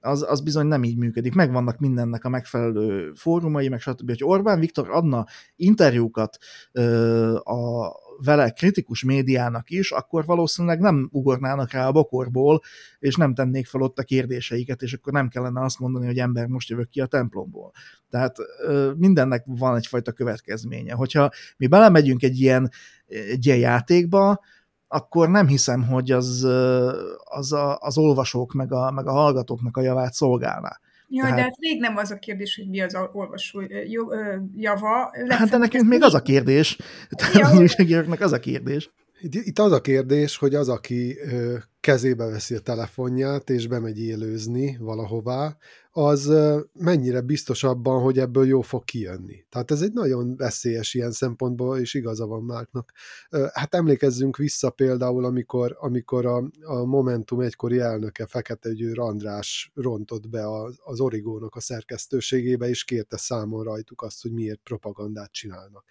az, 0.07 0.25
az 0.29 0.41
bizony 0.41 0.67
nem 0.67 0.85
így 0.85 0.97
működik. 0.97 1.35
Megvannak 1.35 1.79
mindennek 1.79 2.25
a 2.25 2.29
megfelelő 2.29 3.13
fórumai, 3.15 3.69
meg 3.69 3.81
stb. 3.81 4.09
Hogy 4.09 4.25
Orbán 4.25 4.61
Viktor 4.61 4.91
adna 4.91 5.27
interjúkat 5.57 6.39
a 7.43 7.89
vele 8.25 8.51
kritikus 8.51 9.05
médiának 9.05 9.71
is, 9.71 9.91
akkor 9.91 10.25
valószínűleg 10.25 10.81
nem 10.81 11.09
ugornának 11.13 11.71
rá 11.71 11.87
a 11.87 11.93
bokorból, 11.93 12.61
és 12.99 13.15
nem 13.15 13.35
tennék 13.35 13.67
fel 13.67 13.81
ott 13.81 13.99
a 13.99 14.03
kérdéseiket, 14.03 14.83
és 14.83 14.93
akkor 14.93 15.13
nem 15.13 15.29
kellene 15.29 15.65
azt 15.65 15.79
mondani, 15.79 16.07
hogy 16.07 16.19
ember, 16.19 16.47
most 16.47 16.69
jövök 16.69 16.89
ki 16.89 17.01
a 17.01 17.07
templomból. 17.07 17.73
Tehát 18.11 18.37
mindennek 18.97 19.43
van 19.47 19.77
egyfajta 19.77 20.13
következménye. 20.13 20.95
Hogyha 20.95 21.31
mi 21.57 21.67
belemegyünk 21.67 22.23
egy 22.23 22.41
ilyen, 22.41 22.71
egy 23.07 23.47
ilyen 23.47 23.59
játékba, 23.59 24.41
akkor 24.89 25.29
nem 25.29 25.47
hiszem, 25.47 25.87
hogy 25.87 26.11
az, 26.11 26.45
az 27.25 27.53
a, 27.53 27.79
az 27.79 27.99
olvasók 27.99 28.53
meg 28.53 28.73
a, 28.73 28.91
meg 28.91 29.07
a 29.07 29.13
hallgatóknak 29.13 29.77
a 29.77 29.83
javát 29.83 30.13
szolgálná. 30.13 30.81
Jaj, 31.09 31.23
Tehát... 31.23 31.37
de 31.37 31.43
hát 31.43 31.57
rég 31.61 31.81
nem 31.81 31.97
az 31.97 32.11
a 32.11 32.19
kérdés, 32.19 32.57
hogy 32.57 32.69
mi 32.69 32.81
az 32.81 32.95
a 32.95 33.11
olvasó 33.13 33.63
java. 34.55 35.11
Hát 35.29 35.49
de 35.49 35.57
nekünk 35.57 35.89
még 35.89 36.03
az 36.03 36.15
a 36.15 36.23
kérdés. 36.23 36.79
Tehát 37.11 37.53
az 37.53 37.59
újságíróknak 37.59 38.21
az 38.21 38.33
a 38.33 38.39
kérdés. 38.39 38.91
Itt 39.21 39.59
az 39.59 39.73
a 39.73 39.81
kérdés, 39.81 40.37
hogy 40.37 40.55
az, 40.55 40.69
aki 40.69 41.17
kezébe 41.81 42.25
veszi 42.25 42.55
a 42.55 42.61
telefonját, 42.61 43.51
és 43.51 43.67
bemegy 43.67 44.01
élőzni 44.01 44.77
valahová, 44.81 45.57
az 45.99 46.33
mennyire 46.73 47.21
biztos 47.21 47.65
abban, 47.65 48.03
hogy 48.03 48.19
ebből 48.19 48.47
jó 48.47 48.61
fog 48.61 48.85
kijönni. 48.85 49.47
Tehát 49.49 49.71
ez 49.71 49.83
egy 49.83 49.93
nagyon 49.93 50.37
veszélyes 50.37 50.95
ilyen 50.95 51.11
szempontból, 51.11 51.79
és 51.79 51.95
igaza 51.95 52.27
van 52.27 52.43
Márknak. 52.43 52.93
Hát 53.53 53.75
emlékezzünk 53.75 54.37
vissza 54.37 54.71
például, 54.71 55.25
amikor, 55.25 55.77
amikor 55.81 56.27
a, 56.27 56.49
a 56.63 56.85
Momentum 56.85 57.41
egykori 57.41 57.79
elnöke, 57.79 58.27
Fekete 58.27 58.73
Győr 58.73 58.99
András 58.99 59.71
rontott 59.75 60.29
be 60.29 60.49
az, 60.51 60.79
az 60.85 61.01
Origónak 61.01 61.55
a 61.55 61.61
szerkesztőségébe, 61.61 62.69
és 62.69 62.85
kérte 62.85 63.17
számon 63.17 63.65
rajtuk 63.65 64.03
azt, 64.03 64.23
hogy 64.23 64.33
miért 64.33 64.61
propagandát 64.63 65.33
csinálnak. 65.33 65.85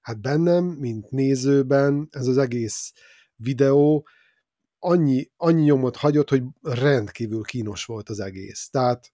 Hát 0.00 0.20
bennem, 0.20 0.64
mint 0.64 1.10
nézőben, 1.10 2.08
ez 2.10 2.26
az 2.26 2.38
egész 2.38 2.92
videó 3.36 4.06
annyi, 4.78 5.30
annyi 5.36 5.62
nyomot 5.62 5.96
hagyott, 5.96 6.28
hogy 6.28 6.42
rendkívül 6.62 7.42
kínos 7.42 7.84
volt 7.84 8.08
az 8.08 8.20
egész. 8.20 8.68
Tehát 8.70 9.13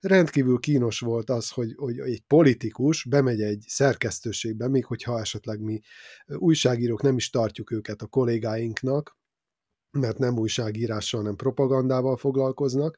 rendkívül 0.00 0.58
kínos 0.58 1.00
volt 1.00 1.30
az, 1.30 1.50
hogy, 1.50 1.74
hogy 1.76 1.98
egy 1.98 2.22
politikus 2.26 3.04
bemegy 3.04 3.40
egy 3.40 3.64
szerkesztőségbe, 3.66 4.68
még 4.68 4.84
hogyha 4.84 5.20
esetleg 5.20 5.60
mi 5.60 5.80
újságírók 6.26 7.02
nem 7.02 7.16
is 7.16 7.30
tartjuk 7.30 7.70
őket 7.70 8.02
a 8.02 8.06
kollégáinknak, 8.06 9.18
mert 9.90 10.18
nem 10.18 10.38
újságírással, 10.38 11.20
hanem 11.20 11.36
propagandával 11.36 12.16
foglalkoznak, 12.16 12.96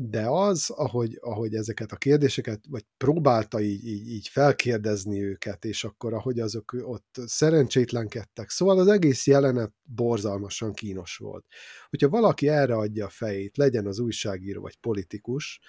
de 0.00 0.26
az, 0.26 0.70
ahogy, 0.70 1.18
ahogy 1.20 1.54
ezeket 1.54 1.92
a 1.92 1.96
kérdéseket, 1.96 2.60
vagy 2.68 2.84
próbálta 2.96 3.60
így, 3.60 3.86
így, 3.86 4.08
így 4.08 4.28
felkérdezni 4.28 5.22
őket, 5.22 5.64
és 5.64 5.84
akkor 5.84 6.14
ahogy 6.14 6.40
azok 6.40 6.76
ott 6.82 7.20
szerencsétlenkedtek, 7.26 8.50
szóval 8.50 8.78
az 8.78 8.86
egész 8.86 9.26
jelenet 9.26 9.72
borzalmasan 9.82 10.72
kínos 10.72 11.16
volt. 11.16 11.46
Hogyha 11.88 12.08
valaki 12.08 12.48
erre 12.48 12.74
adja 12.74 13.06
a 13.06 13.08
fejét, 13.08 13.56
legyen 13.56 13.86
az 13.86 13.98
újságíró 13.98 14.60
vagy 14.60 14.76
politikus, 14.76 15.60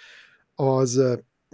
az 0.54 1.02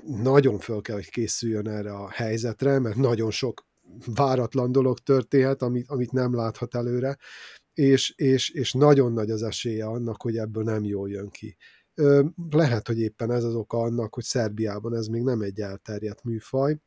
nagyon 0.06 0.60
föl 0.60 0.82
kell, 0.82 0.96
hogy 0.96 1.10
készüljön 1.10 1.68
erre 1.68 1.94
a 1.94 2.10
helyzetre, 2.10 2.80
mert 2.80 2.96
nagyon 2.96 3.32
sok 3.32 3.66
váratlan 4.06 4.72
dolog 4.72 5.00
történhet, 5.00 5.62
amit, 5.62 5.90
amit 5.90 6.12
nem 6.12 6.36
láthat 6.36 6.76
előre, 6.76 7.18
és, 7.74 8.14
és, 8.16 8.50
és 8.50 8.74
nagyon 8.74 9.14
nagy 9.14 9.30
az 9.30 9.44
esélye 9.44 9.86
annak, 9.86 10.22
hogy 10.22 10.38
ebből 10.38 10.64
nem 10.64 10.84
jól 10.84 11.10
jön 11.10 11.30
ki. 11.30 11.58
Lehet, 12.50 12.88
hogy 12.88 13.00
éppen 13.00 13.32
ez 13.32 13.44
az 13.44 13.56
oka 13.56 13.78
annak, 13.78 14.14
hogy 14.14 14.24
Szerbiában 14.24 14.96
ez 14.96 15.08
még 15.08 15.22
nem 15.24 15.42
egy 15.42 15.60
elterjedt 15.60 16.24
műfaj. 16.24 16.78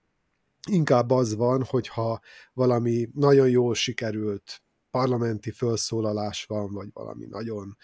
Inkább 0.71 1.11
az 1.11 1.35
van, 1.35 1.65
hogyha 1.65 2.21
valami 2.53 3.09
nagyon 3.15 3.49
jól 3.49 3.75
sikerült 3.75 4.63
parlamenti 4.91 5.51
felszólalás 5.51 6.45
van, 6.45 6.73
vagy 6.73 6.89
valami 6.93 7.27
nagyon 7.27 7.77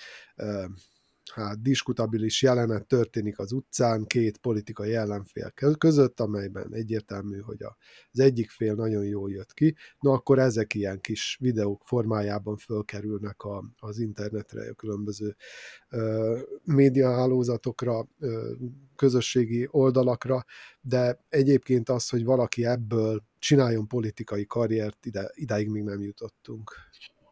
hát 1.32 1.62
diskutabilis 1.62 2.42
jelenet 2.42 2.86
történik 2.86 3.38
az 3.38 3.52
utcán 3.52 4.04
két 4.04 4.38
politikai 4.38 4.94
ellenfél 4.94 5.52
között, 5.78 6.20
amelyben 6.20 6.74
egyértelmű, 6.74 7.40
hogy 7.40 7.62
az 8.12 8.20
egyik 8.20 8.50
fél 8.50 8.74
nagyon 8.74 9.04
jól 9.04 9.30
jött 9.30 9.54
ki, 9.54 9.76
no 10.00 10.12
akkor 10.12 10.38
ezek 10.38 10.74
ilyen 10.74 11.00
kis 11.00 11.36
videók 11.40 11.82
formájában 11.84 12.56
fölkerülnek 12.56 13.42
a, 13.42 13.64
az 13.78 13.98
internetre, 13.98 14.70
a 14.70 14.74
különböző 14.74 15.36
ö, 15.88 16.38
médiahálózatokra, 16.64 18.08
közösségi 18.96 19.68
oldalakra, 19.70 20.44
de 20.80 21.24
egyébként 21.28 21.88
az, 21.88 22.08
hogy 22.08 22.24
valaki 22.24 22.64
ebből 22.64 23.24
csináljon 23.38 23.86
politikai 23.86 24.46
karriert, 24.46 25.06
ide, 25.06 25.30
idáig 25.34 25.68
még 25.68 25.82
nem 25.82 26.02
jutottunk. 26.02 26.72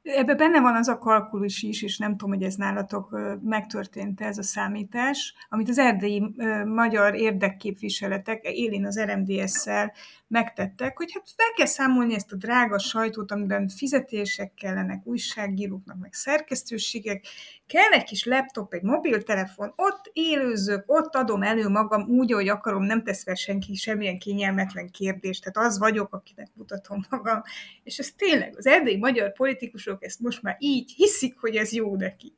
Ebben 0.02 0.36
benne 0.36 0.60
van 0.60 0.76
az 0.76 0.88
a 0.88 0.98
kalkulus 0.98 1.62
is, 1.62 1.82
és 1.82 1.98
nem 1.98 2.10
tudom, 2.10 2.34
hogy 2.34 2.42
ez 2.42 2.54
nálatok 2.54 3.18
megtörtént 3.42 4.20
ez 4.20 4.38
a 4.38 4.42
számítás, 4.42 5.34
amit 5.48 5.68
az 5.68 5.78
erdélyi 5.78 6.34
magyar 6.64 7.14
érdekképviseletek, 7.14 8.44
élén 8.44 8.86
az 8.86 9.00
RMDS-szel 9.00 9.92
megtettek, 10.32 10.96
hogy 10.96 11.12
hát 11.12 11.32
fel 11.36 11.52
kell 11.56 11.66
számolni 11.66 12.14
ezt 12.14 12.32
a 12.32 12.36
drága 12.36 12.78
sajtót, 12.78 13.32
amiben 13.32 13.68
fizetések 13.68 14.54
kellenek 14.54 15.06
újságíróknak, 15.06 15.96
meg 16.00 16.12
szerkesztőségek, 16.12 17.26
kell 17.66 17.90
egy 17.90 18.04
kis 18.04 18.24
laptop, 18.24 18.72
egy 18.74 18.82
mobiltelefon, 18.82 19.72
ott 19.76 20.10
élőzök, 20.12 20.84
ott 20.86 21.14
adom 21.14 21.42
elő 21.42 21.68
magam 21.68 22.02
úgy, 22.08 22.32
ahogy 22.32 22.48
akarom, 22.48 22.82
nem 22.82 23.02
tesz 23.02 23.22
fel 23.22 23.34
senki 23.34 23.74
semmilyen 23.74 24.18
kényelmetlen 24.18 24.90
kérdést, 24.90 25.44
tehát 25.44 25.70
az 25.70 25.78
vagyok, 25.78 26.14
akinek 26.14 26.48
mutatom 26.54 27.04
magam. 27.10 27.42
És 27.82 27.98
ez 27.98 28.12
tényleg, 28.16 28.54
az 28.56 28.66
erdélyi 28.66 28.98
magyar 28.98 29.32
politikusok 29.32 30.04
ezt 30.04 30.20
most 30.20 30.42
már 30.42 30.56
így 30.58 30.92
hiszik, 30.96 31.38
hogy 31.40 31.56
ez 31.56 31.72
jó 31.72 31.96
nekik. 31.96 32.34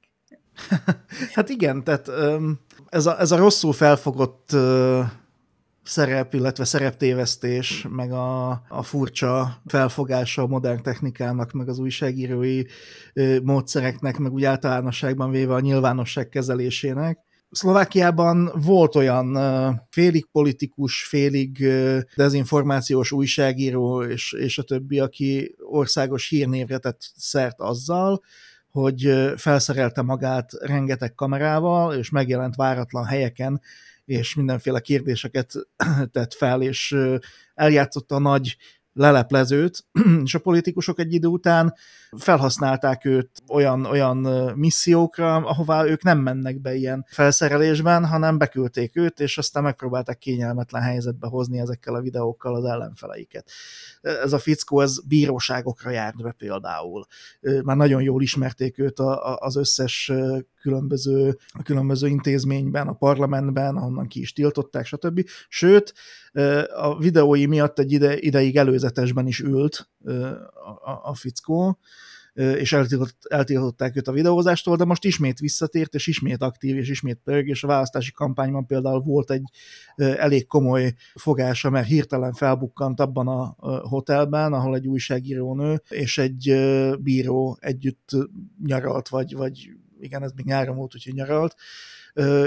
hát 1.35 1.49
igen, 1.49 1.85
tehát 1.85 2.11
ez 2.89 3.07
a, 3.07 3.21
ez 3.21 3.31
a 3.31 3.37
rosszul 3.37 3.73
felfogott 3.73 4.51
szerep, 5.85 6.35
illetve 6.35 6.65
szereptévesztés, 6.65 7.87
meg 7.91 8.13
a, 8.13 8.51
a 8.69 8.83
furcsa 8.83 9.63
felfogása 9.67 10.43
a 10.43 10.47
modern 10.47 10.83
technikának, 10.83 11.53
meg 11.53 11.69
az 11.69 11.79
újságírói 11.79 12.63
módszereknek, 13.43 14.19
meg 14.19 14.33
úgy 14.33 14.45
általánosságban 14.45 15.31
véve 15.31 15.55
a 15.55 15.61
nyilvánosság 15.61 16.29
kezelésének. 16.29 17.19
Szlovákiában 17.51 18.53
volt 18.55 18.95
olyan 18.95 19.39
félig 19.91 20.27
politikus, 20.33 21.05
félig 21.05 21.67
dezinformációs 22.17 23.13
újságíró 23.13 24.03
és, 24.03 24.33
és 24.33 24.59
a 24.59 24.63
többi, 24.63 24.99
aki 24.99 25.55
országos 25.59 26.29
hírnévre 26.29 26.79
tett 26.79 27.01
szert 27.17 27.61
azzal, 27.61 28.23
hogy 28.71 29.33
felszerelte 29.37 30.03
magát 30.03 30.53
rengeteg 30.61 31.15
kamerával, 31.15 31.95
és 31.95 32.11
megjelent 32.11 32.55
váratlan 32.57 33.05
helyeken, 33.05 33.61
és 34.05 34.35
mindenféle 34.35 34.81
kérdéseket 34.81 35.53
tett 36.13 36.35
fel, 36.35 36.63
és 36.63 36.97
eljátszotta 37.55 38.15
a 38.15 38.19
nagy 38.19 38.57
leleplezőt, 38.93 39.87
és 40.25 40.35
a 40.35 40.39
politikusok 40.39 40.99
egy 40.99 41.13
idő 41.13 41.29
után 41.29 41.75
felhasználták 42.17 43.05
őt 43.05 43.31
olyan, 43.49 43.85
olyan 43.85 44.17
missziókra, 44.57 45.35
ahová 45.35 45.85
ők 45.85 46.03
nem 46.03 46.19
mennek 46.19 46.61
be 46.61 46.75
ilyen 46.75 47.07
felszerelésben, 47.09 48.07
hanem 48.07 48.39
beküldték 48.39 48.97
őt, 48.97 49.21
és 49.21 49.39
aztán 49.39 49.63
megpróbálták 49.63 50.19
kényelmetlen 50.19 50.83
helyzetbe 50.83 51.27
hozni 51.27 51.59
ezekkel 51.59 51.95
a 51.95 52.01
videókkal 52.01 52.55
az 52.55 52.65
ellenfeleiket. 52.65 53.51
Ez 54.01 54.33
a 54.33 54.39
fickó, 54.39 54.81
ez 54.81 55.07
bíróságokra 55.07 55.91
járt 55.91 56.23
be 56.23 56.33
például. 56.33 57.07
Már 57.65 57.77
nagyon 57.77 58.03
jól 58.03 58.23
ismerték 58.23 58.79
őt 58.79 58.99
az 59.39 59.57
összes 59.57 60.13
különböző, 60.61 61.39
a 61.49 61.63
különböző 61.63 62.09
intézményben, 62.09 62.89
a 62.89 62.93
parlamentben, 62.93 63.77
ahonnan 63.77 64.07
ki 64.07 64.21
is 64.21 64.33
tiltották, 64.33 64.87
stb. 64.87 65.29
Sőt, 65.49 65.95
a 66.75 66.99
videói 66.99 67.47
miatt 67.47 67.79
egy 67.79 67.93
ide, 67.93 68.19
ideig 68.19 68.57
előzetesben 68.57 69.27
is 69.27 69.41
ült 69.41 69.89
a, 70.05 70.91
a, 70.91 71.01
a 71.03 71.15
fickó, 71.15 71.79
és 72.35 72.73
eltiltott, 72.73 73.17
eltiltották 73.29 73.97
őt 73.97 74.09
a 74.09 74.13
videózástól, 74.13 74.77
de 74.77 74.85
most 74.85 75.05
ismét 75.05 75.39
visszatért, 75.39 75.95
és 75.95 76.07
ismét 76.07 76.43
aktív, 76.43 76.77
és 76.77 76.89
ismét 76.89 77.21
pörg, 77.25 77.49
és 77.49 77.65
a 77.65 77.67
választási 77.67 78.13
kampányban 78.13 78.67
például 78.67 79.01
volt 79.01 79.31
egy 79.31 79.51
elég 79.97 80.47
komoly 80.47 80.95
fogása, 81.15 81.71
mert 81.71 81.87
hirtelen 81.87 82.33
felbukkant 82.33 83.01
abban 83.01 83.29
a 83.29 83.57
hotelben, 83.89 84.53
ahol 84.53 84.75
egy 84.75 84.87
újságírónő 84.87 85.83
és 85.89 86.19
egy 86.19 86.55
bíró 87.01 87.59
együtt 87.61 88.09
nyaralt, 88.65 89.09
vagy, 89.09 89.35
vagy 89.35 89.71
igen, 90.01 90.23
ez 90.23 90.33
még 90.37 90.45
nyáron 90.45 90.77
volt, 90.77 90.95
úgyhogy 90.95 91.15
nyaralt, 91.15 91.55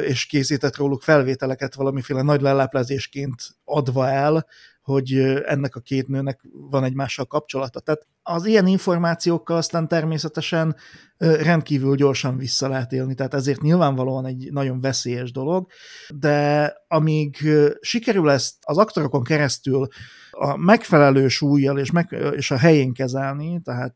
és 0.01 0.25
készített 0.25 0.75
róluk 0.75 1.01
felvételeket 1.01 1.75
valamiféle 1.75 2.21
nagy 2.21 2.41
leleplezésként 2.41 3.57
adva 3.63 4.07
el, 4.07 4.45
hogy 4.87 5.13
ennek 5.45 5.75
a 5.75 5.79
két 5.79 6.07
nőnek 6.07 6.47
van 6.51 6.83
egymással 6.83 7.25
kapcsolata. 7.25 7.79
Tehát 7.79 8.07
az 8.23 8.45
ilyen 8.45 8.67
információkkal 8.67 9.57
aztán 9.57 9.87
természetesen 9.87 10.75
rendkívül 11.17 11.95
gyorsan 11.95 12.37
vissza 12.37 12.67
lehet 12.67 12.91
élni, 12.91 13.15
tehát 13.15 13.33
ezért 13.33 13.61
nyilvánvalóan 13.61 14.25
egy 14.25 14.51
nagyon 14.51 14.81
veszélyes 14.81 15.31
dolog, 15.31 15.67
de 16.15 16.73
amíg 16.87 17.37
sikerül 17.79 18.29
ezt 18.29 18.55
az 18.61 18.77
aktorokon 18.77 19.23
keresztül 19.23 19.87
a 20.31 20.57
megfelelő 20.57 21.27
súlyjal 21.27 21.79
és, 21.79 21.91
meg, 21.91 22.15
és 22.35 22.51
a 22.51 22.57
helyén 22.57 22.93
kezelni, 22.93 23.61
tehát 23.61 23.95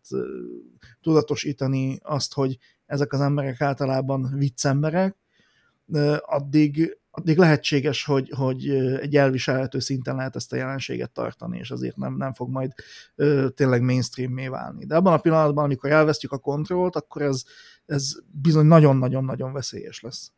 tudatosítani 1.01 1.99
azt, 2.03 2.33
hogy 2.33 2.57
ezek 2.85 3.13
az 3.13 3.21
emberek 3.21 3.61
általában 3.61 4.33
viccemberek, 4.37 5.17
addig, 6.19 6.97
addig 7.11 7.37
lehetséges, 7.37 8.03
hogy, 8.03 8.29
hogy 8.35 8.69
egy 8.75 9.15
elviselhető 9.15 9.79
szinten 9.79 10.15
lehet 10.15 10.35
ezt 10.35 10.53
a 10.53 10.55
jelenséget 10.55 11.11
tartani, 11.11 11.57
és 11.57 11.71
azért 11.71 11.95
nem, 11.95 12.15
nem 12.17 12.33
fog 12.33 12.49
majd 12.49 12.73
ö, 13.15 13.49
tényleg 13.49 13.81
mainstream 13.81 14.49
válni. 14.49 14.85
De 14.85 14.95
abban 14.95 15.13
a 15.13 15.17
pillanatban, 15.17 15.63
amikor 15.63 15.89
elvesztjük 15.89 16.31
a 16.31 16.37
kontrollt, 16.37 16.95
akkor 16.95 17.21
ez, 17.21 17.43
ez 17.85 18.13
bizony 18.41 18.65
nagyon-nagyon-nagyon 18.65 19.53
veszélyes 19.53 20.01
lesz. 20.01 20.31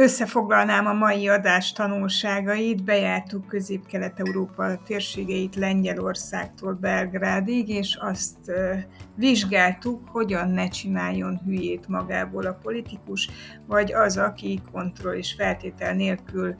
Összefoglalnám 0.00 0.86
a 0.86 0.92
mai 0.92 1.28
adás 1.28 1.72
tanulságait, 1.72 2.84
bejártuk 2.84 3.46
Közép-Kelet-Európa 3.46 4.78
térségeit 4.86 5.56
Lengyelországtól 5.56 6.72
Belgrádig, 6.72 7.68
és 7.68 7.98
azt 8.00 8.52
vizsgáltuk, 9.14 10.08
hogyan 10.08 10.50
ne 10.50 10.68
csináljon 10.68 11.40
hülyét 11.44 11.88
magából 11.88 12.46
a 12.46 12.58
politikus, 12.62 13.28
vagy 13.66 13.92
az, 13.92 14.16
aki 14.16 14.60
kontroll 14.72 15.14
és 15.14 15.34
feltétel 15.38 15.94
nélkül 15.94 16.54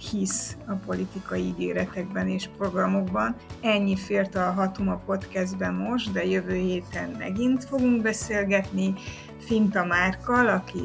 hisz 0.00 0.56
a 0.66 0.72
politikai 0.72 1.42
ígéretekben 1.42 2.28
és 2.28 2.48
programokban. 2.56 3.36
Ennyi 3.60 3.96
fért 3.96 4.34
a 4.34 4.52
Hatuma 4.52 5.02
podcastben 5.06 5.74
most, 5.74 6.12
de 6.12 6.24
jövő 6.24 6.54
héten 6.54 7.14
megint 7.18 7.64
fogunk 7.64 8.02
beszélgetni 8.02 8.94
Finta 9.38 9.84
Márkal, 9.84 10.48
aki 10.48 10.82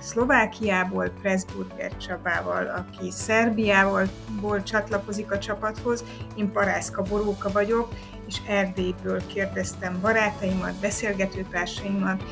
Szlovákiából, 0.00 1.08
Pressburger 1.08 1.96
Csabával, 1.96 2.66
aki 2.66 3.10
Szerbiából 3.10 4.62
csatlakozik 4.62 5.30
a 5.30 5.38
csapathoz, 5.38 6.04
én 6.36 6.52
Parászka 6.52 7.02
Boróka 7.02 7.52
vagyok, 7.52 7.94
és 8.26 8.40
Erdélyből 8.48 9.26
kérdeztem 9.26 9.98
barátaimat, 10.00 10.80
beszélgetőtársaimat, 10.80 12.24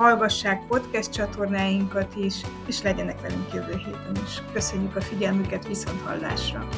hallgassák 0.00 0.66
podcast 0.66 1.12
csatornáinkat 1.12 2.16
is, 2.16 2.34
és 2.66 2.82
legyenek 2.82 3.20
velünk 3.20 3.52
jövő 3.54 3.76
héten 3.76 4.24
is. 4.24 4.42
Köszönjük 4.52 4.96
a 4.96 5.00
figyelmüket, 5.00 5.66
viszont 5.66 6.00
hallásra! 6.00 6.68